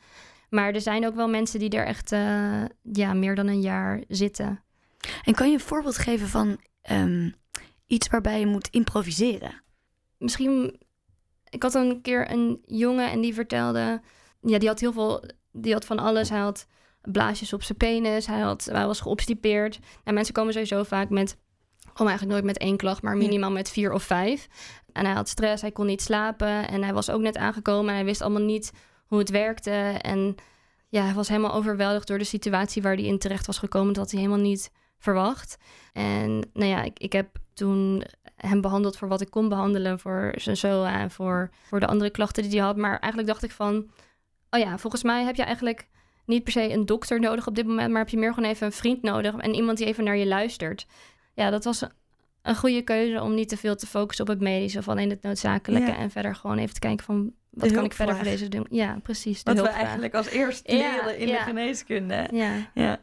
Maar 0.50 0.74
er 0.74 0.82
zijn 0.82 1.06
ook 1.06 1.16
wel 1.16 1.30
mensen 1.30 1.60
die 1.60 1.70
er 1.70 1.86
echt 1.86 2.12
eh, 2.12 2.64
ja, 2.94 3.14
meer 3.14 3.36
dan 3.36 3.48
een 3.48 3.62
jaar 3.62 4.04
zitten. 4.08 4.64
En 5.24 5.34
kan 5.34 5.48
je 5.48 5.54
een 5.54 5.60
voorbeeld 5.60 5.98
geven 5.98 6.28
van 6.28 6.58
ehm, 6.82 7.30
iets 7.86 8.08
waarbij 8.08 8.40
je 8.40 8.46
moet 8.46 8.68
improviseren? 8.72 9.62
Misschien, 10.18 10.82
ik 11.50 11.64
had 11.64 11.74
een 11.74 12.02
keer 12.02 12.32
een 12.32 12.62
jongen 12.66 13.12
en 13.12 13.22
die 13.22 13.34
vertelde, 13.34 14.02
ja, 14.42 14.58
die 14.58 14.68
had 14.68 14.80
heel 14.80 14.94
veel, 14.94 15.24
die 15.52 15.74
had 15.74 15.86
van 15.86 16.00
alles. 16.00 16.30
Hij 16.30 16.40
had 16.40 16.68
blaasjes 17.02 17.54
op 17.54 17.64
zijn 17.64 17.78
penis, 17.78 18.26
hij, 18.26 18.40
had, 18.40 18.66
hij 18.72 18.86
was 18.86 19.00
geobstipeerd. 19.00 19.80
Nou, 20.04 20.16
mensen 20.16 20.34
komen 20.34 20.54
sowieso 20.54 20.84
vaak 20.84 21.10
met, 21.10 21.38
kom 21.94 22.08
eigenlijk 22.08 22.38
nooit 22.38 22.54
met 22.54 22.64
één 22.64 22.78
klacht, 22.78 23.02
maar 23.02 23.18
minimaal 23.18 23.52
met 23.52 23.70
vier 23.70 23.94
of 23.94 24.04
vijf. 24.04 24.48
En 24.94 25.06
hij 25.06 25.14
had 25.14 25.30
stress, 25.30 25.62
hij 25.62 25.72
kon 25.72 25.86
niet 25.86 26.02
slapen 26.02 26.68
en 26.68 26.84
hij 26.84 26.94
was 26.94 27.10
ook 27.10 27.22
net 27.22 27.38
aangekomen 27.38 27.90
en 27.90 27.96
hij 27.96 28.06
wist 28.06 28.22
allemaal 28.22 28.42
niet 28.42 28.72
hoe 29.06 29.20
het 29.20 29.30
werkte. 29.30 29.72
En 30.02 30.36
ja, 30.90 31.04
hij 31.04 31.14
was 31.14 31.28
helemaal 31.28 31.54
overweldigd 31.54 32.08
door 32.08 32.18
de 32.18 32.24
situatie 32.24 32.82
waar 32.82 32.96
hij 32.96 33.04
in 33.04 33.20
terecht 33.20 33.46
was 33.46 33.58
gekomen. 33.58 33.94
Dat 33.94 34.04
had 34.04 34.12
hij 34.12 34.22
helemaal 34.22 34.44
niet 34.44 34.72
verwacht. 34.98 35.58
En 35.94 36.50
nou 36.54 36.70
ja, 36.70 36.84
ik, 36.84 37.00
ik 37.00 37.14
heb 37.14 37.38
toen 37.54 38.04
hem 38.36 38.62
behandeld 38.62 38.98
voor 38.98 39.08
wat 39.08 39.22
ik 39.22 39.30
kon 39.30 39.50
behandelen. 39.50 40.00
Voor 40.00 40.34
zijn 40.36 40.58
SOA 40.58 41.00
en 41.00 41.12
voor, 41.12 41.50
voor 41.68 41.80
de 41.80 41.88
andere 41.88 42.10
klachten 42.10 42.44
die 42.44 42.52
hij 42.52 42.62
had. 42.62 42.78
Maar 42.78 43.00
eigenlijk 43.00 43.28
dacht 43.28 43.44
ik 43.44 43.52
van... 43.52 43.92
Oh 44.50 44.60
ja, 44.60 44.78
volgens 44.78 45.04
mij 45.04 45.24
heb 45.24 45.36
je 45.36 45.44
eigenlijk 45.44 45.88
niet 46.30 46.44
per 46.44 46.52
se 46.52 46.72
een 46.72 46.86
dokter 46.86 47.20
nodig 47.20 47.48
op 47.48 47.56
dit 47.56 47.66
moment. 47.66 47.90
Maar 47.90 48.02
heb 48.02 48.10
je 48.10 48.18
meer 48.18 48.34
gewoon 48.34 48.50
even 48.50 48.66
een 48.66 48.72
vriend 48.72 49.02
nodig. 49.02 49.36
En 49.36 49.54
iemand 49.54 49.78
die 49.78 49.88
even 49.88 50.04
naar 50.04 50.18
je 50.18 50.28
luistert. 50.28 50.88
Ja, 51.34 51.50
dat 51.50 51.64
was 51.64 51.84
een 52.42 52.56
goede 52.56 52.82
keuze 52.82 53.22
om 53.22 53.34
niet 53.34 53.50
te 53.50 53.58
veel 53.58 53.76
te 53.76 53.88
focussen 53.88 54.26
op 54.26 54.32
het 54.32 54.42
medische. 54.42 54.80
Of 54.80 54.88
alleen 54.88 55.10
het 55.10 55.22
noodzakelijke. 55.22 55.92
Ja. 55.92 55.98
En 55.98 56.12
verder 56.12 56.36
gewoon 56.36 56.58
even 56.58 56.74
te 56.74 56.80
kijken 56.80 57.06
van... 57.06 57.34
Wat 57.50 57.72
kan 57.72 57.84
ik 57.84 57.94
verder 57.94 58.16
voor 58.16 58.24
deze 58.24 58.48
doen? 58.48 58.66
Ja, 58.70 59.00
precies. 59.04 59.44
Wat 59.44 59.60
we 59.60 59.68
eigenlijk 59.68 60.14
als 60.14 60.30
eerste 60.30 60.76
Ja, 60.76 60.92
leren 60.92 61.18
in 61.18 61.28
ja. 61.28 61.38
de 61.38 61.44
geneeskunde. 61.44 62.28
Ja. 62.32 62.52
Ja. 62.74 63.02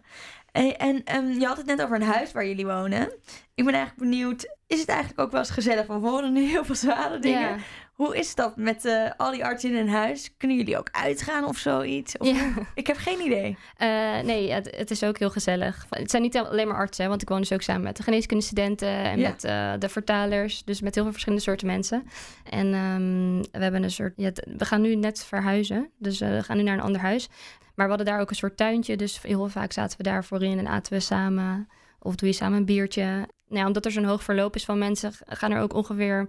Hey, 0.53 0.77
en 0.77 1.05
ehm, 1.05 1.27
je 1.27 1.47
had 1.47 1.57
het 1.57 1.67
net 1.67 1.83
over 1.83 1.97
een 1.97 2.03
huis 2.03 2.33
waar 2.33 2.47
jullie 2.47 2.67
wonen. 2.67 3.12
Ik 3.55 3.65
ben 3.65 3.75
eigenlijk 3.75 4.11
benieuwd, 4.11 4.57
is 4.67 4.81
het 4.81 4.89
eigenlijk 4.89 5.21
ook 5.21 5.31
wel 5.31 5.41
eens 5.41 5.51
gezellig? 5.51 5.87
Want 5.87 6.03
we 6.03 6.09
horen 6.09 6.33
nu 6.33 6.43
heel 6.43 6.65
veel 6.65 6.75
zware 6.75 7.19
dingen. 7.19 7.61
Hoe 7.97 8.17
is 8.17 8.35
dat 8.35 8.57
met 8.57 8.85
eh, 8.85 9.11
al 9.17 9.31
die 9.31 9.45
artsen 9.45 9.71
in 9.71 9.77
een 9.77 9.89
huis? 9.89 10.31
Kunnen 10.37 10.57
jullie 10.57 10.79
ook 10.79 10.89
uitgaan 10.93 11.45
of 11.45 11.57
zoiets? 11.57 12.19
Of, 12.19 12.27
Ja. 12.29 12.53
Ik 12.75 12.87
heb 12.87 12.97
geen 12.97 13.21
idee. 13.21 13.57
Eh, 13.77 14.19
nee, 14.21 14.53
het, 14.53 14.77
het 14.77 14.91
is 14.91 15.03
ook 15.03 15.19
heel 15.19 15.31
gezellig. 15.31 15.87
Het 15.91 16.11
zijn 16.11 16.23
niet 16.23 16.37
alleen 16.37 16.69
maar 16.69 16.77
artsen, 16.77 17.09
want 17.09 17.23
ik 17.23 17.29
woon 17.29 17.41
dus 17.41 17.53
ook 17.53 17.63
samen 17.63 17.83
met 17.83 17.97
de 17.97 18.03
geneeskundestudenten 18.03 18.89
en 18.89 19.19
Ja. 19.19 19.29
met 19.29 19.45
eh, 19.45 19.73
de 19.79 19.89
vertalers. 19.89 20.65
Dus 20.65 20.81
met 20.81 20.95
heel 20.95 21.03
veel 21.03 21.13
verschillende 21.13 21.45
soorten 21.45 21.67
mensen. 21.67 22.07
En 22.51 22.75
ehm, 22.75 23.59
we 23.59 23.63
hebben 23.63 23.83
een 23.83 23.91
soort. 23.91 24.13
Ja, 24.17 24.31
we 24.57 24.65
gaan 24.65 24.81
nu 24.81 24.95
net 24.95 25.25
verhuizen. 25.25 25.91
Dus 25.99 26.19
we 26.19 26.43
gaan 26.43 26.57
nu 26.57 26.63
naar 26.63 26.75
een 26.75 26.85
ander 26.85 27.01
huis. 27.01 27.29
Maar 27.75 27.87
we 27.89 27.93
hadden 27.95 28.13
daar 28.13 28.21
ook 28.21 28.31
een 28.31 28.37
soort 28.37 28.57
tuintje. 28.57 28.97
Dus 28.97 29.23
heel 29.23 29.49
vaak 29.49 29.73
zaten 29.73 29.97
we 29.97 30.03
daar 30.03 30.25
voorin 30.25 30.59
en 30.59 30.67
aten 30.67 30.93
we 30.93 31.01
samen 31.01 31.69
Of 32.01 32.15
doe 32.15 32.29
je 32.29 32.35
samen 32.35 32.59
een 32.59 32.65
biertje. 32.65 33.29
Nou 33.49 33.67
omdat 33.67 33.85
er 33.85 33.91
zo'n 33.91 34.05
hoog 34.05 34.23
verloop 34.23 34.55
is 34.55 34.65
van 34.65 34.79
mensen, 34.79 35.13
gaan 35.27 35.53
er 35.53 35.61
ook 35.61 35.75
ongeveer 35.75 36.29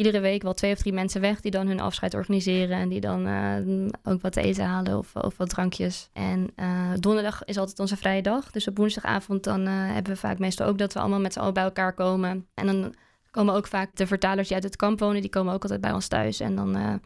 iedere 0.00 0.20
week 0.20 0.42
wel 0.42 0.54
twee 0.54 0.72
of 0.72 0.78
drie 0.78 0.92
mensen 0.92 1.20
weg 1.20 1.40
die 1.40 1.50
dan 1.50 1.66
hun 1.66 1.80
afscheid 1.80 2.14
organiseren 2.14 2.76
en 2.76 2.88
die 2.88 3.00
dan 3.00 3.26
eh, 3.26 4.12
ook 4.12 4.20
wat 4.20 4.32
te 4.32 4.40
eten 4.40 4.64
halen 4.64 4.98
of, 4.98 5.16
of 5.16 5.36
wat 5.36 5.48
drankjes. 5.48 6.08
En 6.12 6.50
uh, 6.56 6.90
donderdag 6.98 7.44
is 7.44 7.58
altijd 7.58 7.78
onze 7.78 7.96
vrije 7.96 8.22
dag. 8.22 8.50
Dus 8.50 8.68
op 8.68 8.76
woensdagavond 8.76 9.44
dan 9.44 9.60
uh, 9.60 9.68
hebben 9.72 10.12
we 10.12 10.18
vaak 10.18 10.38
meestal 10.38 10.66
ook 10.66 10.78
dat 10.78 10.92
we 10.92 11.00
allemaal 11.00 11.20
met 11.20 11.32
z'n 11.32 11.38
allen 11.38 11.54
bij 11.54 11.62
elkaar 11.62 11.92
komen. 11.92 12.46
En 12.54 12.66
dan 12.66 12.94
komen 13.30 13.54
ook 13.54 13.66
vaak 13.66 13.90
de 13.94 14.06
vertalers 14.06 14.46
die 14.46 14.56
uit 14.56 14.64
het 14.64 14.76
kamp 14.76 15.00
wonen, 15.00 15.20
die 15.20 15.30
komen 15.30 15.54
ook 15.54 15.62
altijd 15.62 15.80
bij 15.80 15.92
ons 15.92 16.08
thuis. 16.08 16.40
En 16.40 16.56
dan 16.56 17.00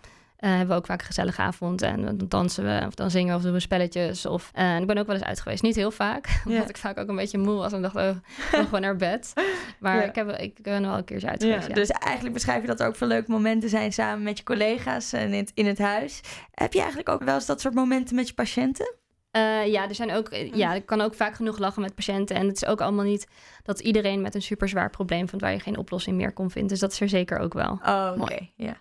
hebben 0.49 0.69
we 0.69 0.75
ook 0.75 0.87
vaak 0.87 1.01
een 1.01 1.07
gezellige 1.07 1.43
avond. 1.43 1.83
En 1.83 2.03
dan 2.03 2.29
dansen 2.29 2.65
we, 2.65 2.87
of 2.87 2.95
dan 2.95 3.11
zingen 3.11 3.31
we, 3.31 3.37
of 3.37 3.43
doen 3.43 3.53
we 3.53 3.61
spelletjes. 3.61 4.27
Of, 4.27 4.51
uh, 4.59 4.79
ik 4.79 4.87
ben 4.87 4.99
ook 4.99 5.07
wel 5.07 5.17
eens 5.17 5.25
uit 5.25 5.41
geweest. 5.41 5.63
Niet 5.63 5.75
heel 5.75 5.91
vaak, 5.91 6.29
omdat 6.47 6.69
ik 6.69 6.77
vaak 6.77 6.99
ook 6.99 7.09
een 7.09 7.17
beetje 7.17 7.39
moe 7.39 7.55
was. 7.55 7.73
En 7.73 7.83
dacht, 7.83 7.97
oh, 7.97 8.11
gewoon 8.51 8.81
naar 8.81 8.97
bed. 8.97 9.33
Maar 9.79 10.05
ik, 10.05 10.15
heb, 10.15 10.31
ik 10.31 10.63
ben 10.63 10.83
wel 10.83 10.97
een 10.97 11.05
keer 11.05 11.27
uit 11.27 11.43
geweest, 11.43 11.69
ja. 11.69 11.75
Dus 11.75 11.91
eigenlijk 11.91 12.35
beschrijf 12.35 12.61
je 12.61 12.67
dat 12.67 12.81
er 12.81 12.87
ook 12.87 12.97
veel 12.97 13.07
leuke 13.07 13.31
momenten 13.31 13.69
zijn... 13.69 13.93
samen 13.93 14.23
met 14.23 14.39
je 14.39 14.45
collega's 14.45 15.13
en 15.13 15.33
in, 15.33 15.49
in 15.55 15.67
het 15.67 15.79
huis. 15.79 16.21
Heb 16.51 16.73
je 16.73 16.79
eigenlijk 16.79 17.09
ook 17.09 17.23
wel 17.23 17.35
eens 17.35 17.47
dat 17.47 17.61
soort 17.61 17.75
momenten 17.75 18.15
met 18.15 18.29
je 18.29 18.35
patiënten? 18.35 18.95
Uh, 19.37 19.67
ja, 19.67 19.89
er 19.89 19.95
zijn 19.95 20.13
ook, 20.13 20.35
ja, 20.53 20.75
ik 20.75 20.87
kan 20.87 21.01
ook 21.01 21.15
vaak 21.15 21.35
genoeg 21.35 21.59
lachen 21.59 21.83
met 21.83 21.95
patiënten. 21.95 22.37
En 22.37 22.47
het 22.47 22.57
is 22.57 22.67
ook 22.67 22.81
allemaal 22.81 23.05
niet 23.05 23.27
dat 23.63 23.81
iedereen 23.81 24.21
met 24.21 24.35
een 24.35 24.43
super 24.43 24.69
zwaar 24.69 24.91
probleem 24.91 25.29
vindt 25.29 25.45
waar 25.45 25.53
je 25.53 25.61
geen 25.61 25.79
oplossing 25.79 26.17
meer 26.17 26.33
kon 26.33 26.51
vinden. 26.51 26.71
Dus 26.71 26.81
dat 26.81 26.93
is 26.93 27.01
er 27.01 27.09
zeker 27.09 27.39
ook 27.39 27.53
wel. 27.53 27.79
Oh, 27.87 28.13
oké. 28.19 28.49
Ja. 28.57 28.77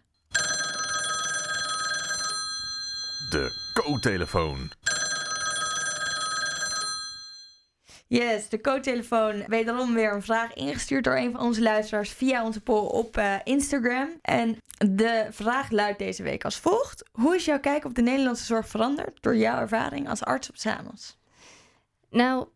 De 3.34 3.72
co-telefoon. 3.74 4.72
Yes, 8.08 8.50
de 8.50 8.62
co-telefoon. 8.62 9.44
Wederom 9.48 9.94
weer 9.94 10.14
een 10.14 10.22
vraag 10.22 10.54
ingestuurd 10.54 11.04
door 11.04 11.16
een 11.16 11.32
van 11.32 11.42
onze 11.42 11.62
luisteraars 11.62 12.12
via 12.12 12.44
onze 12.44 12.62
poll 12.62 12.88
op 12.88 13.18
uh, 13.18 13.36
Instagram. 13.44 14.10
En 14.22 14.58
de 14.78 15.28
vraag 15.30 15.72
luidt 15.72 16.00
deze 16.00 16.24
week 16.24 16.44
als 16.44 16.60
volgt: 16.60 17.10
Hoe 17.12 17.36
is 17.36 17.46
jouw 17.46 17.60
kijk 17.60 17.86
op 17.86 17.96
de 17.96 18.02
Nederlandse 18.02 18.46
zorg 18.46 18.68
veranderd 18.68 19.18
door 19.22 19.36
jouw 19.36 19.60
ervaring 19.60 20.10
als 20.10 20.24
arts 20.24 20.50
op 20.50 20.58
Samos? 20.58 21.18
Nou, 22.10 22.48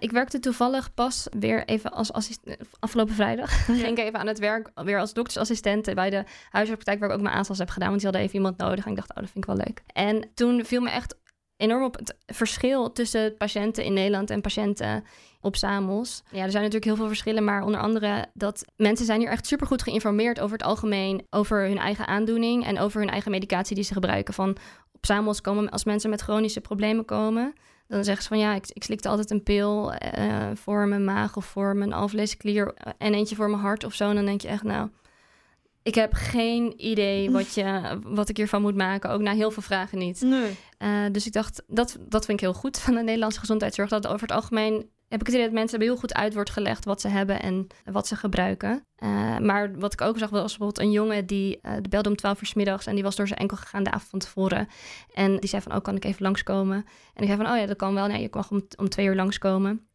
ik 0.00 0.10
werkte 0.10 0.38
toevallig 0.38 0.94
pas 0.94 1.26
weer 1.38 1.64
even 1.64 1.92
als 1.92 2.12
assistent. 2.12 2.56
Afgelopen 2.78 3.14
vrijdag 3.14 3.64
ging 3.64 3.98
ik 3.98 3.98
even 3.98 4.18
aan 4.18 4.26
het 4.26 4.38
werk. 4.38 4.70
Weer 4.74 4.98
als 4.98 5.12
doktersassistent 5.12 5.94
bij 5.94 6.10
de 6.10 6.24
huisartspraktijk. 6.50 6.98
Waar 6.98 7.08
ik 7.08 7.14
ook 7.14 7.22
mijn 7.22 7.34
aanstas 7.34 7.58
heb 7.58 7.70
gedaan. 7.70 7.88
Want 7.88 8.00
die 8.00 8.10
hadden 8.10 8.26
even 8.28 8.38
iemand 8.38 8.58
nodig. 8.58 8.84
En 8.84 8.90
ik 8.90 8.96
dacht, 8.96 9.10
oh, 9.10 9.16
dat 9.16 9.30
vind 9.30 9.44
ik 9.44 9.50
wel 9.54 9.56
leuk. 9.56 9.82
En 9.92 10.30
toen 10.34 10.64
viel 10.64 10.80
me 10.80 10.90
echt 10.90 11.18
enorm 11.56 11.84
op 11.84 11.96
het 11.98 12.16
verschil 12.26 12.92
tussen 12.92 13.36
patiënten 13.36 13.84
in 13.84 13.92
Nederland 13.92 14.30
en 14.30 14.40
patiënten 14.40 15.04
op 15.40 15.56
Samos. 15.56 16.22
Ja, 16.30 16.42
er 16.42 16.50
zijn 16.50 16.62
natuurlijk 16.62 16.84
heel 16.84 16.96
veel 16.96 17.06
verschillen, 17.06 17.44
maar 17.44 17.62
onder 17.62 17.80
andere 17.80 18.26
dat 18.34 18.64
mensen 18.76 19.06
zijn 19.06 19.20
hier 19.20 19.28
echt 19.28 19.46
supergoed 19.46 19.82
geïnformeerd 19.82 20.40
over 20.40 20.56
het 20.56 20.66
algemeen, 20.66 21.26
over 21.30 21.66
hun 21.66 21.78
eigen 21.78 22.06
aandoening 22.06 22.66
en 22.66 22.78
over 22.78 23.00
hun 23.00 23.10
eigen 23.10 23.30
medicatie 23.30 23.74
die 23.74 23.84
ze 23.84 23.92
gebruiken. 23.92 24.34
Van 24.34 24.56
op 24.92 25.06
Samos 25.06 25.40
komen 25.40 25.70
als 25.70 25.84
mensen 25.84 26.10
met 26.10 26.20
chronische 26.20 26.60
problemen 26.60 27.04
komen, 27.04 27.52
dan 27.90 28.04
zeggen 28.04 28.22
ze 28.22 28.28
van 28.28 28.38
ja, 28.38 28.54
ik, 28.54 28.70
ik 28.72 28.84
slikte 28.84 29.08
altijd 29.08 29.30
een 29.30 29.42
pil 29.42 29.92
uh, 29.92 30.50
voor 30.54 30.88
mijn 30.88 31.04
maag 31.04 31.36
of 31.36 31.44
voor 31.44 31.76
mijn 31.76 31.92
alvleesklier 31.92 32.74
en 32.98 33.14
eentje 33.14 33.36
voor 33.36 33.50
mijn 33.50 33.62
hart 33.62 33.84
of 33.84 33.94
zo. 33.94 34.08
En 34.08 34.14
dan 34.14 34.24
denk 34.24 34.40
je 34.40 34.48
echt, 34.48 34.62
nou, 34.62 34.88
ik 35.82 35.94
heb 35.94 36.12
geen 36.12 36.74
idee 36.76 37.30
wat, 37.36 37.54
je, 37.54 37.98
wat 38.02 38.28
ik 38.28 38.36
hiervan 38.36 38.62
moet 38.62 38.76
maken. 38.76 39.10
Ook 39.10 39.20
na 39.20 39.32
heel 39.32 39.50
veel 39.50 39.62
vragen 39.62 39.98
niet. 39.98 40.20
Nee. 40.20 40.56
Uh, 40.78 41.12
dus 41.12 41.26
ik 41.26 41.32
dacht, 41.32 41.62
dat, 41.66 41.96
dat 42.00 42.24
vind 42.24 42.40
ik 42.40 42.44
heel 42.44 42.58
goed 42.58 42.78
van 42.78 42.94
de 42.94 43.02
Nederlandse 43.02 43.40
gezondheidszorg. 43.40 43.88
Dat 43.88 44.06
over 44.06 44.20
het 44.20 44.36
algemeen 44.36 44.90
heb 45.10 45.20
ik 45.20 45.26
het 45.26 45.34
idee 45.34 45.44
dat 45.46 45.54
mensen 45.54 45.80
heel 45.80 45.96
goed 45.96 46.14
uit 46.14 46.34
wordt 46.34 46.50
gelegd 46.50 46.84
wat 46.84 47.00
ze 47.00 47.08
hebben 47.08 47.42
en 47.42 47.66
wat 47.84 48.06
ze 48.06 48.16
gebruiken. 48.16 48.86
Uh, 49.02 49.38
maar 49.38 49.78
wat 49.78 49.92
ik 49.92 50.00
ook 50.00 50.18
zag 50.18 50.30
was 50.30 50.40
bijvoorbeeld 50.40 50.78
een 50.78 50.90
jongen 50.90 51.26
die 51.26 51.58
uh, 51.62 51.72
belde 51.88 52.08
om 52.08 52.16
12 52.16 52.40
uur 52.40 52.46
s 52.46 52.54
middags 52.54 52.86
en 52.86 52.94
die 52.94 53.02
was 53.02 53.16
door 53.16 53.26
zijn 53.26 53.38
enkel 53.38 53.56
gegaan 53.56 53.82
de 53.82 53.90
avond 53.90 54.10
van 54.10 54.18
tevoren. 54.18 54.68
En 55.14 55.36
die 55.36 55.48
zei 55.48 55.62
van, 55.62 55.74
oh, 55.74 55.82
kan 55.82 55.96
ik 55.96 56.04
even 56.04 56.22
langskomen? 56.22 56.76
En 57.14 57.22
ik 57.22 57.26
zei 57.26 57.36
van, 57.36 57.50
oh 57.50 57.58
ja, 57.58 57.66
dat 57.66 57.76
kan 57.76 57.94
wel. 57.94 58.06
Nee, 58.06 58.20
je 58.20 58.28
kan 58.28 58.44
om, 58.50 58.66
om 58.76 58.88
twee 58.88 59.06
uur 59.06 59.14
langskomen. 59.14 59.88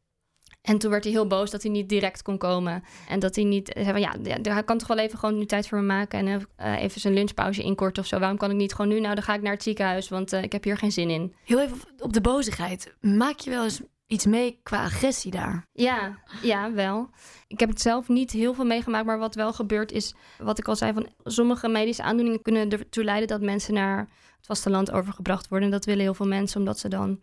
En 0.62 0.78
toen 0.78 0.91
werd 0.91 1.04
hij 1.04 1.13
heel 1.13 1.28
boos 1.28 1.51
dat 1.51 1.63
hij 1.63 1.71
niet 1.71 1.89
direct 1.89 2.21
kon 2.21 2.38
komen. 2.38 2.84
En 3.10 3.19
dat 3.19 3.36
hij 3.36 3.43
niet 3.43 3.71
zei 3.73 3.86
van 3.86 3.99
ja, 3.99 4.15
hij 4.41 4.63
kan 4.63 4.78
toch 4.78 4.88
wel 4.88 4.97
even 4.97 5.19
gewoon 5.19 5.38
nu 5.38 5.45
tijd 5.45 5.67
voor 5.67 5.78
me 5.78 5.86
maken 5.86 6.28
en 6.28 6.47
uh, 6.60 6.82
even 6.82 7.01
zijn 7.01 7.13
lunchpauze 7.13 7.63
inkorten 7.63 8.04
of 8.04 8.08
zo. 8.08 8.19
Waarom 8.19 8.38
kan 8.38 8.49
ik 8.49 8.56
niet 8.56 8.73
gewoon 8.73 8.91
nu? 8.91 8.99
Nou, 8.99 9.15
dan 9.15 9.23
ga 9.23 9.34
ik 9.34 9.41
naar 9.41 9.54
het 9.54 9.63
ziekenhuis, 9.63 10.10
want 10.10 10.32
ik 10.32 10.51
heb 10.51 10.63
hier 10.63 10.78
geen 10.78 10.91
zin 10.91 11.10
in. 11.10 11.34
Heel 11.45 11.62
even 11.62 11.78
op 11.99 12.13
de 12.13 12.21
bozigheid. 12.21 12.95
Maak 13.01 13.39
je 13.39 13.49
wel 13.49 13.63
eens 13.63 13.82
iets 14.08 14.26
mee 14.26 14.60
qua 14.63 14.84
agressie 14.84 15.32
daar? 15.32 15.68
Ja, 15.72 16.18
ja, 16.41 16.74
wel. 16.74 17.10
Ik 17.48 17.60
heb 17.60 17.70
het 17.70 17.82
zelf 17.82 18.08
niet 18.08 18.32
heel 18.32 18.54
veel 18.54 18.65
meegemaakt, 18.65 19.06
maar 19.06 19.20
wat 19.20 19.36
wel 19.36 19.54
gebeurt 19.54 19.91
is, 19.91 20.15
wat 20.38 20.58
ik 20.58 20.68
al 20.68 20.76
zei, 20.76 20.94
van 20.94 21.08
sommige 21.24 21.68
medische 21.68 22.04
aandoeningen 22.04 22.41
kunnen 22.41 22.70
ertoe 22.70 23.04
leiden 23.04 23.28
dat 23.28 23.41
mensen 23.41 23.74
naar 23.74 23.98
het 24.38 24.46
vasteland 24.46 24.91
overgebracht 24.91 25.48
worden. 25.48 25.68
En 25.68 25.74
dat 25.74 25.86
willen 25.86 26.04
heel 26.04 26.13
veel 26.13 26.28
mensen, 26.28 26.60
omdat 26.60 26.80
ze 26.80 26.88
dan 26.88 27.20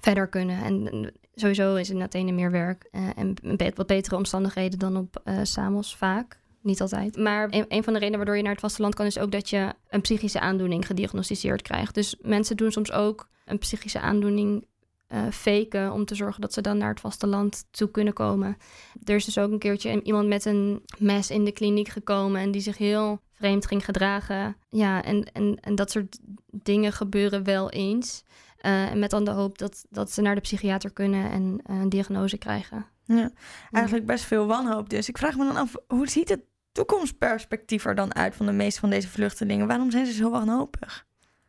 verder 0.00 0.28
kunnen. 0.28 0.62
En 0.62 1.12
sowieso 1.34 1.74
is 1.74 1.90
in 1.90 2.02
Athene 2.02 2.32
meer 2.32 2.50
werk 2.50 2.88
uh, 2.92 3.08
en 3.16 3.34
wat 3.74 3.86
betere 3.86 4.16
omstandigheden 4.16 4.78
dan 4.78 4.96
op 4.96 5.20
uh, 5.24 5.38
Samos 5.42 5.96
vaak. 5.96 6.38
Niet 6.60 6.80
altijd. 6.80 7.16
Maar 7.16 7.48
een, 7.50 7.64
een, 7.68 7.84
van 7.84 7.92
de 7.92 7.98
redenen 7.98 8.16
waardoor 8.16 8.36
je 8.36 8.42
naar 8.42 8.52
het 8.52 8.60
vasteland 8.60 8.94
kan, 8.94 9.06
is 9.06 9.18
ook 9.18 9.30
dat 9.30 9.50
je 9.50 9.74
een 9.88 10.00
psychische 10.00 10.40
aandoening 10.40 10.86
gediagnosticeerd 10.86 11.62
krijgt. 11.62 11.94
Dus 11.94 12.16
mensen 12.20 12.56
doen 12.56 12.72
soms 12.72 12.92
ook 12.92 13.28
een 13.44 13.58
psychische 13.58 14.00
aandoening 14.00 14.66
uh, 15.08 15.30
faken 15.30 15.92
om 15.92 16.04
te 16.04 16.14
zorgen 16.14 16.40
dat 16.40 16.52
ze 16.52 16.60
dan 16.60 16.78
naar 16.78 16.88
het 16.88 17.00
vasteland 17.00 17.64
toe 17.70 17.90
kunnen 17.90 18.12
komen. 18.12 18.56
Er 19.04 19.14
is 19.14 19.24
dus 19.24 19.38
ook 19.38 19.50
een 19.50 19.58
keertje 19.58 20.02
iemand 20.02 20.28
met 20.28 20.44
een 20.44 20.82
mes 20.98 21.30
in 21.30 21.44
de 21.44 21.52
kliniek 21.52 21.88
gekomen 21.88 22.40
en 22.40 22.50
die 22.50 22.60
zich 22.60 22.78
heel 22.78 23.20
vreemd 23.32 23.66
ging 23.66 23.84
gedragen. 23.84 24.56
Ja, 24.68 25.02
en, 25.02 25.32
en, 25.32 25.58
en 25.60 25.74
dat 25.74 25.90
soort 25.90 26.18
dingen 26.46 26.92
gebeuren 26.92 27.44
wel 27.44 27.70
eens. 27.70 28.24
Uh, 28.66 28.92
met 28.92 29.10
dan 29.10 29.24
de 29.24 29.30
hoop 29.30 29.58
dat, 29.58 29.84
dat 29.90 30.12
ze 30.12 30.22
naar 30.22 30.34
de 30.34 30.40
psychiater 30.40 30.92
kunnen 30.92 31.30
en 31.30 31.60
uh, 31.70 31.80
een 31.80 31.88
diagnose 31.88 32.38
krijgen. 32.38 32.86
Ja, 33.04 33.30
eigenlijk 33.70 34.06
best 34.06 34.24
veel 34.24 34.46
wanhoop. 34.46 34.88
Dus 34.88 35.08
ik 35.08 35.18
vraag 35.18 35.36
me 35.36 35.44
dan 35.44 35.56
af, 35.56 35.74
hoe 35.86 36.08
ziet 36.08 36.28
het 36.28 36.40
toekomstperspectief 36.72 37.84
er 37.84 37.94
dan 37.94 38.14
uit 38.14 38.34
van 38.34 38.46
de 38.46 38.52
meeste 38.52 38.80
van 38.80 38.90
deze 38.90 39.08
vluchtelingen? 39.08 39.66
Waarom 39.66 39.90
zijn 39.90 40.06
ze 40.06 40.12
zo 40.12 40.30
wanhopig? 40.30 41.06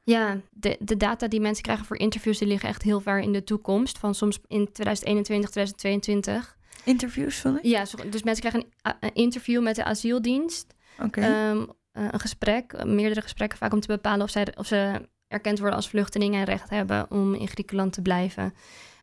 Ja, 0.10 0.40
de, 0.50 0.78
de 0.80 0.98
data 0.98 1.28
die 1.28 1.40
mensen 1.40 1.64
krijgen 1.64 1.86
voor 1.86 1.98
interviews, 1.98 2.38
die 2.38 2.48
liggen 2.48 2.70
echt 2.70 2.82
heel 2.82 3.00
ver 3.00 3.20
in 3.20 3.34
de 3.34 3.44
toekomst. 3.44 3.98
Van 3.98 4.16
soms 4.16 4.40
in 4.48 4.72
2021, 4.72 5.50
2022. 5.50 6.58
Interviews, 6.84 7.38
van? 7.38 7.60
Ja, 7.62 7.84
dus 8.10 8.24
mensen 8.24 8.50
krijgen 8.50 8.70
een, 8.82 8.94
een 9.00 9.14
interview 9.14 9.64
met 9.64 9.76
de 9.76 9.84
asieldienst. 9.84 10.76
Oké. 10.96 11.06
Okay. 11.06 11.50
Um, 11.50 11.68
een 11.92 12.20
gesprek, 12.20 12.86
meerdere 12.86 13.22
gesprekken 13.22 13.58
vaak 13.58 13.74
om 13.74 13.80
te 13.80 13.88
bepalen 13.88 14.22
of, 14.22 14.30
zij, 14.30 14.48
of 14.56 14.68
ze 14.68 15.08
erkend 15.28 15.60
worden 15.60 15.78
als 15.78 15.90
vluchteling 15.90 16.36
en 16.36 16.44
recht 16.44 16.70
hebben 16.70 17.12
om 17.12 17.34
in 17.34 17.48
Griekenland 17.48 17.94
te 17.94 18.02
blijven. 18.02 18.54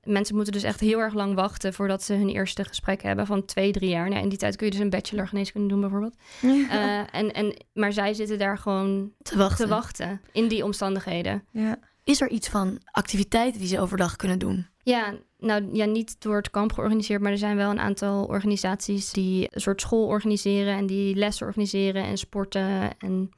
Mensen 0.04 0.34
moeten 0.34 0.52
dus 0.52 0.62
echt 0.62 0.80
heel 0.80 0.98
erg 0.98 1.14
lang 1.14 1.34
wachten 1.34 1.74
voordat 1.74 2.02
ze 2.02 2.14
hun 2.14 2.28
eerste 2.28 2.64
gesprek 2.64 3.02
hebben 3.02 3.26
van 3.26 3.44
twee, 3.44 3.72
drie 3.72 3.90
jaar. 3.90 4.08
Nou, 4.08 4.22
in 4.22 4.28
die 4.28 4.38
tijd 4.38 4.56
kun 4.56 4.66
je 4.66 4.72
dus 4.72 4.80
een 4.80 4.90
bachelor 4.90 5.28
geneeskunde 5.28 5.68
doen 5.68 5.80
bijvoorbeeld. 5.80 6.14
Uh, 6.42 7.14
en, 7.14 7.32
en, 7.32 7.56
maar 7.72 7.92
zij 7.92 8.14
zitten 8.14 8.38
daar 8.38 8.58
gewoon 8.58 9.12
te 9.22 9.36
wachten. 9.36 9.64
te 9.64 9.70
wachten 9.70 10.20
in 10.32 10.48
die 10.48 10.64
omstandigheden. 10.64 11.44
Ja. 11.50 11.78
Is 12.04 12.20
er 12.20 12.30
iets 12.30 12.48
van 12.48 12.78
activiteiten 12.84 13.60
die 13.60 13.68
ze 13.68 13.80
overdag 13.80 14.16
kunnen 14.16 14.38
doen? 14.38 14.66
Ja, 14.82 15.14
nou 15.38 15.68
ja, 15.72 15.84
niet 15.84 16.20
door 16.20 16.36
het 16.36 16.50
kamp 16.50 16.72
georganiseerd, 16.72 17.20
maar 17.20 17.32
er 17.32 17.38
zijn 17.38 17.56
wel 17.56 17.70
een 17.70 17.80
aantal 17.80 18.24
organisaties 18.24 19.10
die 19.10 19.48
een 19.50 19.60
soort 19.60 19.80
school 19.80 20.06
organiseren 20.06 20.76
en 20.76 20.86
die 20.86 21.14
lessen 21.14 21.46
organiseren 21.46 22.04
en 22.04 22.18
sporten. 22.18 22.98
En 22.98 23.30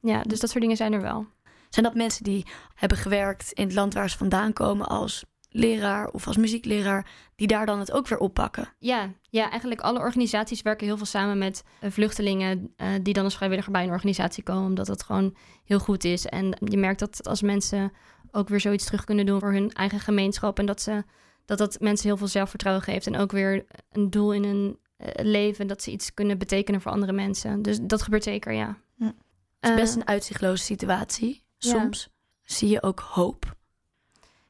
ja, 0.00 0.22
dus 0.22 0.40
dat 0.40 0.50
soort 0.50 0.62
dingen 0.62 0.76
zijn 0.76 0.92
er 0.92 1.00
wel. 1.00 1.26
Zijn 1.68 1.84
dat 1.84 1.94
mensen 1.94 2.24
die 2.24 2.46
hebben 2.74 2.98
gewerkt 2.98 3.52
in 3.52 3.64
het 3.64 3.74
land 3.74 3.94
waar 3.94 4.10
ze 4.10 4.16
vandaan 4.16 4.52
komen 4.52 4.86
als 4.86 5.24
leraar 5.56 6.08
of 6.08 6.26
als 6.26 6.36
muziekleraar, 6.36 7.06
die 7.36 7.46
daar 7.46 7.66
dan 7.66 7.78
het 7.78 7.92
ook 7.92 8.08
weer 8.08 8.18
oppakken? 8.18 8.68
Ja, 8.78 9.12
ja 9.30 9.50
eigenlijk 9.50 9.80
alle 9.80 9.98
organisaties 9.98 10.62
werken 10.62 10.86
heel 10.86 10.96
veel 10.96 11.06
samen 11.06 11.38
met 11.38 11.64
uh, 11.80 11.90
vluchtelingen 11.90 12.74
uh, 12.76 12.88
die 13.02 13.14
dan 13.14 13.24
als 13.24 13.36
vrijwilliger 13.36 13.72
bij 13.72 13.84
een 13.84 13.90
organisatie 13.90 14.42
komen, 14.42 14.64
omdat 14.64 14.86
dat 14.86 15.02
gewoon 15.02 15.36
heel 15.64 15.78
goed 15.78 16.04
is. 16.04 16.26
En 16.26 16.56
je 16.64 16.76
merkt 16.76 16.98
dat 16.98 17.26
als 17.26 17.42
mensen 17.42 17.92
ook 18.30 18.48
weer 18.48 18.60
zoiets 18.60 18.84
terug 18.84 19.04
kunnen 19.04 19.26
doen 19.26 19.40
voor 19.40 19.52
hun 19.52 19.72
eigen 19.72 20.00
gemeenschap 20.00 20.58
en 20.58 20.66
dat 20.66 20.80
ze 20.80 21.04
dat 21.44 21.58
dat 21.58 21.80
mensen 21.80 22.06
heel 22.06 22.16
veel 22.16 22.26
zelfvertrouwen 22.26 22.84
geeft 22.84 23.06
en 23.06 23.16
ook 23.16 23.32
weer 23.32 23.64
een 23.92 24.10
doel 24.10 24.32
in 24.32 24.44
hun 24.44 24.78
uh, 24.98 25.08
leven 25.14 25.66
dat 25.66 25.82
ze 25.82 25.90
iets 25.90 26.14
kunnen 26.14 26.38
betekenen 26.38 26.80
voor 26.80 26.92
andere 26.92 27.12
mensen. 27.12 27.62
Dus 27.62 27.78
dat 27.82 28.02
gebeurt 28.02 28.22
zeker, 28.22 28.52
ja. 28.52 28.78
ja. 28.96 29.14
Het 29.60 29.70
is 29.70 29.80
best 29.80 29.96
een 29.96 30.06
uitzichtloze 30.06 30.64
situatie. 30.64 31.42
Soms 31.58 32.02
ja. 32.02 32.54
zie 32.54 32.68
je 32.68 32.82
ook 32.82 33.00
hoop. 33.00 33.56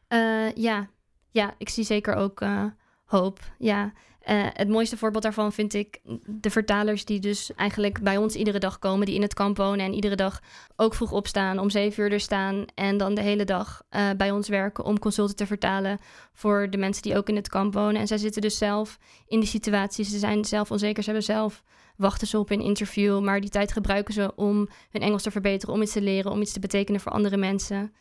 Uh, 0.08 0.52
ja. 0.52 0.88
Ja, 1.34 1.54
ik 1.58 1.68
zie 1.68 1.84
zeker 1.84 2.14
ook 2.14 2.40
uh, 2.40 2.64
hoop. 3.04 3.40
Ja. 3.58 3.92
Eh, 4.20 4.46
het 4.52 4.68
mooiste 4.68 4.96
voorbeeld 4.96 5.22
daarvan 5.22 5.52
vind 5.52 5.74
ik 5.74 6.00
de 6.26 6.50
vertalers 6.50 7.04
die 7.04 7.20
dus 7.20 7.54
eigenlijk 7.54 8.02
bij 8.02 8.16
ons 8.16 8.34
iedere 8.34 8.58
dag 8.58 8.78
komen, 8.78 9.06
die 9.06 9.14
in 9.14 9.22
het 9.22 9.34
kamp 9.34 9.56
wonen 9.56 9.86
en 9.86 9.94
iedere 9.94 10.14
dag 10.16 10.40
ook 10.76 10.94
vroeg 10.94 11.12
opstaan, 11.12 11.58
om 11.58 11.70
zeven 11.70 12.04
uur 12.04 12.12
er 12.12 12.20
staan 12.20 12.64
en 12.74 12.96
dan 12.96 13.14
de 13.14 13.20
hele 13.20 13.44
dag 13.44 13.82
eh, 13.88 14.10
bij 14.16 14.30
ons 14.30 14.48
werken 14.48 14.84
om 14.84 14.98
consulten 14.98 15.36
te 15.36 15.46
vertalen 15.46 15.98
voor 16.32 16.70
de 16.70 16.78
mensen 16.78 17.02
die 17.02 17.16
ook 17.16 17.28
in 17.28 17.36
het 17.36 17.48
kamp 17.48 17.74
wonen. 17.74 18.00
En 18.00 18.06
zij 18.06 18.18
zitten 18.18 18.42
dus 18.42 18.58
zelf 18.58 18.98
in 19.26 19.40
die 19.40 19.48
situatie, 19.48 20.04
ze 20.04 20.18
zijn 20.18 20.44
zelf 20.44 20.70
onzeker, 20.70 21.02
ze 21.02 21.10
hebben 21.10 21.26
zelf 21.26 21.62
wachten 21.96 22.26
ze 22.26 22.38
op 22.38 22.50
een 22.50 22.60
interview, 22.60 23.20
maar 23.20 23.40
die 23.40 23.50
tijd 23.50 23.72
gebruiken 23.72 24.14
ze 24.14 24.32
om 24.36 24.68
hun 24.90 25.02
Engels 25.02 25.22
te 25.22 25.30
verbeteren, 25.30 25.74
om 25.74 25.82
iets 25.82 25.92
te 25.92 26.02
leren, 26.02 26.32
om 26.32 26.40
iets 26.40 26.52
te 26.52 26.60
betekenen 26.60 27.00
voor 27.00 27.12
andere 27.12 27.36
mensen. 27.36 27.92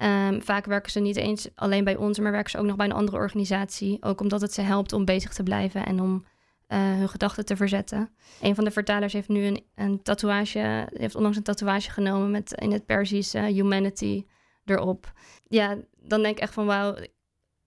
Ehm, 0.00 0.40
vaak 0.40 0.64
werken 0.64 0.90
ze 0.92 1.00
niet 1.00 1.16
eens 1.16 1.48
alleen 1.54 1.84
bij 1.84 1.96
ons, 1.96 2.18
maar 2.18 2.32
werken 2.32 2.50
ze 2.50 2.58
ook 2.58 2.64
nog 2.64 2.76
bij 2.76 2.86
een 2.86 2.92
andere 2.92 3.16
organisatie. 3.16 3.96
Ook 4.02 4.20
omdat 4.20 4.40
het 4.40 4.52
ze 4.52 4.60
helpt 4.60 4.92
om 4.92 5.04
bezig 5.04 5.32
te 5.32 5.42
blijven 5.42 5.86
en 5.86 6.00
om 6.00 6.24
eh, 6.66 6.78
hun 6.78 7.08
gedachten 7.08 7.44
te 7.44 7.56
verzetten. 7.56 8.10
Een 8.40 8.54
van 8.54 8.64
de 8.64 8.70
vertalers 8.70 9.12
heeft 9.12 9.28
nu 9.28 9.44
een, 9.44 9.64
een 9.74 10.02
tatoeage, 10.02 10.88
heeft 10.92 11.14
onlangs 11.14 11.36
een 11.36 11.42
tatoeage 11.42 11.90
genomen 11.90 12.30
met 12.30 12.52
in 12.52 12.72
het 12.72 12.86
Persisch 12.86 13.34
uh, 13.34 13.44
humanity 13.44 14.24
erop. 14.64 15.12
Ja, 15.48 15.76
dan 16.02 16.22
denk 16.22 16.36
ik 16.36 16.42
echt 16.42 16.54
van 16.54 16.66
wauw, 16.66 16.94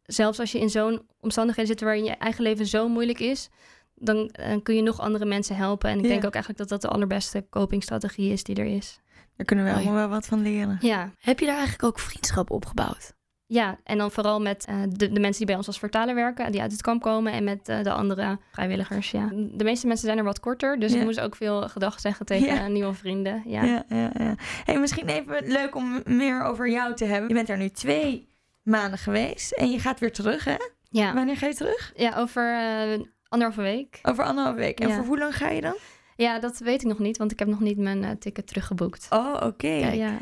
zelfs 0.03 0.39
als 0.39 0.51
je 0.51 0.59
in 0.59 0.69
zo'n 0.69 1.01
omstandigheden 1.19 1.71
zit 1.71 1.81
waarin 1.81 2.03
je 2.03 2.11
eigen 2.11 2.43
leven 2.43 2.65
zo 2.65 2.87
moeilijk 2.87 3.19
is, 3.19 3.49
dan 3.95 4.17
uh, 4.39 4.55
kun 4.63 4.75
je 4.75 4.81
nog 4.81 4.99
andere 4.99 5.25
mensen 5.25 5.55
helpen. 5.55 5.89
En 5.89 5.97
ik 5.97 6.03
Ja. 6.03 6.09
denk 6.09 6.25
ook 6.25 6.33
eigenlijk 6.33 6.69
dat 6.69 6.69
dat 6.69 6.81
de 6.89 6.95
allerbeste 6.95 7.45
copingstrategie 7.49 8.31
is 8.31 8.43
die 8.43 8.55
er 8.55 8.65
is. 8.65 8.99
Daar 9.37 9.45
kunnen 9.45 9.65
we 9.65 9.71
Mooi. 9.71 9.83
allemaal 9.83 10.01
wel 10.01 10.09
wat 10.15 10.25
van 10.25 10.41
leren. 10.41 10.77
Ja, 10.81 11.09
Heb 11.19 11.39
je 11.39 11.45
daar 11.45 11.55
eigenlijk 11.57 11.83
ook 11.83 11.99
vriendschap 11.99 12.51
opgebouwd? 12.51 13.13
Ja, 13.45 13.77
en 13.83 13.97
dan 13.97 14.11
vooral 14.11 14.41
met 14.41 14.65
eh, 14.65 14.75
de, 14.89 15.11
de 15.11 15.19
mensen 15.19 15.37
die 15.37 15.45
bij 15.45 15.55
ons 15.55 15.67
als 15.67 15.79
vertaler 15.79 16.15
werken, 16.15 16.51
die 16.51 16.61
uit 16.61 16.71
het 16.71 16.81
kamp 16.81 17.01
komen, 17.01 17.33
en 17.33 17.43
met 17.43 17.69
eh, 17.69 17.83
de 17.83 17.91
andere 17.91 18.39
vrijwilligers. 18.51 19.11
Ja. 19.11 19.27
De 19.33 19.63
meeste 19.63 19.87
mensen 19.87 20.05
zijn 20.05 20.17
er 20.17 20.23
wat 20.23 20.39
korter, 20.39 20.79
dus 20.79 20.91
Ja. 20.93 20.97
ik 20.99 21.03
moest 21.03 21.19
ook 21.19 21.35
veel 21.35 21.69
gedag 21.69 21.99
zeggen 21.99 22.25
tegen 22.25 22.55
Ja. 22.55 22.67
nieuwe 22.67 22.93
vrienden. 22.93 23.43
Ja. 23.45 23.63
Ja, 23.63 23.83
ja, 23.89 24.11
ja. 24.17 24.35
Hey, 24.63 24.79
misschien 24.79 25.07
even 25.07 25.47
leuk 25.47 25.75
om 25.75 26.01
meer 26.05 26.41
over 26.43 26.69
jou 26.69 26.93
te 26.95 27.05
hebben. 27.05 27.27
Je 27.27 27.33
bent 27.33 27.49
er 27.49 27.57
nu 27.57 27.69
twee 27.69 28.29
maanden 28.63 28.99
geweest 28.99 29.51
en 29.51 29.71
je 29.71 29.79
gaat 29.79 29.99
weer 29.99 30.11
terug, 30.13 30.43
hè? 30.45 30.55
Ja. 30.89 31.13
Wanneer 31.13 31.37
ga 31.37 31.47
je 31.47 31.53
terug? 31.55 31.91
Ja, 31.95 32.15
over 32.17 32.53
eh, 32.59 32.99
anderhalve 33.27 33.61
week. 33.61 33.99
Over 34.03 34.23
anderhalve 34.23 34.59
week. 34.59 34.79
En 34.79 34.87
Ja. 34.87 34.95
voor 34.95 35.05
hoe 35.05 35.17
lang 35.17 35.35
ga 35.35 35.49
je 35.49 35.61
dan? 35.61 35.75
Ja, 36.15 36.39
dat 36.39 36.57
weet 36.57 36.81
ik 36.81 36.87
nog 36.87 36.99
niet, 36.99 37.17
want 37.17 37.31
ik 37.31 37.39
heb 37.39 37.47
nog 37.47 37.59
niet 37.59 37.77
mijn 37.77 38.03
eh, 38.03 38.11
ticket 38.11 38.47
teruggeboekt. 38.47 39.07
Oh, 39.09 39.41
oké. 39.43 39.67
Ja. 39.73 40.17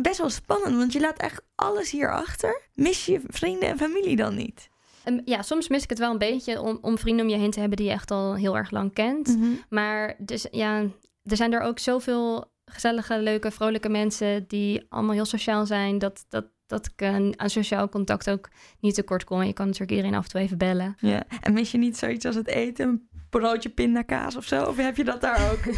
Best 0.00 0.18
wel 0.18 0.30
spannend, 0.30 0.76
want 0.76 0.92
je 0.92 1.00
laat 1.00 1.18
echt 1.18 1.42
alles 1.54 1.90
hier 1.90 2.12
achter. 2.12 2.62
Mis 2.74 3.06
je 3.06 3.20
vrienden 3.26 3.68
en 3.68 3.78
familie 3.78 4.16
dan 4.16 4.34
niet? 4.34 4.68
Ehm, 5.04 5.20
ja, 5.24 5.42
soms 5.42 5.68
mis 5.68 5.82
ik 5.82 5.90
het 5.90 5.98
wel 5.98 6.10
een 6.10 6.18
beetje 6.18 6.60
om, 6.60 6.78
om 6.80 6.98
vrienden 6.98 7.24
om 7.24 7.30
je 7.30 7.38
heen 7.38 7.50
te 7.50 7.60
hebben 7.60 7.76
die 7.76 7.86
je 7.86 7.92
echt 7.92 8.10
al 8.10 8.34
heel 8.34 8.56
erg 8.56 8.70
lang 8.70 8.92
kent. 8.92 9.26
Mhm. 9.26 9.48
Maar 9.68 10.14
dus, 10.18 10.46
ja, 10.50 10.80
er 11.24 11.36
zijn 11.36 11.52
er 11.52 11.60
ook 11.60 11.78
zoveel 11.78 12.50
gezellige, 12.64 13.18
leuke, 13.18 13.50
vrolijke 13.50 13.88
mensen 13.88 14.44
die 14.46 14.86
allemaal 14.88 15.14
heel 15.14 15.24
sociaal 15.24 15.66
zijn. 15.66 15.98
Dat, 15.98 16.24
dat, 16.28 16.46
dat 16.66 16.86
ik 16.86 17.00
eh, 17.00 17.30
aan 17.36 17.50
sociaal 17.50 17.88
contact 17.88 18.30
ook 18.30 18.48
niet 18.80 18.94
tekort 18.94 19.24
kom. 19.24 19.42
Je 19.42 19.52
kan 19.52 19.66
natuurlijk 19.66 19.92
iedereen 19.92 20.14
af 20.14 20.24
en 20.24 20.30
toe 20.30 20.40
even 20.40 20.58
bellen. 20.58 20.96
Ja. 21.00 21.22
En 21.40 21.52
mis 21.52 21.70
je 21.70 21.78
niet 21.78 21.96
zoiets 21.96 22.24
als 22.24 22.34
het 22.34 22.46
eten? 22.46 23.08
Broodje 23.40 23.68
pindakaas 23.68 24.36
of 24.36 24.44
zo? 24.44 24.62
Of 24.64 24.76
heb 24.76 24.96
je 24.96 25.04
dat 25.04 25.20
daar 25.20 25.50
ook? 25.52 25.58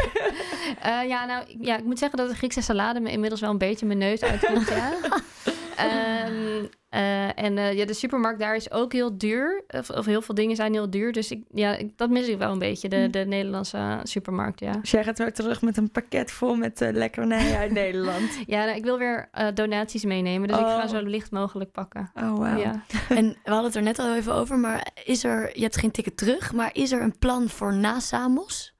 Eh, 0.82 1.08
ja, 1.08 1.24
nou, 1.26 1.44
ik- 1.48 1.56
ja, 1.60 1.76
ik 1.76 1.84
moet 1.84 1.98
zeggen 1.98 2.18
dat 2.18 2.28
de 2.28 2.34
Griekse 2.34 2.60
salade 2.60 3.00
me 3.00 3.10
inmiddels 3.10 3.40
wel 3.40 3.50
een 3.50 3.58
beetje 3.58 3.86
mijn 3.86 3.98
neus 3.98 4.22
uitkomt, 4.22 4.68
ja. 4.68 4.92
Ehm, 5.78 6.64
eh, 6.88 7.44
en 7.44 7.58
eh, 7.58 7.72
ja, 7.76 7.84
de 7.86 7.94
supermarkt 7.94 8.38
daar 8.38 8.56
is 8.56 8.70
ook 8.70 8.92
heel 8.92 9.18
duur. 9.18 9.62
Of, 9.68 9.90
of 9.90 10.06
heel 10.06 10.22
veel 10.22 10.34
dingen 10.34 10.56
zijn 10.56 10.72
heel 10.72 10.90
duur. 10.90 11.12
Dus 11.12 11.30
ik, 11.30 11.44
ja, 11.54 11.76
ik, 11.76 11.96
dat 11.96 12.10
mis 12.10 12.28
ik 12.28 12.38
wel 12.38 12.52
een 12.52 12.58
beetje, 12.58 12.88
de, 12.88 13.08
de 13.10 13.18
Nederlandse 13.18 14.00
supermarkt, 14.02 14.60
ja. 14.60 14.72
Dus 14.72 14.90
jij 14.90 15.04
gaat 15.04 15.18
weer 15.18 15.32
terug 15.32 15.62
met 15.62 15.76
een 15.76 15.90
pakket 15.90 16.30
vol 16.30 16.54
met 16.54 16.80
uh, 16.80 16.92
lekkernijen 16.92 17.58
uit 17.58 17.72
Nederland. 17.72 18.38
Ja, 18.46 18.64
nou, 18.64 18.76
ik 18.76 18.84
wil 18.84 18.98
weer 18.98 19.28
eh, 19.32 19.46
donaties 19.54 20.04
meenemen. 20.04 20.48
Dus 20.48 20.56
ik 20.58 20.64
ga 20.64 20.82
Oh. 20.82 20.88
zo 20.88 21.00
licht 21.02 21.30
mogelijk 21.30 21.72
pakken. 21.72 22.10
Oh, 22.14 22.38
wauw. 22.38 22.58
Ja. 22.58 22.82
En 23.08 23.26
we 23.44 23.50
hadden 23.50 23.64
het 23.64 23.74
er 23.74 23.82
net 23.82 23.98
al 23.98 24.14
even 24.14 24.34
over, 24.34 24.58
maar 24.58 24.86
is 25.04 25.24
er, 25.24 25.50
je 25.54 25.62
hebt 25.62 25.76
geen 25.78 25.90
ticket 25.90 26.16
terug, 26.16 26.52
maar 26.52 26.70
is 26.72 26.92
er 26.92 27.02
een 27.02 27.18
plan 27.18 27.48
voor 27.48 27.74
na 27.74 28.00
Samos? 28.00 28.76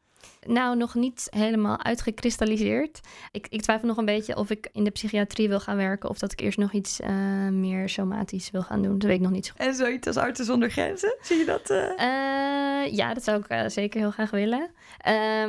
Nou, 0.49 0.77
nog 0.77 0.95
niet 0.95 1.27
helemaal 1.31 1.85
uitgekristalliseerd. 1.85 3.01
Ik, 3.33 3.47
ik 3.51 3.63
twijfel 3.63 3.89
nog 3.89 3.97
een 3.97 4.05
beetje 4.05 4.37
of 4.37 4.51
ik 4.51 4.69
in 4.73 4.85
de 4.85 4.91
psychiatrie 4.91 5.49
wil 5.49 5.61
gaan 5.61 5.77
werken... 5.77 6.09
of 6.09 6.19
dat 6.19 6.33
ik 6.33 6.41
eerst 6.41 6.59
nog 6.59 6.73
iets 6.73 7.01
eh, 7.01 7.11
meer 7.49 7.89
somatisch 7.89 8.51
wil 8.51 8.63
gaan 8.63 8.83
doen. 8.83 8.99
Dat 8.99 9.03
weet 9.09 9.17
ik 9.17 9.23
nog 9.23 9.31
niet 9.31 9.47
zo 9.47 9.53
goed. 9.57 9.67
En 9.67 9.75
zoiets 9.75 10.07
als 10.07 10.17
Artsen 10.17 10.45
zonder 10.45 10.71
Grenzen? 10.71 11.17
Zie 11.21 11.37
je 11.39 11.45
dat? 11.45 11.71
eh? 11.71 12.83
Eh, 12.85 12.93
ja, 12.95 13.15
dat 13.15 13.25
zou 13.25 13.43
ik 13.49 13.71
zeker 13.71 14.01
heel 14.01 14.11
graag 14.11 14.31
willen. 14.31 14.71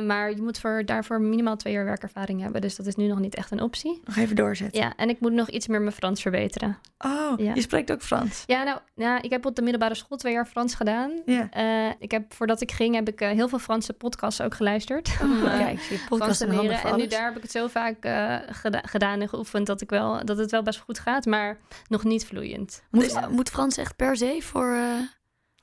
Maar 0.06 0.30
je 0.30 0.42
moet 0.42 0.58
voor, 0.58 0.82
daarvoor 0.84 1.20
minimaal 1.20 1.56
twee 1.56 1.72
jaar 1.72 1.84
werkervaring 1.84 2.40
hebben. 2.42 2.60
Dus 2.60 2.76
dat 2.76 2.86
is 2.86 2.94
nu 2.94 3.06
nog 3.06 3.18
niet 3.18 3.34
echt 3.34 3.50
een 3.50 3.62
optie. 3.62 4.00
Nog 4.04 4.16
even 4.16 4.36
doorzetten. 4.36 4.80
Ja, 4.80 4.92
en 4.96 5.08
ik 5.08 5.20
moet 5.20 5.32
nog 5.32 5.48
iets 5.50 5.66
meer 5.66 5.80
mijn 5.80 5.92
Frans 5.92 6.22
verbeteren. 6.22 6.78
Oh, 6.98 7.32
Ja. 7.36 7.54
je 7.54 7.60
spreekt 7.60 7.92
ook 7.92 8.02
Frans. 8.02 8.42
Ja, 8.46 8.62
nou, 8.62 8.78
nou, 8.94 9.20
ik 9.20 9.30
heb 9.30 9.46
op 9.46 9.54
de 9.56 9.62
middelbare 9.62 9.94
school 9.94 10.18
twee 10.18 10.32
jaar 10.32 10.46
Frans 10.46 10.74
gedaan. 10.74 11.12
Ja. 11.26 11.48
Ik 11.98 12.10
heb, 12.10 12.32
voordat 12.34 12.60
ik 12.60 12.70
ging, 12.72 12.94
heb 12.94 13.08
ik 13.08 13.18
heel 13.20 13.48
veel 13.48 13.58
Franse 13.58 13.92
podcasts 13.92 14.40
ook 14.40 14.54
geluisterd. 14.54 14.88
Om, 15.22 15.44
eh, 15.46 15.58
Kijk, 15.64 15.80
je 15.80 16.04
podcast 16.08 16.40
en 16.40 16.60
leren. 16.60 16.96
nu 16.96 17.06
daar 17.06 17.24
heb 17.24 17.36
ik 17.36 17.42
het 17.42 17.50
zo 17.50 17.66
vaak 17.66 18.04
eh, 18.04 18.36
geda- 18.46 18.82
gedaan 18.86 19.20
en 19.20 19.28
geoefend 19.28 19.66
dat, 19.66 19.80
ik 19.80 19.90
wel, 19.90 20.24
dat 20.24 20.38
het 20.38 20.50
wel 20.50 20.62
best 20.62 20.78
goed 20.80 20.98
gaat, 20.98 21.26
maar 21.26 21.58
nog 21.88 22.04
niet 22.04 22.26
vloeiend. 22.26 22.82
Moet, 22.90 23.30
moet 23.30 23.50
Frans 23.50 23.76
echt 23.76 23.96
per 23.96 24.16
se 24.16 24.38
voor, 24.42 24.72
eh 24.74 24.98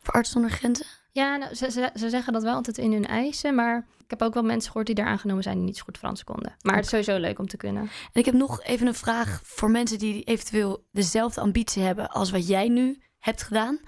voor 0.02 0.14
Artsen 0.14 0.34
zonder 0.34 0.52
Grenzen? 0.52 0.86
Ja, 1.12 1.36
nou, 1.36 1.54
ze, 1.56 1.72
ze, 1.72 1.90
ze 1.96 2.10
zeggen 2.10 2.34
dat 2.34 2.44
wel 2.44 2.54
altijd 2.54 2.78
in 2.78 2.92
hun 2.92 3.06
eisen, 3.08 3.56
maar 3.56 3.86
ik 4.04 4.10
heb 4.10 4.22
ook 4.22 4.34
wel 4.34 4.44
mensen 4.44 4.68
gehoord 4.68 4.86
die 4.86 4.96
daar 4.96 5.06
aangenomen 5.06 5.44
zijn 5.44 5.56
die 5.56 5.66
niet 5.66 5.78
zo 5.78 5.84
goed 5.84 5.98
Frans 5.98 6.24
konden. 6.24 6.56
Maar 6.62 6.76
het 6.76 6.84
is 6.84 6.90
sowieso 6.90 7.18
leuk 7.18 7.40
om 7.40 7.48
te 7.48 7.58
kunnen. 7.58 7.82
En 7.84 8.20
ik 8.20 8.26
heb 8.26 8.34
nog 8.34 8.64
even 8.64 8.88
een 8.88 8.96
vraag 8.96 9.40
voor 9.44 9.72
mensen 9.72 10.00
die 10.00 10.24
eventueel 10.24 10.86
dezelfde 10.92 11.42
ambitie 11.42 11.84
hebben 11.84 12.10
als 12.10 12.32
wat 12.32 12.48
jij 12.48 12.68
nu 12.68 13.02
hebt 13.20 13.44
gedaan. 13.44 13.80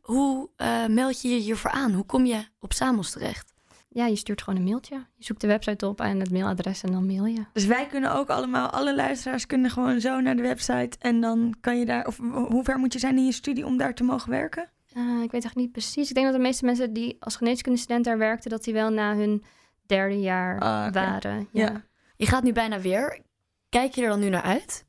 Hoe 0.00 0.50
eh, 0.56 0.86
meld 0.86 1.22
je 1.22 1.28
je 1.28 1.38
hiervoor 1.38 1.70
aan? 1.70 1.92
Hoe 1.92 2.06
kom 2.06 2.24
je 2.26 2.44
op 2.58 2.72
Samos 2.72 3.10
terecht? 3.10 3.52
Ja, 3.90 4.06
je 4.06 4.16
stuurt 4.16 4.42
gewoon 4.42 4.58
een 4.58 4.64
mailtje. 4.66 5.06
Je 5.16 5.24
zoekt 5.24 5.40
de 5.40 5.46
website 5.46 5.86
op 5.86 6.00
en 6.00 6.20
het 6.20 6.30
mailadres 6.30 6.82
en 6.82 6.92
dan 6.92 7.06
mail 7.06 7.26
je. 7.26 7.44
Dus 7.52 7.66
wij 7.66 7.86
kunnen 7.86 8.14
ook 8.14 8.28
allemaal, 8.28 8.68
alle 8.68 8.94
luisteraars 8.94 9.46
kunnen 9.46 9.70
gewoon 9.70 10.00
zo 10.00 10.20
naar 10.20 10.36
de 10.36 10.42
website. 10.42 10.98
En 10.98 11.20
dan 11.20 11.54
kan 11.60 11.78
je 11.78 11.84
daar, 11.86 12.06
of 12.06 12.16
hoe 12.32 12.64
ver 12.64 12.78
moet 12.78 12.92
je 12.92 12.98
zijn 12.98 13.16
in 13.16 13.24
je 13.24 13.32
studie 13.32 13.66
om 13.66 13.76
daar 13.76 13.94
te 13.94 14.04
mogen 14.04 14.30
werken? 14.30 14.70
Eh, 14.92 15.02
ik 15.02 15.30
weet 15.30 15.30
eigenlijk 15.30 15.54
niet 15.56 15.72
precies. 15.72 16.08
Ik 16.08 16.14
denk 16.14 16.26
dat 16.26 16.36
de 16.36 16.42
meeste 16.42 16.64
mensen 16.64 16.92
die 16.92 17.16
als 17.20 17.36
geneeskundestudent 17.36 18.04
daar 18.04 18.18
werkten, 18.18 18.50
dat 18.50 18.64
die 18.64 18.74
wel 18.74 18.90
na 18.90 19.16
hun 19.16 19.44
derde 19.86 20.20
jaar 20.20 20.60
Ah, 20.60 20.92
waren. 20.92 21.48
Ja. 21.52 21.62
Ja. 21.62 21.82
Je 22.16 22.26
gaat 22.26 22.42
nu 22.42 22.52
bijna 22.52 22.80
weer. 22.80 23.20
Kijk 23.68 23.94
je 23.94 24.02
er 24.02 24.08
dan 24.08 24.20
nu 24.20 24.28
naar 24.28 24.42
uit? 24.42 24.86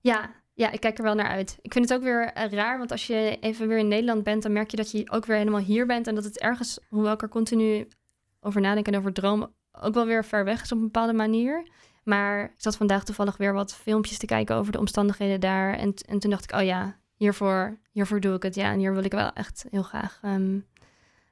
Ja, 0.00 0.30
ja, 0.54 0.70
ik 0.70 0.80
kijk 0.80 0.98
er 0.98 1.04
wel 1.04 1.14
naar 1.14 1.28
uit. 1.28 1.58
Ik 1.62 1.72
vind 1.72 1.88
het 1.88 1.98
ook 1.98 2.04
weer 2.04 2.32
eh, 2.32 2.52
raar, 2.52 2.78
want 2.78 2.90
als 2.90 3.06
je 3.06 3.36
even 3.40 3.68
weer 3.68 3.78
in 3.78 3.88
Nederland 3.88 4.24
bent, 4.24 4.42
dan 4.42 4.52
merk 4.52 4.70
je 4.70 4.76
dat 4.76 4.90
je 4.90 5.10
ook 5.10 5.26
weer 5.26 5.36
helemaal 5.36 5.60
hier 5.60 5.86
bent. 5.86 6.06
En 6.06 6.14
dat 6.14 6.24
het 6.24 6.38
ergens, 6.38 6.78
hoewel 6.88 7.12
ik 7.12 7.22
er 7.22 7.28
continu 7.28 7.88
over 8.44 8.60
nadenk 8.60 8.86
en 8.86 8.96
over 8.96 9.12
droom, 9.12 9.52
ook 9.72 9.94
wel 9.94 10.06
weer 10.06 10.24
ver 10.24 10.44
weg 10.44 10.62
is 10.62 10.72
op 10.72 10.78
een 10.78 10.84
bepaalde 10.84 11.12
manier. 11.12 11.68
Maar 12.04 12.44
ik 12.44 12.54
zat 12.56 12.76
vandaag 12.76 13.04
toevallig 13.04 13.36
weer 13.36 13.52
wat 13.52 13.74
filmpjes 13.74 14.18
te 14.18 14.26
kijken 14.26 14.56
over 14.56 14.72
de 14.72 14.78
omstandigheden 14.78 15.40
daar. 15.40 15.74
En, 15.74 15.94
en 16.08 16.18
toen 16.18 16.30
dacht 16.30 16.44
ik, 16.44 16.56
oh 16.56 16.62
ja, 16.62 16.96
hiervoor, 17.16 17.78
hiervoor 17.90 18.20
doe 18.20 18.34
ik 18.34 18.42
het. 18.42 18.54
Ja, 18.54 18.72
en 18.72 18.78
hier 18.78 18.94
wil 18.94 19.04
ik 19.04 19.12
wel 19.12 19.32
echt 19.32 19.64
heel 19.70 19.82
graag 19.82 20.18
ehm, 20.22 20.58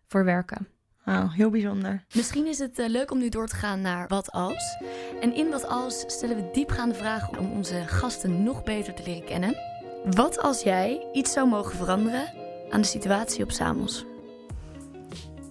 voor 0.06 0.24
werken. 0.24 0.68
Oh, 1.06 1.32
heel 1.32 1.50
bijzonder. 1.50 2.04
Misschien 2.14 2.46
is 2.46 2.58
het 2.58 2.78
eh, 2.78 2.88
leuk 2.88 3.10
om 3.10 3.18
nu 3.18 3.28
door 3.28 3.46
te 3.46 3.54
gaan 3.54 3.80
naar 3.80 4.08
Wat 4.08 4.32
Als. 4.32 4.76
En 5.20 5.34
in 5.34 5.50
Wat 5.50 5.66
Als 5.66 6.04
stellen 6.06 6.36
we 6.36 6.50
diepgaande 6.52 6.94
vragen 6.94 7.38
om 7.38 7.52
onze 7.52 7.82
gasten 7.86 8.42
nog 8.42 8.62
beter 8.62 8.94
te 8.94 9.02
leren 9.02 9.24
kennen. 9.24 9.56
Wat 10.04 10.38
als 10.38 10.62
jij 10.62 11.06
iets 11.12 11.32
zou 11.32 11.48
mogen 11.48 11.76
veranderen 11.76 12.32
aan 12.70 12.80
de 12.80 12.86
situatie 12.86 13.44
op 13.44 13.50
Samos? 13.50 14.04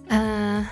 Eh, 0.06 0.68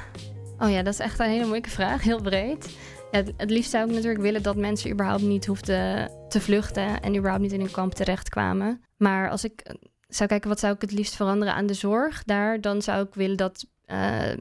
oh 0.60 0.70
ja, 0.70 0.82
dat 0.82 0.92
is 0.92 0.98
echt 0.98 1.18
een 1.18 1.26
hele 1.26 1.40
moeilijke 1.40 1.70
vraag. 1.70 2.02
Heel 2.02 2.22
breed. 2.22 2.76
Ja, 3.10 3.18
het, 3.18 3.32
het 3.36 3.50
liefst 3.50 3.70
zou 3.70 3.88
ik 3.88 3.94
natuurlijk 3.94 4.22
willen 4.22 4.42
dat 4.42 4.56
mensen 4.56 4.90
überhaupt 4.90 5.22
niet 5.22 5.46
hoefden 5.46 6.10
te 6.28 6.40
vluchten 6.40 7.02
en 7.02 7.16
überhaupt 7.16 7.42
niet 7.42 7.52
in 7.52 7.60
een 7.60 7.70
kamp 7.70 7.94
terechtkwamen. 7.94 8.82
Maar 8.96 9.30
als 9.30 9.44
ik 9.44 9.60
eh, 9.60 9.74
zou 10.08 10.28
kijken 10.28 10.48
wat 10.48 10.60
zou 10.60 10.74
ik 10.74 10.80
het 10.80 10.92
liefst 10.92 11.16
veranderen 11.16 11.54
aan 11.54 11.66
de 11.66 11.74
zorg 11.74 12.24
daar, 12.24 12.60
dan 12.60 12.82
zou 12.82 13.06
ik 13.06 13.14
willen 13.14 13.36
dat 13.36 13.66
eh, 13.84 14.32
eh, 14.32 14.38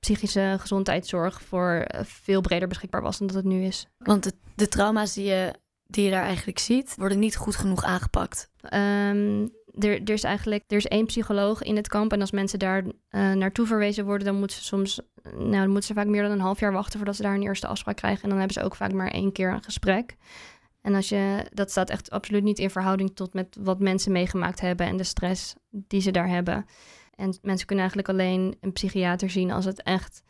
psychische 0.00 0.56
gezondheidszorg 0.58 1.42
voor 1.42 1.86
veel 2.02 2.40
breder 2.40 2.68
beschikbaar 2.68 3.02
was 3.02 3.18
dan 3.18 3.26
dat 3.26 3.36
het 3.36 3.44
nu 3.44 3.64
is. 3.64 3.86
Want 3.98 4.22
de, 4.22 4.32
de 4.54 4.68
trauma's 4.68 5.14
die 5.14 5.24
je, 5.24 5.54
die 5.86 6.04
je 6.04 6.10
daar 6.10 6.24
eigenlijk 6.24 6.58
ziet, 6.58 6.94
worden 6.96 7.18
niet 7.18 7.36
goed 7.36 7.56
genoeg 7.56 7.84
aangepakt. 7.84 8.50
Ehm, 8.60 9.46
er, 9.78 10.02
er 10.04 10.10
is 10.10 10.22
eigenlijk 10.22 10.64
er 10.66 10.76
is 10.76 10.86
één 10.86 11.06
psycholoog 11.06 11.62
in 11.62 11.76
het 11.76 11.88
kamp. 11.88 12.12
En 12.12 12.20
als 12.20 12.30
mensen 12.30 12.58
daar 12.58 12.84
eh, 13.08 13.32
naartoe 13.32 13.66
verwezen 13.66 14.04
worden, 14.04 14.26
dan 14.26 14.38
moeten 14.38 14.56
ze 14.56 14.64
soms, 14.64 15.00
nou, 15.34 15.50
dan 15.50 15.66
moeten 15.66 15.82
ze 15.82 15.94
vaak 15.94 16.06
meer 16.06 16.22
dan 16.22 16.30
een 16.30 16.40
half 16.40 16.60
jaar 16.60 16.72
wachten 16.72 16.96
voordat 16.96 17.16
ze 17.16 17.22
daar 17.22 17.34
een 17.34 17.42
eerste 17.42 17.66
afspraak 17.66 17.96
krijgen. 17.96 18.22
En 18.22 18.28
dan 18.28 18.38
hebben 18.38 18.56
ze 18.56 18.62
ook 18.62 18.74
vaak 18.74 18.92
maar 18.92 19.10
één 19.10 19.32
keer 19.32 19.52
een 19.52 19.62
gesprek. 19.62 20.16
En 20.82 20.94
als 20.94 21.08
je, 21.08 21.46
dat 21.52 21.70
staat 21.70 21.90
echt 21.90 22.10
absoluut 22.10 22.42
niet 22.42 22.58
in 22.58 22.70
verhouding 22.70 23.16
tot 23.16 23.34
met 23.34 23.56
wat 23.60 23.80
mensen 23.80 24.12
meegemaakt 24.12 24.60
hebben 24.60 24.86
en 24.86 24.96
de 24.96 25.04
stress 25.04 25.54
die 25.70 26.00
ze 26.00 26.10
daar 26.10 26.28
hebben. 26.28 26.66
En 27.14 27.38
mensen 27.42 27.66
kunnen 27.66 27.84
eigenlijk 27.84 28.08
alleen 28.08 28.56
een 28.60 28.72
psychiater 28.72 29.30
zien 29.30 29.50
als 29.50 29.64
het 29.64 29.82
echt 29.82 30.22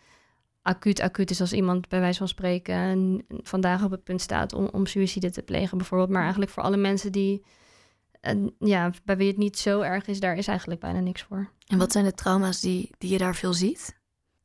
acuut 0.63 1.01
acuut 1.01 1.31
is. 1.31 1.41
Als 1.41 1.53
iemand 1.53 1.89
bij 1.89 2.01
wijze 2.01 2.19
van 2.19 2.29
spreken 2.29 3.25
vandaag 3.29 3.85
op 3.85 3.91
het 3.91 4.05
punt 4.05 4.21
staat 4.21 4.53
om, 4.53 4.69
om 4.73 4.87
suïcide 4.87 5.31
te 5.31 5.43
plegen 5.43 5.79
bijvoorbeeld. 5.79 6.11
Maar 6.11 6.23
eigenlijk 6.23 6.51
voor 6.51 6.63
alle 6.63 6.77
mensen 6.77 7.13
die, 7.13 7.45
ja, 8.59 8.91
bij 9.05 9.17
wie 9.17 9.29
het 9.29 9.37
niet 9.37 9.59
zo 9.59 9.81
erg 9.81 10.07
is, 10.07 10.21
daar 10.21 10.37
is 10.37 10.49
eigenlijk 10.49 10.81
bijna 10.81 11.01
niks 11.01 11.23
voor. 11.23 11.51
En 11.67 11.79
wat 11.79 11.93
zijn 11.93 12.05
de 12.05 12.15
trauma's 12.15 12.61
die, 12.61 12.91
die 12.99 13.11
je 13.11 13.19
daar 13.19 13.35
veel 13.35 13.53
ziet? 13.53 13.99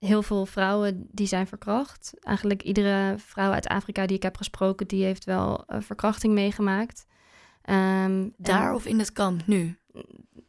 Heel 0.05 0.23
veel 0.23 0.45
vrouwen 0.45 1.07
die 1.11 1.27
zijn 1.27 1.47
verkracht. 1.47 2.13
Eigenlijk 2.19 2.61
iedere 2.63 3.15
vrouw 3.17 3.51
uit 3.51 3.67
Afrika 3.67 4.05
die 4.05 4.15
ik 4.15 4.23
heb 4.23 4.37
gesproken, 4.37 4.87
die 4.87 5.03
heeft 5.03 5.23
wel 5.23 5.63
eh, 5.65 5.81
verkrachting 5.81 6.33
meegemaakt. 6.33 7.05
Ehm, 7.61 8.29
Daar 8.37 8.73
of 8.73 8.85
in 8.85 8.99
het 8.99 9.11
kamp 9.11 9.47
nu? 9.47 9.75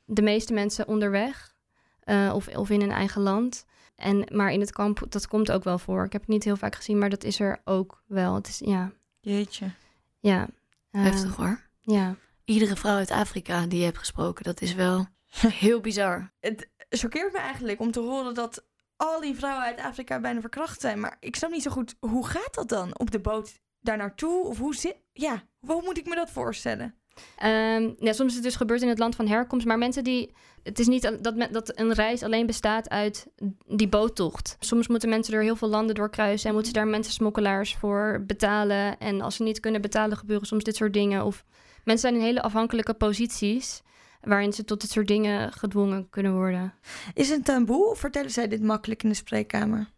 de 0.04 0.22
meeste 0.22 0.52
mensen 0.52 0.88
onderweg 0.88 1.54
eh, 2.00 2.32
of, 2.34 2.48
of 2.56 2.70
in 2.70 2.80
hun 2.80 2.90
eigen 2.90 3.22
land. 3.22 3.64
En, 3.96 4.26
maar 4.32 4.52
in 4.52 4.60
het 4.60 4.72
kamp, 4.72 5.06
dat 5.08 5.28
komt 5.28 5.50
ook 5.52 5.64
wel 5.64 5.78
voor. 5.78 6.04
Ik 6.04 6.12
heb 6.12 6.20
het 6.20 6.30
niet 6.30 6.44
heel 6.44 6.56
vaak 6.56 6.74
gezien, 6.74 6.98
maar 6.98 7.10
dat 7.10 7.24
is 7.24 7.40
er 7.40 7.60
ook 7.64 8.02
wel. 8.06 8.34
Het 8.34 8.48
is, 8.48 8.58
ja, 8.64 8.92
Jeetje. 9.20 9.70
ja. 10.18 10.48
eh, 10.90 11.02
Heftig 11.02 11.36
hoor. 11.36 11.60
Ja. 11.80 12.14
Iedere 12.44 12.76
vrouw 12.76 12.96
uit 12.96 13.10
Afrika 13.10 13.66
die 13.66 13.78
je 13.78 13.84
hebt 13.84 13.98
gesproken, 13.98 14.44
dat 14.44 14.60
is 14.60 14.74
wel 14.74 15.06
heel 15.64 15.80
bizar. 15.80 16.32
Het 16.40 16.68
choqueert 16.88 17.32
me 17.32 17.38
eigenlijk 17.38 17.80
om 17.80 17.90
te 17.90 18.00
horen 18.00 18.34
dat 18.34 18.64
al 19.02 19.20
die 19.20 19.34
vrouwen 19.34 19.64
uit 19.64 19.80
Afrika 19.80 20.20
bijna 20.20 20.40
verkracht 20.40 20.80
zijn. 20.80 21.00
Maar 21.00 21.16
ik 21.20 21.36
snap 21.36 21.50
niet 21.50 21.62
zo 21.62 21.70
goed, 21.70 21.94
hoe 22.00 22.26
gaat 22.26 22.54
dat 22.54 22.68
dan? 22.68 22.98
Op 22.98 23.10
de 23.10 23.20
boot 23.20 23.60
daar 23.80 23.96
naartoe? 23.96 24.44
Of 24.44 24.58
hoe 24.58 24.74
zit... 24.74 24.96
Ja, 25.12 25.42
hoe 25.58 25.82
moet 25.82 25.98
ik 25.98 26.06
me 26.06 26.14
dat 26.14 26.30
voorstellen? 26.30 26.94
Ehm, 27.36 27.90
ja, 27.98 28.12
soms 28.12 28.28
is 28.28 28.34
het 28.34 28.42
dus 28.42 28.56
gebeurd 28.56 28.82
in 28.82 28.88
het 28.88 28.98
land 28.98 29.16
van 29.16 29.26
herkomst. 29.26 29.66
Maar 29.66 29.78
mensen 29.78 30.04
die. 30.04 30.34
Het 30.62 30.78
is 30.78 30.86
niet 30.86 31.02
dat, 31.20 31.48
dat 31.52 31.78
een 31.78 31.92
reis 31.92 32.22
alleen 32.22 32.46
bestaat 32.46 32.88
uit 32.88 33.26
die 33.66 33.88
boottocht. 33.88 34.56
Soms 34.58 34.88
moeten 34.88 35.08
mensen 35.08 35.32
door 35.32 35.42
heel 35.42 35.56
veel 35.56 35.68
landen 35.68 35.94
doorkruisen. 35.94 36.48
En 36.48 36.54
moeten 36.54 36.72
ze 36.72 36.78
daar 36.78 36.88
mensen 36.88 37.12
smokkelaars 37.12 37.74
voor 37.76 38.24
betalen. 38.26 38.98
En 38.98 39.20
als 39.20 39.36
ze 39.36 39.42
niet 39.42 39.60
kunnen 39.60 39.80
betalen, 39.80 40.16
gebeuren 40.16 40.46
soms 40.46 40.64
dit 40.64 40.76
soort 40.76 40.92
dingen. 40.92 41.24
Of 41.24 41.44
mensen 41.84 42.08
zijn 42.08 42.20
in 42.20 42.26
hele 42.26 42.42
afhankelijke 42.42 42.94
posities. 42.94 43.82
Waarin 44.22 44.52
ze 44.52 44.64
tot 44.64 44.80
dit 44.80 44.90
soort 44.90 45.08
dingen 45.08 45.52
gedwongen 45.52 46.08
kunnen 46.10 46.34
worden. 46.34 46.74
Is 47.14 47.28
het 47.28 47.38
een 47.38 47.44
taboe 47.44 47.90
of 47.90 47.98
vertellen 47.98 48.30
zij 48.30 48.48
dit 48.48 48.62
makkelijk 48.62 49.02
in 49.02 49.08
de 49.08 49.14
spreekkamer? 49.14 49.90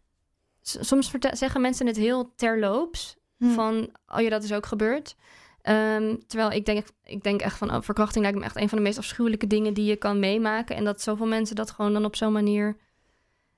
S- 0.62 0.76
soms 0.80 1.10
zeggen 1.32 1.60
mensen 1.60 1.86
het 1.86 1.96
heel 1.96 2.32
terloops. 2.36 3.16
Hm. 3.38 3.50
Van, 3.50 3.88
oh 4.06 4.20
ja, 4.20 4.28
dat 4.28 4.42
is 4.42 4.52
ook 4.52 4.66
gebeurd. 4.66 5.16
Ehm, 5.62 6.16
terwijl 6.26 6.50
ik 6.50 6.66
denk, 6.66 6.86
ik 7.04 7.22
denk 7.22 7.40
echt 7.40 7.58
van, 7.58 7.74
oh, 7.74 7.80
verkrachting 7.82 8.24
lijkt 8.24 8.38
me 8.38 8.44
echt 8.44 8.56
een 8.56 8.68
van 8.68 8.78
de 8.78 8.84
meest 8.84 8.98
afschuwelijke 8.98 9.46
dingen 9.46 9.74
die 9.74 9.84
je 9.84 9.96
kan 9.96 10.18
meemaken. 10.18 10.76
En 10.76 10.84
dat 10.84 11.00
zoveel 11.00 11.26
mensen 11.26 11.56
dat 11.56 11.70
gewoon 11.70 11.92
dan 11.92 12.04
op 12.04 12.16
zo'n 12.16 12.32
manier 12.32 12.76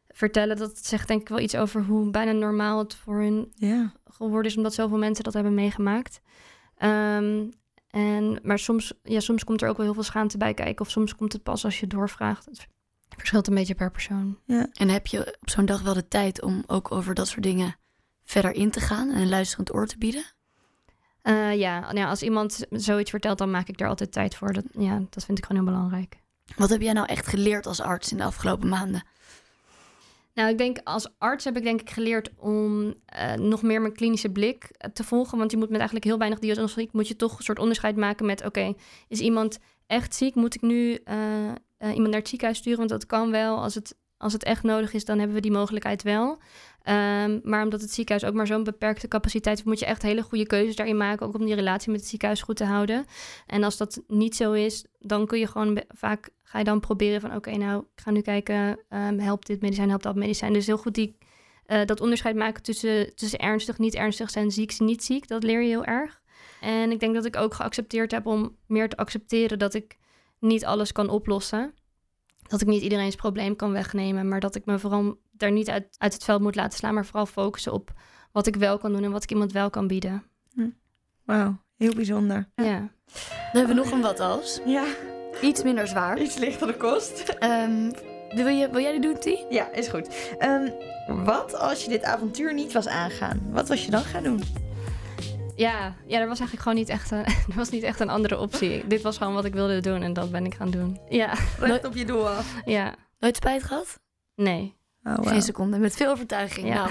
vertellen, 0.09 0.57
dat 0.57 0.79
zegt 0.79 1.09
denk 1.09 1.21
ik 1.21 1.29
wel 1.29 1.41
iets 1.41 1.57
over 1.57 1.83
hoe 1.85 2.11
bijna 2.11 2.33
normaal 2.33 2.79
het 2.79 2.95
voor 2.95 3.21
hun 3.21 3.53
Ja. 3.55 3.93
geworden 4.05 4.51
is, 4.51 4.57
omdat 4.57 4.75
zoveel 4.75 4.99
mensen 4.99 5.25
dat 5.25 5.33
hebben 5.35 5.55
meegemaakt. 5.55 6.21
Ehm, 6.77 7.47
en, 7.97 8.39
maar 8.43 8.59
soms, 8.59 8.93
ja, 9.03 9.21
soms 9.21 9.45
komt 9.45 9.63
er 9.63 9.69
ook 9.69 9.77
wel 9.77 9.85
heel 9.87 9.95
veel 9.95 10.03
schaamte 10.03 10.39
bij 10.39 10.55
kijken. 10.55 10.85
Of 10.85 10.91
soms 10.91 11.15
komt 11.15 11.33
het 11.33 11.43
pas 11.43 11.65
als 11.65 11.81
je 11.81 11.87
doorvraagt. 11.87 12.45
Het 12.45 12.67
verschilt 13.09 13.47
een 13.47 13.55
beetje 13.55 13.75
per 13.75 13.91
persoon. 13.91 14.39
En 14.73 14.89
heb 14.89 15.07
je 15.07 15.37
op 15.41 15.51
zo'n 15.51 15.67
dag 15.67 15.83
wel 15.83 15.95
de 15.95 16.09
tijd 16.09 16.43
om 16.43 16.63
ook 16.67 16.93
over 16.93 17.15
dat 17.15 17.29
soort 17.29 17.43
dingen 17.43 17.77
verder 18.25 18.53
in 18.53 18.71
te 18.71 18.81
gaan 18.81 19.11
en 19.11 19.21
een 19.21 19.29
luisterend 19.29 19.75
oor 19.75 19.87
te 19.87 19.99
bieden? 19.99 20.25
Eh, 21.23 21.55
ja, 21.55 21.81
nou 21.81 21.97
ja, 21.97 22.09
als 22.09 22.23
iemand 22.23 22.67
zoiets 22.71 23.11
vertelt, 23.11 23.39
dan 23.39 23.51
maak 23.51 23.69
ik 23.69 23.79
daar 23.79 23.89
altijd 23.89 24.13
tijd 24.13 24.35
voor. 24.35 24.53
Dat, 24.53 24.65
ja, 24.79 25.03
dat 25.11 25.25
vind 25.25 25.39
ik 25.39 25.47
gewoon 25.47 25.65
heel 25.65 25.73
belangrijk. 25.73 26.17
Wat 26.57 26.71
heb 26.71 26.81
jij 26.81 26.93
nou 26.93 27.07
echt 27.07 27.27
geleerd 27.27 27.67
als 27.67 27.81
arts 27.81 28.11
in 28.11 28.17
de 28.17 28.25
afgelopen 28.25 28.69
maanden? 28.69 29.03
Nou, 30.37 30.49
ik 30.49 30.59
denk 30.59 30.79
als 30.85 31.09
arts 31.19 31.45
heb 31.45 31.57
ik 31.57 31.63
denk 31.63 31.81
ik 31.81 31.91
geleerd 31.91 32.31
om 32.37 32.95
eh, 33.05 33.35
nog 33.35 33.63
meer 33.63 33.81
mijn 33.81 33.93
klinische 33.93 34.31
blik 34.31 34.65
eh, 34.65 34.91
te 34.91 35.05
volgen. 35.05 35.39
Want 35.39 35.51
je 35.51 35.57
moet 35.57 35.69
met 35.69 35.77
eigenlijk 35.77 36.07
heel 36.07 36.19
weinig 36.19 36.39
diagnostiek, 36.39 36.93
moet 36.93 37.09
je 37.09 37.17
toch 37.17 37.39
een 37.39 37.45
soort 37.45 37.59
onderscheid 37.59 37.97
maken 37.97 38.27
met... 38.27 38.45
oké, 38.45 38.75
is 39.09 39.21
iemand 39.21 39.59
echt 39.87 40.15
ziek? 40.15 40.35
Moet 40.35 40.55
ik 40.55 40.63
nu 40.63 40.95
eh, 40.95 41.17
iemand 41.79 42.09
naar 42.09 42.19
het 42.19 42.29
ziekenhuis 42.29 42.59
sturen? 42.59 42.79
Want 42.79 42.91
dat 42.91 43.07
kan 43.07 43.31
wel. 43.31 43.59
Als 43.59 43.75
het, 43.75 43.97
als 44.19 44.33
het 44.33 44.45
echt 44.45 44.63
nodig 44.63 44.93
is, 44.93 45.05
dan 45.05 45.19
hebben 45.19 45.37
we 45.37 45.43
die 45.43 45.51
mogelijkheid 45.51 46.03
wel. 46.03 46.39
Ehm, 46.83 47.39
maar 47.43 47.63
omdat 47.63 47.81
het 47.81 47.91
ziekenhuis 47.91 48.29
ook 48.29 48.37
maar 48.37 48.47
zo'n 48.47 48.65
beperkte 48.65 49.09
capaciteit 49.09 49.57
heeft... 49.57 49.69
moet 49.69 49.79
je 49.79 49.87
echt 49.87 50.03
hele 50.03 50.23
goede 50.23 50.47
keuzes 50.47 50.77
daarin 50.77 50.97
maken. 50.97 51.27
Ook 51.27 51.35
om 51.35 51.45
die 51.45 51.55
relatie 51.55 51.91
met 51.91 52.01
het 52.01 52.09
ziekenhuis 52.09 52.43
goed 52.43 52.57
te 52.57 52.65
houden. 52.65 53.05
En 53.47 53.63
als 53.63 53.77
dat 53.77 54.03
niet 54.07 54.37
zo 54.37 54.53
is, 54.53 54.85
dan 54.99 55.27
kun 55.27 55.39
je 55.39 55.47
gewoon 55.47 55.83
vaak 55.89 56.31
ga 56.47 56.59
je 56.59 56.65
dan 56.65 56.81
proberen 56.81 57.21
van 57.21 57.35
oké, 57.35 57.57
nou, 57.57 57.85
ik 57.95 58.03
ga 58.03 58.11
nu 58.11 58.21
kijken, 58.21 58.79
ehm, 58.89 59.19
helpt 59.19 59.47
dit 59.47 59.61
medicijn, 59.61 59.89
helpt 59.89 60.05
dat 60.05 60.15
medicijn. 60.15 60.53
Dus 60.53 60.67
heel 60.67 60.79
goed 60.79 60.95
die, 60.95 61.19
eh, 61.67 61.85
dat 61.85 62.01
onderscheid 62.01 62.37
maken 62.37 62.63
tussen, 62.63 63.15
tussen 63.15 63.39
ernstig, 63.39 63.79
niet 63.79 63.95
ernstig 63.95 64.35
en 64.35 64.51
ziek, 64.51 64.79
niet 64.79 65.05
ziek, 65.05 65.29
dat 65.29 65.43
leer 65.43 65.61
je 65.61 65.69
heel 65.69 65.85
erg. 65.85 66.23
En 66.61 66.91
ik 66.91 67.01
denk 67.01 67.15
dat 67.15 67.25
ik 67.25 67.37
ook 67.37 67.55
geaccepteerd 67.55 68.11
heb 68.11 68.27
om 68.27 68.57
meer 68.67 68.89
te 68.89 68.97
accepteren 68.97 69.59
dat 69.59 69.75
ik 69.75 69.97
niet 70.39 70.65
alles 70.65 70.93
kan 70.93 71.09
oplossen. 71.09 71.75
Dat 72.49 72.61
ik 72.61 72.67
niet 72.67 72.83
iedereen's 72.83 73.15
probleem 73.15 73.57
kan 73.57 73.73
wegnemen, 73.73 74.29
maar 74.29 74.41
dat 74.41 74.55
ik 74.55 74.65
me 74.65 74.79
vooral 74.79 75.19
daar 75.33 75.53
niet 75.53 75.71
uit, 75.71 75.95
uit 75.99 76.13
het 76.13 76.25
veld 76.25 76.41
moet 76.43 76.55
laten 76.55 76.79
slaan, 76.79 76.95
maar 76.95 77.07
vooral 77.07 77.27
focussen 77.27 77.73
op 77.73 77.93
wat 78.33 78.47
ik 78.47 78.57
wel 78.57 78.79
kan 78.79 78.93
doen 78.93 79.05
en 79.05 79.11
wat 79.11 79.23
ik 79.23 79.31
iemand 79.31 79.53
wel 79.53 79.71
kan 79.71 79.87
bieden. 79.87 80.23
Wauw, 81.25 81.57
heel 81.77 81.95
bijzonder. 81.95 82.49
Ja. 82.55 82.79
Dan 82.79 82.89
hebben 83.53 83.77
we 83.77 83.83
nog 83.83 83.91
een 83.91 84.01
wat 84.01 84.21
als. 84.21 84.61
Ja, 84.67 84.85
Iets 85.43 85.63
minder 85.63 85.87
zwaar. 85.87 86.21
iets 86.21 86.37
lichter 86.39 86.75
kost. 86.77 87.21
Ehm, 87.39 87.91
wil, 88.35 88.47
je, 88.47 88.69
wil 88.71 88.81
jij 88.81 88.91
die 88.93 89.01
doen, 89.01 89.19
T? 89.19 89.45
Ja, 89.51 89.71
is 89.73 89.89
goed. 89.89 90.35
Ehm, 90.39 90.71
wat 91.25 91.55
als 91.55 91.83
je 91.85 91.89
dit 91.91 92.03
avontuur 92.03 92.55
niet 92.55 92.73
was 92.73 92.87
aangaan? 92.87 93.41
Wat 93.51 93.69
was 93.69 93.85
je 93.85 93.91
dan 93.91 94.03
gaan 94.05 94.23
doen? 94.23 94.43
Ja, 95.57 95.95
ja, 96.07 96.19
er 96.21 96.29
was 96.29 96.39
eigenlijk 96.41 96.63
gewoon 96.63 96.75
niet 96.79 96.89
echt 96.89 97.11
een, 97.11 97.25
er 97.51 97.55
was 97.55 97.71
niet 97.71 97.83
echt 97.83 98.01
een 98.01 98.09
andere 98.11 98.39
optie. 98.39 98.87
Dit 98.87 99.03
was 99.03 99.17
gewoon 99.17 99.35
wat 99.35 99.45
ik 99.45 99.53
wilde 99.55 99.81
doen 99.81 100.03
en 100.03 100.13
dat 100.13 100.31
ben 100.31 100.45
ik 100.47 100.55
gaan 100.55 100.71
doen. 100.71 101.01
Ja, 101.09 101.35
Recht 101.59 101.85
op 101.85 101.95
je 101.95 102.05
doel 102.05 102.29
af. 102.29 102.55
ja, 102.65 102.95
Nooit 103.19 103.37
spijt 103.37 103.63
gehad? 103.63 104.01
nee. 104.35 104.75
Oh. 105.03 105.27
Geen 105.27 105.43
seconde, 105.43 105.79
met 105.79 105.97
veel 105.97 106.11
overtuiging. 106.11 106.67
Ja. 106.69 106.75
Nou, 106.75 106.91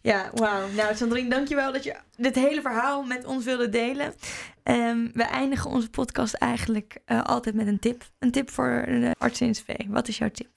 Ja, 0.00 0.30
wauw. 0.34 0.68
Nou, 0.68 0.94
Sandrine, 0.96 1.30
dankjewel 1.30 1.72
dat 1.72 1.84
je 1.84 1.96
dit 2.16 2.34
hele 2.34 2.60
verhaal 2.60 3.02
met 3.02 3.24
ons 3.24 3.44
wilde 3.44 3.68
delen. 3.68 4.14
Ehm, 4.62 5.08
we 5.12 5.22
eindigen 5.22 5.70
onze 5.70 5.90
podcast 5.90 6.34
eigenlijk 6.34 6.98
eh, 7.04 7.22
altijd 7.22 7.54
met 7.54 7.66
een 7.66 7.78
tip. 7.78 8.04
Een 8.18 8.30
tip 8.30 8.50
voor 8.50 8.84
de 8.86 9.14
artsen 9.18 9.46
in 9.46 9.54
SV. 9.54 9.76
Wat 9.88 10.08
is 10.08 10.18
jouw 10.18 10.30
tip? 10.30 10.48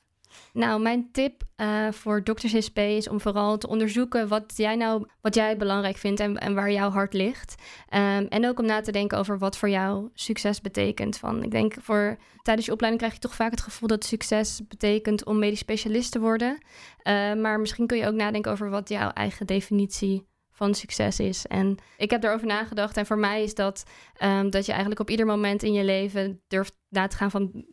Nou, 0.60 0.82
mijn 0.82 1.12
tip 1.12 1.44
eh, 1.56 1.92
voor 1.92 2.24
dokters 2.24 2.66
SP 2.68 2.78
is 2.78 3.10
om 3.10 3.22
vooral 3.22 3.58
te 3.58 3.68
onderzoeken 3.68 4.28
wat 4.28 4.54
jij 4.56 4.76
nou 4.76 5.08
wat 5.22 5.36
jij 5.36 5.58
belangrijk 5.58 5.98
vindt 5.98 6.20
en, 6.20 6.38
en 6.38 6.54
waar 6.54 6.72
jouw 6.72 6.90
hart 6.90 7.14
ligt. 7.14 7.56
Ehm, 7.90 8.26
en 8.30 8.48
ook 8.48 8.60
om 8.60 8.66
na 8.66 8.82
te 8.82 8.92
denken 8.92 9.18
over 9.18 9.38
wat 9.38 9.58
voor 9.58 9.70
jou 9.70 10.10
succes 10.14 10.62
betekent. 10.62 11.18
Van, 11.18 11.44
ik 11.44 11.52
denk 11.52 11.74
voor 11.82 12.18
tijdens 12.42 12.66
je 12.66 12.74
opleiding 12.74 13.04
krijg 13.04 13.22
je 13.22 13.28
toch 13.28 13.36
vaak 13.36 13.52
het 13.52 13.62
gevoel 13.62 13.88
dat 13.88 14.06
succes 14.06 14.62
betekent 14.68 15.26
om 15.26 15.40
medisch 15.40 15.60
specialist 15.60 16.12
te 16.12 16.20
worden. 16.20 16.58
Eh, 16.98 17.34
maar 17.34 17.60
misschien 17.60 17.88
kun 17.88 17.98
je 17.98 18.08
ook 18.08 18.14
nadenken 18.14 18.52
over 18.52 18.70
wat 18.70 18.90
jouw 18.90 19.10
eigen 19.10 19.48
definitie 19.48 20.28
van 20.52 20.74
succes 20.74 21.20
is. 21.20 21.48
En 21.48 21.78
ik 21.98 22.10
heb 22.10 22.24
erover 22.24 22.48
nagedacht. 22.48 22.98
En 22.98 23.06
voor 23.06 23.20
mij 23.20 23.44
is 23.44 23.54
dat 23.54 23.84
ehm, 24.14 24.50
dat 24.50 24.66
je 24.66 24.72
eigenlijk 24.72 25.02
op 25.02 25.10
ieder 25.10 25.26
moment 25.26 25.64
in 25.64 25.74
je 25.74 25.84
leven 25.84 26.42
durft 26.48 26.78
na 26.90 27.08
te 27.08 27.16
gaan 27.16 27.32
van 27.32 27.66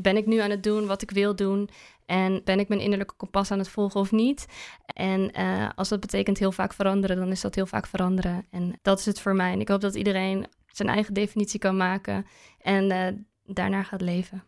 ben 0.00 0.16
ik 0.16 0.26
nu 0.26 0.38
aan 0.38 0.50
het 0.50 0.62
doen 0.62 0.86
wat 0.86 1.02
ik 1.02 1.10
wil 1.10 1.36
doen? 1.36 1.68
En 2.06 2.40
ben 2.44 2.58
ik 2.58 2.68
mijn 2.68 2.80
innerlijke 2.80 3.14
kompas 3.16 3.50
aan 3.50 3.58
het 3.58 3.68
volgen 3.68 4.00
of 4.00 4.10
niet? 4.12 4.46
En 4.86 5.32
eh, 5.32 5.68
als 5.74 5.88
dat 5.88 6.00
betekent 6.00 6.38
heel 6.38 6.52
vaak 6.52 6.72
veranderen, 6.72 7.16
dan 7.16 7.30
is 7.30 7.40
dat 7.40 7.54
heel 7.54 7.66
vaak 7.66 7.86
veranderen. 7.86 8.46
En 8.50 8.78
dat 8.82 8.98
is 8.98 9.06
het 9.06 9.20
voor 9.20 9.34
mij. 9.34 9.52
En 9.52 9.60
ik 9.60 9.68
hoop 9.68 9.80
dat 9.80 9.94
iedereen 9.94 10.46
zijn 10.66 10.88
eigen 10.88 11.14
definitie 11.14 11.58
kan 11.60 11.76
maken 11.76 12.26
en 12.60 12.90
eh, 12.90 13.12
daarnaar 13.44 13.84
gaat 13.84 14.00
leven. 14.00 14.42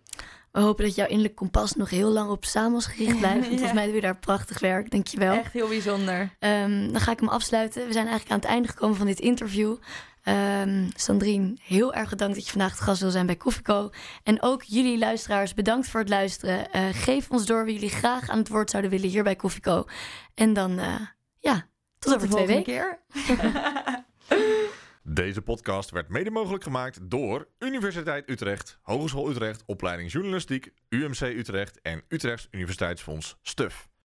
we 0.52 0.60
hopen 0.60 0.84
dat 0.84 0.94
jouw 0.94 1.06
innerlijk 1.06 1.34
kompas 1.34 1.74
nog 1.74 1.90
heel 1.90 2.10
lang 2.10 2.30
op 2.30 2.44
Samos 2.44 2.86
gericht 2.86 3.18
blijft. 3.24 3.34
Want 3.38 3.44
Ja. 3.44 3.50
volgens 3.50 3.72
mij 3.72 3.84
doe 3.86 3.94
je 3.94 4.00
daar 4.00 4.18
prachtig 4.18 4.60
werk. 4.60 4.90
Dankjewel. 4.90 5.34
Echt 5.34 5.52
heel 5.52 5.68
bijzonder. 5.68 6.30
Ehm, 6.38 6.92
dan 6.92 7.00
ga 7.00 7.12
ik 7.12 7.20
hem 7.20 7.28
afsluiten. 7.28 7.86
We 7.86 7.92
zijn 7.92 8.06
eigenlijk 8.06 8.32
aan 8.34 8.40
het 8.40 8.48
einde 8.48 8.68
gekomen 8.68 8.96
van 8.96 9.06
dit 9.06 9.20
interview. 9.20 9.76
Ehm 10.22 10.88
Sandrine, 10.94 11.56
heel 11.62 11.94
erg 11.94 12.10
bedankt 12.10 12.34
dat 12.34 12.44
je 12.44 12.50
vandaag 12.50 12.76
te 12.76 12.82
gast 12.82 13.00
wil 13.00 13.10
zijn 13.10 13.26
bij 13.26 13.36
Koffieco. 13.36 13.90
En 14.22 14.42
ook 14.42 14.62
jullie 14.62 14.98
luisteraars, 14.98 15.54
bedankt 15.54 15.88
voor 15.88 16.00
het 16.00 16.08
luisteren. 16.08 16.72
Eh, 16.72 16.88
geef 16.92 17.30
ons 17.30 17.46
door 17.46 17.64
wie 17.64 17.74
jullie 17.74 17.90
graag 17.90 18.28
aan 18.28 18.38
het 18.38 18.48
woord 18.48 18.70
zouden 18.70 18.90
willen 18.90 19.08
hier 19.08 19.22
bij 19.22 19.36
Koffieco. 19.36 19.84
En 20.34 20.52
dan, 20.52 20.78
eh, 20.78 20.94
ja, 21.38 21.66
tot, 21.98 22.14
over 22.14 22.28
de 22.28 22.34
twee 22.34 22.46
volgende 22.46 22.72
weken. 22.72 22.98
keer. 23.12 24.04
Deze 25.02 25.42
podcast 25.42 25.90
werd 25.90 26.08
mede 26.08 26.30
mogelijk 26.30 26.62
gemaakt 26.62 27.10
door 27.10 27.48
Universiteit 27.58 28.30
Utrecht, 28.30 28.78
Hogeschool 28.82 29.30
Utrecht, 29.30 29.62
Opleiding 29.66 30.12
Journalistiek, 30.12 30.72
UMC 30.88 31.20
Utrecht 31.20 31.80
en 31.80 32.02
Utrechts 32.08 32.48
Universiteitsfonds 32.50 33.38
STUF. 33.42 33.89